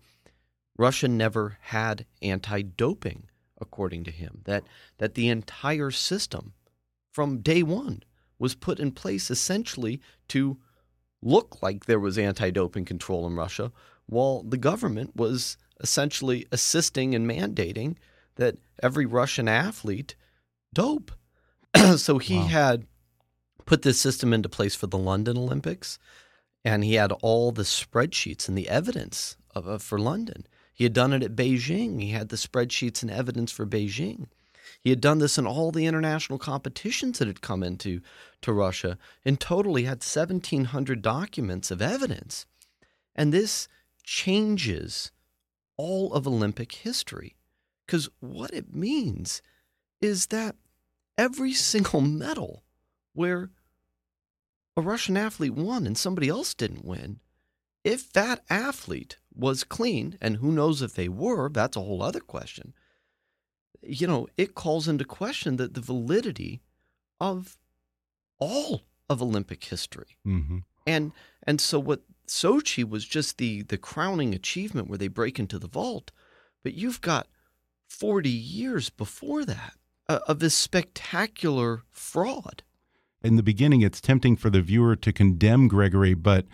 Russia 0.75 1.07
never 1.07 1.59
had 1.61 2.05
anti 2.21 2.63
doping, 2.63 3.29
according 3.61 4.03
to 4.03 4.11
him, 4.11 4.41
that, 4.45 4.63
that 4.97 5.13
the 5.13 5.29
entire 5.29 5.91
system 5.91 6.53
from 7.11 7.41
day 7.41 7.61
one 7.61 8.01
was 8.39 8.55
put 8.55 8.79
in 8.79 8.91
place 8.91 9.29
essentially 9.29 10.01
to 10.27 10.57
look 11.21 11.61
like 11.61 11.85
there 11.85 11.99
was 11.99 12.17
anti 12.17 12.49
doping 12.49 12.83
control 12.83 13.27
in 13.27 13.35
Russia, 13.35 13.71
while 14.07 14.41
the 14.41 14.57
government 14.57 15.15
was 15.15 15.57
essentially 15.79 16.47
assisting 16.51 17.13
and 17.13 17.29
mandating 17.29 17.97
that 18.35 18.57
every 18.81 19.05
Russian 19.05 19.47
athlete 19.47 20.15
dope. 20.73 21.11
so 21.97 22.17
he 22.17 22.37
had 22.37 22.87
put 23.67 23.83
this 23.83 23.99
system 23.99 24.33
into 24.33 24.49
place 24.49 24.73
for 24.73 24.87
the 24.87 24.97
London 24.97 25.37
Olympics, 25.37 25.99
and 26.65 26.83
he 26.83 26.95
had 26.95 27.11
all 27.21 27.51
the 27.51 27.63
spreadsheets 27.63 28.47
and 28.47 28.57
the 28.57 28.69
evidence 28.69 29.37
of, 29.53 29.67
of 29.67 29.83
for 29.83 29.99
London. 29.99 30.47
He 30.73 30.85
had 30.85 30.93
done 30.93 31.13
it 31.13 31.21
at 31.21 31.35
Beijing. 31.35 32.01
He 32.01 32.11
had 32.11 32.29
the 32.29 32.35
spreadsheets 32.35 33.01
and 33.01 33.11
evidence 33.11 33.51
for 33.51 33.65
Beijing. 33.65 34.27
He 34.81 34.89
had 34.89 35.01
done 35.01 35.19
this 35.19 35.37
in 35.37 35.45
all 35.45 35.71
the 35.71 35.85
international 35.85 36.39
competitions 36.39 37.19
that 37.19 37.27
had 37.27 37.41
come 37.41 37.63
into 37.63 38.01
to 38.41 38.53
Russia. 38.53 38.97
In 39.25 39.37
total, 39.37 39.75
he 39.75 39.83
had 39.85 40.03
1,700 40.03 41.01
documents 41.01 41.71
of 41.71 41.81
evidence. 41.81 42.45
And 43.15 43.33
this 43.33 43.67
changes 44.03 45.11
all 45.77 46.13
of 46.13 46.27
Olympic 46.27 46.71
history. 46.73 47.35
Because 47.85 48.09
what 48.19 48.51
it 48.51 48.73
means 48.73 49.41
is 50.01 50.27
that 50.27 50.55
every 51.17 51.53
single 51.53 52.01
medal 52.01 52.63
where 53.13 53.49
a 54.77 54.81
Russian 54.81 55.17
athlete 55.17 55.55
won 55.55 55.87
and 55.87 55.97
somebody 55.97 56.29
else 56.29 56.53
didn't 56.53 56.85
win, 56.85 57.19
if 57.83 58.13
that 58.13 58.43
athlete 58.49 59.17
was 59.33 59.63
clean, 59.63 60.17
and 60.21 60.37
who 60.37 60.51
knows 60.51 60.81
if 60.81 60.93
they 60.93 61.09
were, 61.09 61.49
that's 61.49 61.77
a 61.77 61.81
whole 61.81 62.01
other 62.01 62.19
question. 62.19 62.73
You 63.81 64.07
know, 64.07 64.27
it 64.37 64.55
calls 64.55 64.87
into 64.87 65.05
question 65.05 65.57
that 65.57 65.73
the 65.73 65.81
validity 65.81 66.61
of 67.19 67.57
all 68.39 68.83
of 69.09 69.21
Olympic 69.21 69.63
history. 69.63 70.17
Mm-hmm. 70.25 70.59
And 70.85 71.11
and 71.43 71.59
so 71.61 71.79
what 71.79 72.01
Sochi 72.27 72.87
was 72.87 73.05
just 73.05 73.37
the 73.37 73.63
the 73.63 73.77
crowning 73.77 74.33
achievement 74.33 74.87
where 74.87 74.97
they 74.97 75.07
break 75.07 75.39
into 75.39 75.59
the 75.59 75.67
vault, 75.67 76.11
but 76.63 76.73
you've 76.73 77.01
got 77.01 77.27
40 77.87 78.29
years 78.29 78.89
before 78.89 79.45
that 79.45 79.73
uh, 80.09 80.19
of 80.27 80.39
this 80.39 80.55
spectacular 80.55 81.83
fraud. 81.89 82.63
In 83.23 83.35
the 83.35 83.43
beginning, 83.43 83.81
it's 83.81 83.99
tempting 84.01 84.35
for 84.35 84.49
the 84.49 84.61
viewer 84.61 84.95
to 84.95 85.11
condemn 85.11 85.67
Grigory, 85.67 86.13
but 86.13 86.45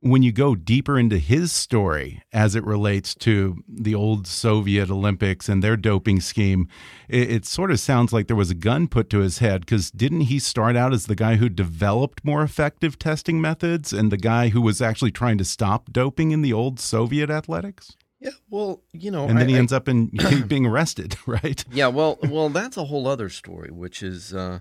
when 0.00 0.22
you 0.22 0.30
go 0.30 0.54
deeper 0.54 0.96
into 0.96 1.18
his 1.18 1.50
story 1.50 2.22
as 2.32 2.54
it 2.54 2.64
relates 2.64 3.16
to 3.16 3.56
the 3.68 3.96
old 3.96 4.28
Soviet 4.28 4.90
Olympics 4.90 5.48
and 5.48 5.60
their 5.60 5.76
doping 5.76 6.20
scheme, 6.20 6.68
it, 7.08 7.28
it 7.32 7.44
sort 7.44 7.72
of 7.72 7.80
sounds 7.80 8.12
like 8.12 8.28
there 8.28 8.36
was 8.36 8.52
a 8.52 8.54
gun 8.54 8.86
put 8.86 9.10
to 9.10 9.18
his 9.18 9.38
head 9.38 9.62
because 9.62 9.90
didn't 9.90 10.20
he 10.22 10.38
start 10.38 10.76
out 10.76 10.92
as 10.92 11.06
the 11.06 11.16
guy 11.16 11.34
who 11.34 11.48
developed 11.48 12.24
more 12.24 12.44
effective 12.44 12.96
testing 12.96 13.40
methods 13.40 13.92
and 13.92 14.12
the 14.12 14.16
guy 14.16 14.50
who 14.50 14.60
was 14.62 14.80
actually 14.80 15.10
trying 15.10 15.36
to 15.36 15.44
stop 15.44 15.90
doping 15.90 16.30
in 16.30 16.42
the 16.42 16.52
old 16.52 16.78
Soviet 16.78 17.28
athletics? 17.28 17.96
Yeah, 18.20 18.30
well, 18.50 18.82
you 18.92 19.10
know, 19.10 19.26
and 19.26 19.36
then 19.36 19.46
I- 19.46 19.50
he 19.50 19.56
I- 19.56 19.58
ends 19.58 19.72
up 19.72 19.88
in 19.88 20.12
being 20.46 20.64
arrested, 20.64 21.16
right? 21.26 21.64
Yeah, 21.72 21.88
well, 21.88 22.20
well, 22.22 22.50
that's 22.50 22.76
a 22.76 22.84
whole 22.84 23.08
other 23.08 23.28
story, 23.28 23.70
which 23.72 24.04
is 24.04 24.32
uh, 24.32 24.60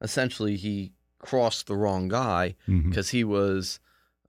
essentially 0.00 0.56
he 0.56 0.92
crossed 1.18 1.66
the 1.66 1.76
wrong 1.76 2.08
guy 2.08 2.54
because 2.88 3.10
he 3.10 3.24
was 3.24 3.80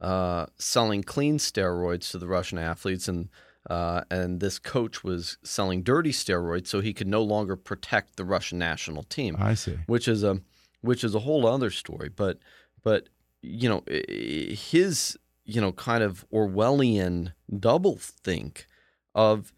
uh, 0.02 0.46
selling 0.58 1.04
clean 1.04 1.38
steroids 1.38 2.12
to 2.12 2.18
the 2.18 2.28
Russian 2.28 2.58
athletes, 2.58 3.08
and 3.08 3.30
uh, 3.70 4.02
and 4.10 4.40
this 4.40 4.58
coach 4.60 5.04
was 5.04 5.38
selling 5.44 5.84
dirty 5.84 6.12
steroids, 6.12 6.68
so 6.68 6.82
he 6.82 6.94
could 6.94 7.08
no 7.08 7.22
longer 7.22 7.56
protect 7.56 8.18
the 8.18 8.26
Russian 8.26 8.58
national 8.58 9.04
team. 9.04 9.36
I 9.40 9.54
see. 9.54 9.78
Which 9.86 10.08
is 10.08 10.24
a 10.24 10.42
which 10.82 11.04
is 11.04 11.14
a 11.16 11.20
whole 11.20 11.46
other 11.46 11.70
story, 11.70 12.10
but 12.10 12.40
but 12.84 13.10
you 13.42 13.70
know 13.70 13.84
his 13.88 15.18
you 15.46 15.62
know 15.62 15.72
kind 15.72 16.04
of 16.04 16.26
Orwellian 16.32 17.34
double 17.60 17.98
think 17.98 18.66
of 19.14 19.54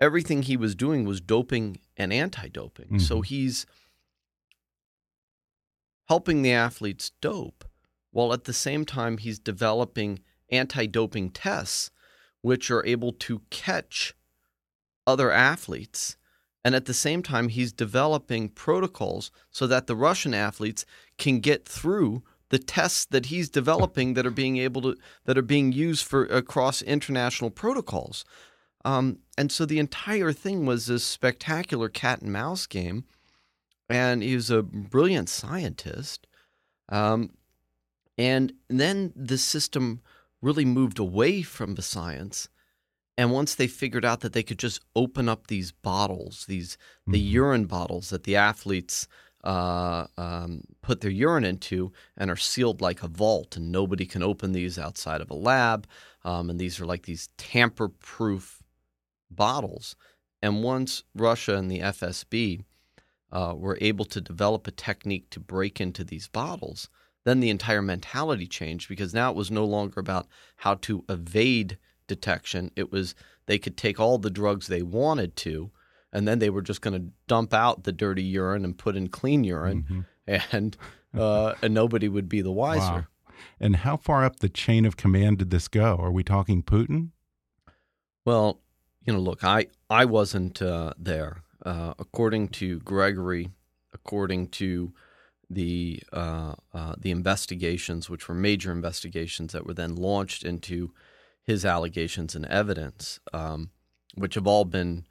everything 0.00 0.42
he 0.42 0.56
was 0.58 0.74
doing 0.74 1.04
was 1.06 1.20
doping 1.22 1.78
and 1.96 2.12
anti-doping. 2.12 2.98
So 2.98 3.22
he's 3.22 3.64
helping 6.08 6.42
the 6.42 6.52
athletes 6.52 7.12
dope 7.20 7.64
while 8.10 8.32
at 8.32 8.44
the 8.44 8.52
same 8.52 8.84
time 8.84 9.18
he's 9.18 9.38
developing 9.38 10.20
anti-doping 10.50 11.30
tests 11.30 11.90
which 12.40 12.70
are 12.70 12.86
able 12.86 13.12
to 13.12 13.42
catch 13.50 14.14
other 15.06 15.30
athletes. 15.30 16.16
And 16.64 16.74
at 16.74 16.86
the 16.86 16.94
same 16.94 17.22
time 17.22 17.48
he's 17.48 17.72
developing 17.72 18.48
protocols 18.48 19.30
so 19.50 19.66
that 19.66 19.86
the 19.86 19.96
Russian 19.96 20.34
athletes 20.34 20.84
can 21.18 21.40
get 21.40 21.66
through 21.66 22.22
the 22.48 22.58
tests 22.58 23.04
that 23.06 23.26
he's 23.26 23.48
developing 23.48 24.14
that 24.14 24.26
are 24.26 24.30
being 24.30 24.56
able 24.56 24.82
to 24.82 24.96
that 25.24 25.36
are 25.36 25.42
being 25.42 25.72
used 25.72 26.06
for 26.06 26.24
across 26.26 26.82
international 26.82 27.50
protocols. 27.50 28.24
Um, 28.84 29.18
and 29.36 29.50
so 29.50 29.66
the 29.66 29.80
entire 29.80 30.32
thing 30.32 30.64
was 30.64 30.86
this 30.86 31.04
spectacular 31.04 31.88
cat 31.88 32.22
and 32.22 32.32
mouse 32.32 32.66
game 32.66 33.04
and 33.88 34.22
he 34.22 34.34
was 34.34 34.50
a 34.50 34.62
brilliant 34.62 35.28
scientist. 35.28 36.26
Um, 36.88 37.30
and 38.18 38.52
then 38.68 39.12
the 39.14 39.38
system 39.38 40.00
really 40.42 40.64
moved 40.64 40.98
away 40.98 41.42
from 41.42 41.74
the 41.74 41.82
science. 41.82 42.48
And 43.18 43.32
once 43.32 43.54
they 43.54 43.66
figured 43.66 44.04
out 44.04 44.20
that 44.20 44.32
they 44.32 44.42
could 44.42 44.58
just 44.58 44.80
open 44.94 45.28
up 45.28 45.46
these 45.46 45.72
bottles, 45.72 46.44
these 46.46 46.76
the 47.06 47.18
urine 47.18 47.64
bottles 47.64 48.10
that 48.10 48.24
the 48.24 48.36
athletes 48.36 49.08
uh, 49.42 50.06
um, 50.18 50.62
put 50.82 51.00
their 51.00 51.10
urine 51.10 51.44
into, 51.44 51.92
and 52.16 52.30
are 52.30 52.36
sealed 52.36 52.80
like 52.80 53.02
a 53.02 53.08
vault, 53.08 53.56
and 53.56 53.70
nobody 53.70 54.04
can 54.04 54.22
open 54.22 54.52
these 54.52 54.78
outside 54.78 55.20
of 55.20 55.30
a 55.30 55.34
lab. 55.34 55.86
Um, 56.24 56.50
and 56.50 56.58
these 56.58 56.80
are 56.80 56.86
like 56.86 57.06
these 57.06 57.28
tamper-proof 57.38 58.62
bottles. 59.30 59.94
And 60.42 60.62
once 60.62 61.04
Russia 61.14 61.56
and 61.56 61.70
the 61.70 61.80
FSB 61.80 62.64
uh, 63.32 63.54
were 63.56 63.78
able 63.80 64.04
to 64.06 64.20
develop 64.20 64.66
a 64.66 64.70
technique 64.70 65.30
to 65.30 65.40
break 65.40 65.80
into 65.80 66.04
these 66.04 66.28
bottles, 66.28 66.88
then 67.24 67.40
the 67.40 67.50
entire 67.50 67.82
mentality 67.82 68.46
changed 68.46 68.88
because 68.88 69.12
now 69.12 69.30
it 69.30 69.36
was 69.36 69.50
no 69.50 69.64
longer 69.64 69.98
about 70.00 70.28
how 70.56 70.74
to 70.74 71.04
evade 71.08 71.76
detection. 72.06 72.70
It 72.76 72.92
was 72.92 73.14
they 73.46 73.58
could 73.58 73.76
take 73.76 73.98
all 73.98 74.18
the 74.18 74.30
drugs 74.30 74.66
they 74.66 74.82
wanted 74.82 75.36
to, 75.36 75.70
and 76.12 76.26
then 76.26 76.38
they 76.38 76.50
were 76.50 76.62
just 76.62 76.80
going 76.80 77.00
to 77.00 77.12
dump 77.26 77.52
out 77.52 77.84
the 77.84 77.92
dirty 77.92 78.22
urine 78.22 78.64
and 78.64 78.78
put 78.78 78.96
in 78.96 79.08
clean 79.08 79.44
urine, 79.44 80.06
mm-hmm. 80.28 80.56
and 80.56 80.76
uh, 81.18 81.54
and 81.62 81.74
nobody 81.74 82.08
would 82.08 82.28
be 82.28 82.42
the 82.42 82.52
wiser. 82.52 82.80
Wow. 82.80 83.06
And 83.60 83.76
how 83.76 83.96
far 83.96 84.24
up 84.24 84.40
the 84.40 84.48
chain 84.48 84.84
of 84.84 84.96
command 84.96 85.38
did 85.38 85.50
this 85.50 85.68
go? 85.68 85.96
Are 85.96 86.12
we 86.12 86.24
talking 86.24 86.62
Putin? 86.62 87.10
Well, 88.24 88.60
you 89.04 89.12
know, 89.12 89.20
look, 89.20 89.44
I 89.44 89.66
I 89.90 90.04
wasn't 90.04 90.62
uh, 90.62 90.94
there. 90.98 91.42
Uh, 91.66 91.94
according 91.98 92.46
to 92.46 92.78
Grigory, 92.80 93.50
according 93.92 94.46
to 94.46 94.92
the 95.50 96.00
uh, 96.12 96.54
uh, 96.72 96.94
the 96.96 97.10
investigations, 97.10 98.08
which 98.08 98.28
were 98.28 98.36
major 98.36 98.70
investigations 98.70 99.52
that 99.52 99.66
were 99.66 99.74
then 99.74 99.96
launched 99.96 100.44
into 100.44 100.92
his 101.42 101.64
allegations 101.64 102.36
and 102.36 102.46
evidence, 102.46 103.18
um, 103.32 103.70
which 104.14 104.36
have 104.36 104.46
all 104.46 104.64
been, 104.64 105.06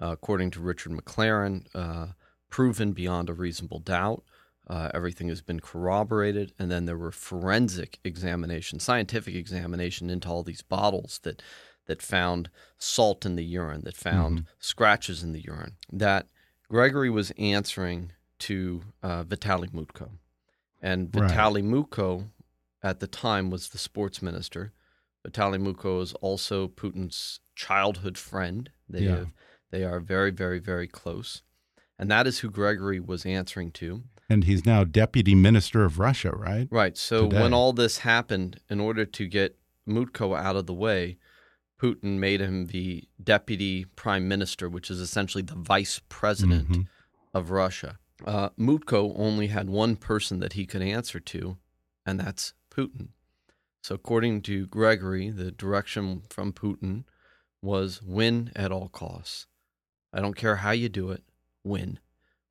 uh, 0.00 0.12
according 0.12 0.50
to 0.52 0.60
Richard 0.60 0.92
McLaren, 0.92 1.66
uh, 1.74 2.06
proven 2.48 2.92
beyond 2.92 3.28
a 3.28 3.34
reasonable 3.34 3.80
doubt. 3.80 4.24
Uh, 4.66 4.90
everything 4.94 5.28
has 5.28 5.42
been 5.42 5.60
corroborated, 5.60 6.54
and 6.58 6.70
then 6.70 6.86
there 6.86 6.96
were 6.96 7.12
forensic 7.12 7.98
examination, 8.02 8.80
scientific 8.80 9.34
examination 9.34 10.08
into 10.08 10.28
all 10.28 10.42
these 10.42 10.62
bottles 10.62 11.20
that 11.22 11.42
that 11.88 12.00
found 12.00 12.48
salt 12.78 13.26
in 13.26 13.34
the 13.34 13.44
urine, 13.44 13.82
that 13.82 13.96
found 13.96 14.38
mm-hmm. 14.40 14.48
scratches 14.60 15.24
in 15.24 15.32
the 15.32 15.40
urine. 15.40 15.72
That 15.92 16.28
Grigory 16.68 17.10
was 17.10 17.32
answering 17.38 18.12
to 18.40 18.82
uh, 19.02 19.24
Vitaly 19.24 19.70
Mutko. 19.70 20.10
And 20.80 21.10
Vitaly 21.10 21.54
right. 21.54 21.64
Mutko 21.64 22.28
at 22.82 23.00
the 23.00 23.08
time 23.08 23.50
was 23.50 23.70
the 23.70 23.78
sports 23.78 24.22
minister. 24.22 24.72
Vitaly 25.26 25.60
Mutko 25.60 26.00
is 26.00 26.12
also 26.14 26.68
Putin's 26.68 27.40
childhood 27.56 28.16
friend. 28.16 28.70
They 28.88 29.00
yeah. 29.00 29.16
have, 29.16 29.32
they 29.70 29.82
are 29.82 29.98
very, 29.98 30.30
very, 30.30 30.60
very 30.60 30.86
close. 30.86 31.42
And 31.98 32.10
that 32.10 32.26
is 32.26 32.38
who 32.40 32.50
Grigory 32.50 33.00
was 33.00 33.26
answering 33.26 33.72
to. 33.72 34.04
And 34.30 34.44
he's 34.44 34.66
now 34.66 34.84
deputy 34.84 35.34
minister 35.34 35.84
of 35.84 35.98
Russia, 35.98 36.30
right? 36.30 36.68
Right. 36.70 36.96
So 36.96 37.22
Today. 37.22 37.42
when 37.42 37.54
all 37.54 37.72
this 37.72 37.98
happened, 37.98 38.60
in 38.68 38.78
order 38.78 39.06
to 39.06 39.26
get 39.26 39.58
Mutko 39.88 40.38
out 40.38 40.54
of 40.54 40.66
the 40.66 40.74
way, 40.74 41.16
Putin 41.80 42.18
made 42.18 42.40
him 42.40 42.66
the 42.66 43.04
deputy 43.22 43.84
prime 43.96 44.26
minister, 44.26 44.68
which 44.68 44.90
is 44.90 45.00
essentially 45.00 45.42
the 45.42 45.54
vice 45.54 46.00
president 46.08 46.68
mm-hmm. 46.68 46.82
of 47.32 47.50
Russia 47.50 47.98
uh, 48.24 48.50
Mutko 48.58 49.12
only 49.16 49.48
had 49.48 49.70
one 49.70 49.96
person 49.96 50.40
that 50.40 50.54
he 50.54 50.66
could 50.66 50.82
answer 50.82 51.20
to, 51.20 51.56
and 52.04 52.18
that's 52.18 52.54
Putin. 52.70 53.08
So, 53.82 53.94
according 53.94 54.42
to 54.42 54.66
Grigory, 54.66 55.30
the 55.30 55.50
direction 55.50 56.22
from 56.28 56.52
Putin 56.52 57.04
was 57.62 58.02
win 58.02 58.50
at 58.56 58.72
all 58.72 58.88
costs. 58.88 59.46
I 60.12 60.20
don't 60.20 60.36
care 60.36 60.56
how 60.56 60.72
you 60.72 60.88
do 60.88 61.10
it, 61.10 61.22
win. 61.64 61.98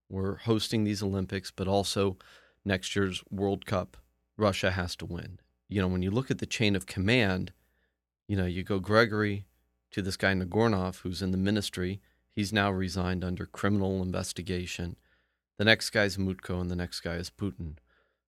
We're 0.09 0.38
hosting 0.38 0.84
these 0.84 1.03
Olympics, 1.03 1.51
but 1.51 1.67
also 1.67 2.17
next 2.63 2.95
year's 2.95 3.23
World 3.30 3.65
Cup, 3.65 3.97
Russia 4.38 4.71
has 4.71 4.95
to 4.97 5.05
win. 5.05 5.39
You 5.67 5.82
know, 5.82 5.88
when 5.88 6.01
you 6.01 6.11
look 6.11 6.32
at 6.32 6.38
the 6.38 6.45
chain 6.45 6.75
of 6.75 6.86
command, 6.86 7.51
you 8.28 8.36
know, 8.36 8.45
you 8.45 8.63
go 8.63 8.80
Grigory 8.80 9.45
to 9.91 10.01
this 10.01 10.17
guy 10.17 10.34
Nagornov, 10.34 11.01
who's 11.01 11.21
in 11.21 11.32
the 11.32 11.38
ministry. 11.38 12.01
He's 12.32 12.53
now 12.53 12.71
resigned 12.71 13.23
under 13.23 13.45
criminal 13.45 14.01
investigation. 14.01 14.97
The 15.57 15.65
next 15.65 15.89
guy 15.89 16.03
is 16.03 16.17
Mutko, 16.17 16.61
and 16.61 16.69
the 16.69 16.75
next 16.75 16.99
guy 17.01 17.15
is 17.15 17.30
Putin. 17.32 17.78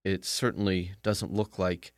It 0.03 0.25
certainly 0.25 0.93
doesn't 1.03 1.33
look 1.33 1.59
like 1.59 1.93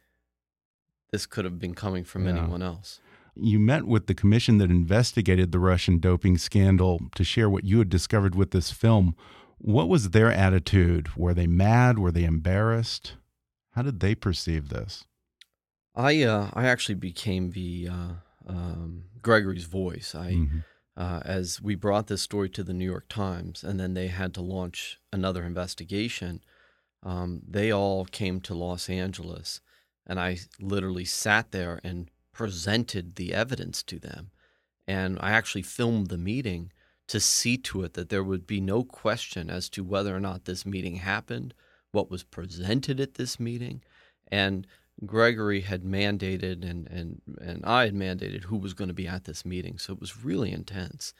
this 1.11 1.25
could 1.25 1.45
have 1.45 1.59
been 1.59 1.75
coming 1.75 2.03
from 2.03 2.25
yeah. 2.25 2.31
anyone 2.31 2.61
else. 2.61 2.99
You 3.35 3.59
met 3.59 3.85
with 3.85 4.07
the 4.07 4.13
commission 4.13 4.57
that 4.57 4.69
investigated 4.69 5.51
the 5.51 5.59
Russian 5.59 5.99
doping 5.99 6.37
scandal 6.37 6.99
to 7.15 7.23
share 7.23 7.49
what 7.49 7.63
you 7.63 7.79
had 7.79 7.89
discovered 7.89 8.35
with 8.35 8.51
this 8.51 8.71
film. 8.71 9.15
What 9.57 9.87
was 9.87 10.09
their 10.09 10.31
attitude? 10.31 11.15
Were 11.15 11.33
they 11.33 11.47
mad? 11.47 11.97
Were 11.97 12.11
they 12.11 12.25
embarrassed? 12.25 13.13
How 13.71 13.83
did 13.83 14.01
they 14.01 14.15
perceive 14.15 14.69
this? 14.69 15.05
I 15.95 16.23
uh, 16.23 16.49
I 16.53 16.67
actually 16.67 16.95
became 16.95 17.51
the 17.51 17.89
uh, 17.91 18.13
um, 18.47 19.03
Grigory's 19.21 19.65
voice. 19.65 20.15
I 20.15 20.31
mm 20.33 20.47
-hmm 20.47 20.63
uh, 20.97 21.21
as 21.23 21.61
we 21.61 21.75
brought 21.75 22.07
this 22.07 22.21
story 22.21 22.49
to 22.49 22.63
the 22.63 22.73
New 22.73 22.85
York 22.85 23.07
Times, 23.07 23.63
and 23.63 23.79
then 23.79 23.93
they 23.93 24.07
had 24.07 24.33
to 24.33 24.41
launch 24.41 24.99
another 25.11 25.43
investigation. 25.43 26.41
Um, 27.03 27.41
they 27.47 27.71
all 27.71 28.05
came 28.05 28.41
to 28.41 28.53
Los 28.53 28.89
Angeles, 28.89 29.61
and 30.05 30.19
I 30.19 30.39
literally 30.59 31.05
sat 31.05 31.51
there 31.51 31.79
and 31.83 32.11
presented 32.33 33.15
the 33.15 33.33
evidence 33.33 33.83
to 33.83 33.99
them. 33.99 34.31
And 34.87 35.17
I 35.21 35.31
actually 35.31 35.61
filmed 35.61 36.07
the 36.07 36.17
meeting 36.17 36.71
to 37.07 37.19
see 37.19 37.57
to 37.57 37.83
it 37.83 37.93
that 37.93 38.09
there 38.09 38.23
would 38.23 38.45
be 38.45 38.61
no 38.61 38.83
question 38.83 39.49
as 39.49 39.69
to 39.69 39.83
whether 39.83 40.15
or 40.15 40.19
not 40.19 40.45
this 40.45 40.65
meeting 40.65 40.97
happened, 40.97 41.53
what 41.91 42.11
was 42.11 42.23
presented 42.23 42.99
at 42.99 43.15
this 43.15 43.39
meeting, 43.39 43.81
and 44.29 44.67
Grigory 45.05 45.61
had 45.61 45.83
mandated 45.83 46.67
and, 46.67 46.87
and, 46.87 47.21
and 47.39 47.65
I 47.65 47.85
had 47.85 47.95
mandated 47.95 48.43
who 48.43 48.57
was 48.57 48.73
going 48.73 48.89
to 48.89 48.93
be 48.93 49.07
at 49.07 49.25
this 49.25 49.45
meeting. 49.45 49.77
So 49.77 49.93
it 49.93 49.99
was 49.99 50.23
really 50.23 50.51
intense. 50.51 51.13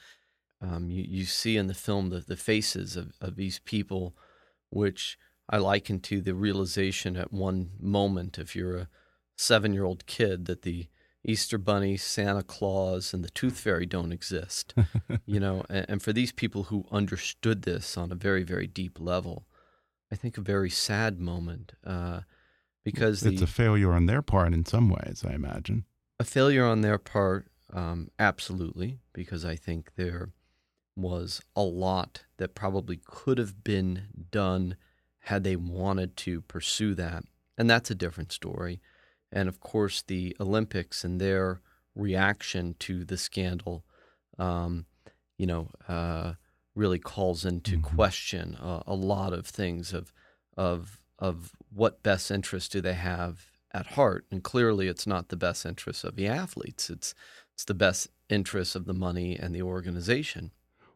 Um, 0.61 0.91
you, 0.91 1.03
you 1.07 1.25
see 1.25 1.57
in 1.57 1.67
the 1.67 1.73
film 1.73 2.09
the, 2.09 2.19
the 2.19 2.37
faces 2.37 2.95
of, 2.95 3.13
of 3.19 3.35
these 3.35 3.59
people, 3.59 4.15
which 4.69 5.17
I 5.49 5.57
liken 5.57 5.99
to 6.01 6.21
the 6.21 6.35
realization 6.35 7.17
at 7.17 7.33
one 7.33 7.71
moment, 7.79 8.37
if 8.37 8.55
you're 8.55 8.77
a 8.77 8.89
seven 9.35 9.73
year 9.73 9.85
old 9.85 10.05
kid, 10.05 10.45
that 10.45 10.61
the 10.61 10.87
Easter 11.23 11.57
Bunny, 11.57 11.97
Santa 11.97 12.43
Claus, 12.43 13.13
and 13.13 13.23
the 13.23 13.29
Tooth 13.29 13.59
Fairy 13.59 13.85
don't 13.85 14.11
exist. 14.11 14.73
you 15.25 15.39
know, 15.39 15.63
and, 15.69 15.85
and 15.89 16.01
for 16.01 16.13
these 16.13 16.31
people 16.31 16.63
who 16.63 16.85
understood 16.91 17.63
this 17.63 17.97
on 17.97 18.11
a 18.11 18.15
very, 18.15 18.43
very 18.43 18.67
deep 18.67 18.99
level, 18.99 19.45
I 20.11 20.15
think 20.15 20.37
a 20.37 20.41
very 20.41 20.69
sad 20.69 21.19
moment. 21.19 21.73
Uh, 21.85 22.21
because 22.83 23.23
it's 23.23 23.39
the, 23.39 23.45
a 23.45 23.47
failure 23.47 23.93
on 23.93 24.05
their 24.05 24.21
part 24.21 24.53
in 24.53 24.65
some 24.65 24.89
ways, 24.89 25.23
I 25.27 25.33
imagine. 25.33 25.85
A 26.19 26.23
failure 26.23 26.65
on 26.65 26.81
their 26.81 26.97
part, 26.97 27.47
um, 27.73 28.09
absolutely, 28.19 28.99
because 29.13 29.45
I 29.45 29.55
think 29.55 29.91
there 29.95 30.29
was 30.95 31.41
a 31.55 31.63
lot 31.63 32.25
that 32.37 32.55
probably 32.55 32.99
could 33.05 33.37
have 33.37 33.63
been 33.63 34.03
done 34.31 34.75
had 35.25 35.43
they 35.43 35.55
wanted 35.55 36.17
to 36.17 36.41
pursue 36.41 36.93
that. 36.95 37.23
And 37.57 37.69
that's 37.69 37.91
a 37.91 37.95
different 37.95 38.31
story. 38.31 38.81
And 39.31 39.47
of 39.47 39.59
course, 39.59 40.01
the 40.01 40.35
Olympics 40.39 41.03
and 41.03 41.21
their 41.21 41.61
reaction 41.95 42.75
to 42.79 43.05
the 43.05 43.17
scandal, 43.17 43.85
um, 44.37 44.85
you 45.37 45.45
know, 45.45 45.69
uh, 45.87 46.33
really 46.75 46.99
calls 46.99 47.45
into 47.45 47.77
mm-hmm. 47.77 47.95
question 47.95 48.55
uh, 48.55 48.81
a 48.87 48.95
lot 48.95 49.33
of 49.33 49.45
things 49.45 49.93
of 49.93 50.13
of 50.57 51.00
of 51.21 51.53
what 51.73 52.03
best 52.03 52.31
interest 52.31 52.71
do 52.71 52.81
they 52.81 52.95
have 52.95 53.51
at 53.73 53.87
heart. 53.87 54.25
And 54.31 54.43
clearly 54.43 54.87
it's 54.87 55.07
not 55.07 55.29
the 55.29 55.37
best 55.37 55.65
interest 55.65 56.03
of 56.03 56.15
the 56.15 56.27
athletes. 56.27 56.89
It's 56.89 57.13
it's 57.53 57.63
the 57.63 57.73
best 57.73 58.07
interest 58.27 58.75
of 58.75 58.85
the 58.85 58.93
money 58.93 59.37
and 59.37 59.53
the 59.53 59.61
organization. 59.61 60.51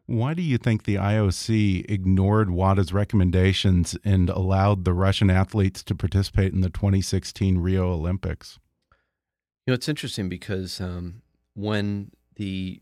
Why 0.06 0.34
do 0.34 0.42
you 0.42 0.56
think 0.58 0.84
the 0.84 0.96
IOC 0.96 1.90
ignored 1.90 2.50
WADA's 2.50 2.92
recommendations 2.92 3.96
and 4.04 4.30
allowed 4.30 4.84
the 4.84 4.92
Russian 4.92 5.30
athletes 5.30 5.82
to 5.84 5.94
participate 5.94 6.52
in 6.52 6.60
the 6.60 6.70
2016 6.70 7.58
Rio 7.58 7.90
Olympics? 7.92 8.58
You 9.66 9.72
know, 9.72 9.74
it's 9.74 9.88
interesting 9.88 10.28
because 10.28 10.80
um, 10.80 11.22
when 11.54 12.12
the 12.36 12.80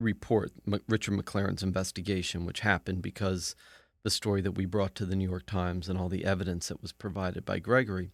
report, 0.00 0.50
Richard 0.88 1.14
McLaren's 1.14 1.62
investigation, 1.62 2.44
which 2.44 2.60
happened 2.60 3.02
because 3.02 3.54
the 4.02 4.10
story 4.10 4.40
that 4.42 4.52
we 4.52 4.64
brought 4.64 4.94
to 4.96 5.04
the 5.04 5.16
New 5.16 5.28
York 5.28 5.46
Times 5.46 5.88
and 5.88 5.98
all 5.98 6.08
the 6.08 6.24
evidence 6.24 6.68
that 6.68 6.82
was 6.82 6.92
provided 6.92 7.44
by 7.44 7.58
Grigory. 7.58 8.10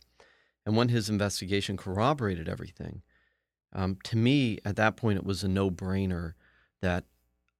And 0.66 0.76
when 0.76 0.88
his 0.88 1.10
investigation 1.10 1.76
corroborated 1.76 2.48
everything, 2.48 3.02
um, 3.72 3.98
to 4.04 4.16
me, 4.16 4.58
at 4.64 4.76
that 4.76 4.96
point, 4.96 5.18
it 5.18 5.24
was 5.24 5.42
a 5.42 5.48
no 5.48 5.70
brainer 5.70 6.34
that, 6.80 7.04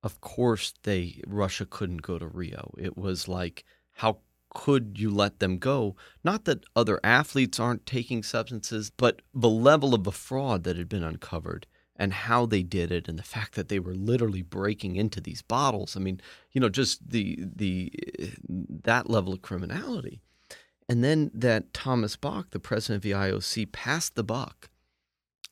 of 0.03 0.21
course, 0.21 0.75
they 0.85 1.21
Russia 1.27 1.67
couldn't 1.67 2.03
go 2.03 2.19
to 2.19 2.27
Rio. 2.27 2.73
It 2.79 2.97
was 2.97 3.29
like, 3.29 3.65
how 3.93 4.19
could 4.55 4.97
you 4.99 5.11
let 5.11 5.41
them 5.41 5.59
go? 5.59 5.97
Not 6.23 6.45
that 6.45 6.65
other 6.77 7.01
athletes 7.03 7.59
aren't 7.59 7.87
taking 7.87 8.23
substances, 8.23 8.91
but 8.91 9.21
the 9.35 9.51
level 9.51 9.95
of 9.95 10.05
the 10.05 10.13
fraud 10.13 10.65
that 10.65 10.77
had 10.77 10.89
been 10.89 11.03
uncovered 11.03 11.67
and 11.97 12.13
how 12.13 12.45
they 12.47 12.63
did 12.63 12.91
it 12.91 13.09
and 13.09 13.19
the 13.19 13.23
fact 13.23 13.55
that 13.55 13.69
they 13.69 13.79
were 13.79 13.95
literally 13.95 14.43
breaking 14.43 14.97
into 14.97 15.21
these 15.21 15.43
bottles. 15.43 15.97
I 15.97 16.01
mean, 16.01 16.21
you 16.53 16.61
know, 16.61 16.69
just 16.69 17.11
the 17.11 17.39
the 17.41 17.93
that 18.49 19.09
level 19.09 19.33
of 19.33 19.43
criminality. 19.43 20.21
And 20.89 21.03
then 21.03 21.31
that 21.33 21.73
Thomas 21.73 22.17
Bach, 22.17 22.51
the 22.51 22.61
president 22.61 22.99
of 22.99 23.03
the 23.03 23.13
IOC, 23.13 23.73
passed 23.73 24.17
the 24.17 24.25
buck, 24.25 24.69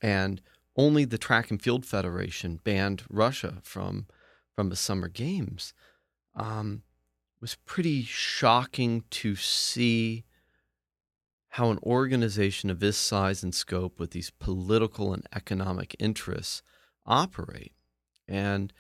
and 0.03 0.43
only 0.77 1.05
the 1.05 1.17
Track 1.17 1.51
and 1.51 1.63
Field 1.63 1.87
Federation 1.87 2.61
banned 2.65 3.05
Russia 3.09 3.59
from 3.63 4.07
from 4.55 4.69
the 4.69 4.77
Summer 4.77 5.09
Games. 5.09 5.73
Um, 6.35 6.83
was 7.41 7.57
pretty 7.67 8.03
shocking 8.05 9.03
to 9.11 9.35
see 9.35 10.25
how 11.57 11.71
an 11.71 11.79
organization 11.83 12.71
of 12.71 12.81
this 12.81 12.97
size 12.97 13.43
and 13.43 13.55
scope 13.55 14.01
with 14.01 14.13
these 14.13 14.31
political 14.31 15.13
and 15.13 15.27
economic 15.37 15.95
interests 15.99 16.63
operate. 17.05 17.73
And, 18.27 18.73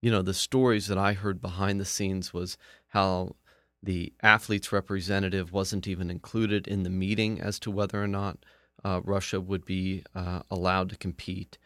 you 0.00 0.10
know, 0.10 0.22
the 0.22 0.32
stories 0.32 0.86
that 0.86 0.96
I 0.96 1.12
heard 1.12 1.42
behind 1.42 1.78
the 1.78 1.84
scenes 1.84 2.32
was 2.32 2.56
how 2.88 3.36
the 3.82 4.14
athletes 4.22 4.72
representative 4.72 5.52
wasn't 5.52 5.86
even 5.86 6.10
included 6.10 6.66
in 6.66 6.84
the 6.84 6.90
meeting 6.90 7.38
as 7.38 7.58
to 7.60 7.70
whether 7.70 8.02
or 8.02 8.08
not 8.08 8.38
uh, 8.82 9.02
Russia 9.04 9.38
would 9.38 9.66
be 9.66 10.02
uh, 10.14 10.40
allowed 10.50 10.88
to 10.88 10.96
compete, 10.96 11.58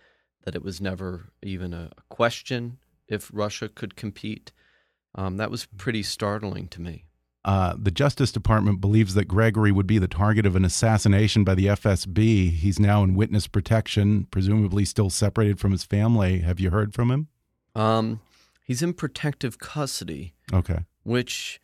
that 0.45 0.57
it 0.57 0.65
was 0.65 0.81
never 0.81 1.31
even 1.43 1.73
a 1.73 1.91
question 2.09 2.79
if 3.07 3.31
Russia 3.33 3.69
could 3.69 3.95
compete. 3.95 4.51
Um, 5.15 5.37
that 5.37 5.51
was 5.51 5.67
pretty 5.67 6.03
startling 6.03 6.67
to 6.69 6.81
me. 6.81 7.05
Uh, 7.45 7.75
the 7.79 7.91
Justice 7.91 8.33
Department 8.33 8.81
believes 8.81 9.15
that 9.15 9.25
Grigory 9.25 9.73
would 9.73 9.87
be 9.87 9.99
the 9.99 10.09
target 10.09 10.45
of 10.45 10.57
an 10.57 10.65
assassination 10.65 11.43
by 11.43 11.55
the 11.55 11.67
FSB. 11.67 12.51
He's 12.51 12.79
now 12.79 13.03
in 13.03 13.15
witness 13.15 13.47
protection, 13.47 14.27
presumably 14.31 14.85
still 14.85 15.09
separated 15.09 15.59
from 15.59 15.73
his 15.73 15.85
family. 15.85 16.41
Have 16.41 16.61
you 16.61 16.71
heard 16.71 16.93
from 16.93 17.11
him? 17.11 17.29
Um, 17.75 18.21
he's 18.65 18.83
in 18.83 18.93
protective 18.93 19.59
custody. 19.59 20.35
Okay. 20.53 20.81
Which, 21.03 21.61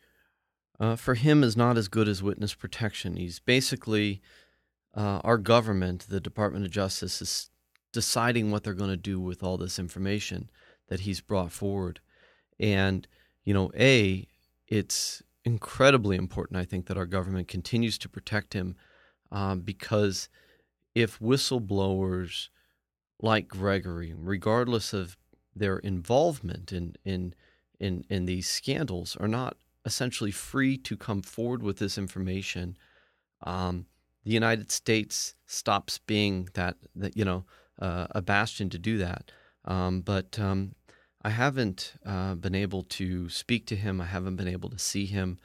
uh, 0.79 0.95
for 0.95 1.13
him, 1.13 1.43
is 1.43 1.55
not 1.55 1.77
as 1.77 1.87
good 1.87 2.07
as 2.07 2.23
witness 2.23 2.55
protection. 2.55 3.15
He's 3.15 3.39
basically 3.39 4.21
uh, 4.95 5.21
our 5.23 5.37
government, 5.37 6.07
the 6.09 6.19
Department 6.19 6.65
of 6.65 6.71
Justice, 6.71 7.21
is 7.21 7.51
deciding 7.91 8.49
what 8.49 8.63
they're 8.63 8.73
going 8.73 8.89
to 8.89 8.97
do 8.97 9.19
with 9.19 9.43
all 9.43 9.57
this 9.57 9.77
information 9.77 10.49
that 10.87 11.01
he's 11.01 11.21
brought 11.21 11.51
forward, 11.51 11.99
and 12.59 13.07
you 13.43 13.53
know, 13.53 13.71
a 13.77 14.27
it's 14.67 15.21
incredibly 15.47 16.17
important, 16.17 16.59
I 16.59 16.65
think, 16.65 16.87
that 16.87 16.97
our 16.97 17.05
government 17.05 17.47
continues 17.47 17.97
to 17.99 18.09
protect 18.09 18.51
him 18.51 18.75
um, 19.31 19.61
because 19.61 20.27
if 20.93 21.19
whistleblowers 21.19 22.49
like 23.21 23.47
Grigory, 23.47 24.13
regardless 24.13 24.91
of 24.91 25.15
their 25.55 25.77
involvement 25.77 26.73
in, 26.73 26.95
in, 27.05 27.33
in, 27.79 28.03
in 28.09 28.25
these 28.25 28.49
scandals, 28.49 29.15
are 29.21 29.27
not 29.29 29.55
essentially 29.85 30.31
free 30.31 30.77
to 30.79 30.97
come 30.97 31.21
forward 31.21 31.63
with 31.63 31.79
this 31.79 31.97
information, 31.97 32.77
um, 33.43 33.85
the 34.25 34.31
United 34.31 34.69
States 34.69 35.33
stops 35.45 35.97
being 35.97 36.49
that, 36.55 36.75
that 36.93 37.15
you 37.15 37.23
know, 37.23 37.45
uh, 37.79 38.07
a 38.11 38.21
bastion 38.21 38.69
to 38.69 38.77
do 38.77 38.97
that. 38.97 39.31
Um, 39.63 40.01
but 40.01 40.37
um, 40.37 40.75
I 41.27 41.31
haven't 41.31 41.95
uh, 42.05 42.35
been 42.35 42.55
able 42.55 42.83
to 42.83 43.27
speak 43.27 43.67
to 43.67 43.75
him. 43.75 43.99
I 43.99 44.05
haven't 44.05 44.37
been 44.37 44.47
able 44.47 44.69
to 44.69 44.79
see 44.79 45.05
him. 45.05 45.39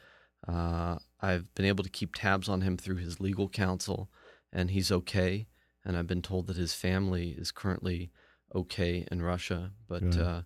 Uh, 0.47 0.99
I've 1.19 1.53
been 1.55 1.65
able 1.65 1.83
to 1.83 1.89
keep 1.89 2.15
tabs 2.15 2.47
on 2.47 2.61
him 2.61 2.77
through 2.77 2.99
his 3.07 3.19
legal 3.19 3.49
counsel, 3.49 4.09
and 4.53 4.71
he's 4.71 4.93
okay. 4.93 5.47
And 5.83 5.97
I've 5.97 6.07
been 6.07 6.21
told 6.21 6.47
that 6.47 6.55
his 6.55 6.73
family 6.73 7.31
is 7.31 7.51
currently 7.51 8.11
okay 8.55 9.05
in 9.11 9.21
Russia, 9.23 9.71
but 9.89 10.17
uh, 10.17 10.43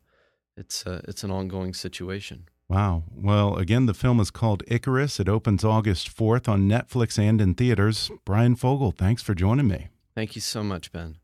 it's 0.56 0.88
uh, 0.88 1.02
it's 1.08 1.24
an 1.24 1.30
ongoing 1.30 1.76
situation. 1.76 2.48
Wow. 2.68 3.04
Well, 3.16 3.58
again, 3.58 3.86
the 3.86 3.94
film 3.94 4.20
is 4.20 4.32
called 4.32 4.64
Icarus. 4.68 5.20
It 5.20 5.30
opens 5.30 5.64
August 5.64 6.10
4th 6.18 6.50
on 6.50 6.68
Netflix 6.68 7.20
and 7.20 7.40
in 7.40 7.54
theaters. 7.54 8.10
Bryan 8.26 8.56
Fogel, 8.56 8.92
thanks 8.92 9.22
for 9.22 9.36
joining 9.36 9.68
me. 9.68 9.90
Thank 10.16 10.34
you 10.34 10.42
so 10.42 10.64
much, 10.64 10.92
Ben. 10.92 11.18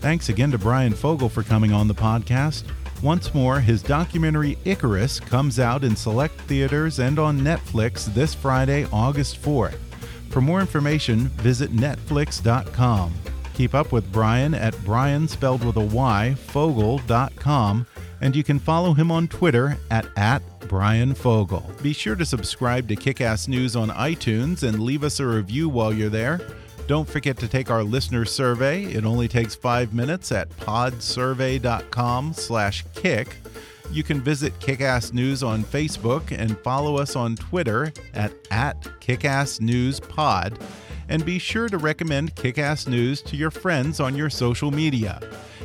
Thanks 0.00 0.30
again 0.30 0.50
to 0.52 0.58
Bryan 0.58 0.94
Fogel 0.94 1.28
for 1.28 1.42
coming 1.42 1.72
on 1.72 1.86
the 1.86 1.94
podcast. 1.94 2.64
Once 3.02 3.34
more, 3.34 3.60
his 3.60 3.82
documentary 3.82 4.56
Icarus 4.64 5.20
comes 5.20 5.58
out 5.60 5.84
in 5.84 5.94
select 5.94 6.40
theaters 6.42 6.98
and 6.98 7.18
on 7.18 7.38
Netflix 7.40 8.06
this 8.06 8.34
Friday, 8.34 8.86
August 8.92 9.40
4th. 9.42 9.76
For 10.30 10.40
more 10.40 10.60
information, 10.60 11.28
visit 11.28 11.72
Netflix.com. 11.72 13.12
Keep 13.52 13.74
up 13.74 13.92
with 13.92 14.10
Brian 14.10 14.54
at 14.54 14.74
Bryan 14.84 15.28
spelled 15.28 15.64
with 15.64 15.76
a 15.76 15.80
Y, 15.80 16.34
Fogel.com, 16.34 17.86
and 18.22 18.34
you 18.34 18.42
can 18.42 18.58
follow 18.58 18.94
him 18.94 19.10
on 19.10 19.28
Twitter 19.28 19.76
at, 19.90 20.06
at 20.16 20.42
Bryan 20.60 21.14
Fogel. 21.14 21.70
Be 21.82 21.92
sure 21.92 22.16
to 22.16 22.24
subscribe 22.24 22.88
to 22.88 22.96
Kickass 22.96 23.48
News 23.48 23.76
on 23.76 23.90
iTunes 23.90 24.62
and 24.62 24.82
leave 24.82 25.04
us 25.04 25.20
a 25.20 25.26
review 25.26 25.68
while 25.68 25.92
you're 25.92 26.08
there. 26.08 26.40
Don't 26.90 27.08
forget 27.08 27.36
to 27.36 27.46
take 27.46 27.70
our 27.70 27.84
listener 27.84 28.24
survey. 28.24 28.82
It 28.82 29.04
only 29.04 29.28
takes 29.28 29.54
five 29.54 29.94
minutes 29.94 30.32
at 30.32 30.48
podsurvey.com 30.48 32.32
slash 32.32 32.84
kick. 32.96 33.36
You 33.92 34.02
can 34.02 34.20
visit 34.20 34.58
Kickass 34.58 35.12
News 35.12 35.44
on 35.44 35.62
Facebook 35.62 36.36
and 36.36 36.58
follow 36.58 36.96
us 36.96 37.14
on 37.14 37.36
Twitter 37.36 37.92
at, 38.12 38.32
at 38.50 38.82
KickassNewsPod. 39.00 40.60
And 41.08 41.24
be 41.24 41.38
sure 41.38 41.68
to 41.68 41.78
recommend 41.78 42.34
Kickass 42.34 42.88
News 42.88 43.22
to 43.22 43.36
your 43.36 43.52
friends 43.52 44.00
on 44.00 44.16
your 44.16 44.28
social 44.28 44.72
media. 44.72 45.20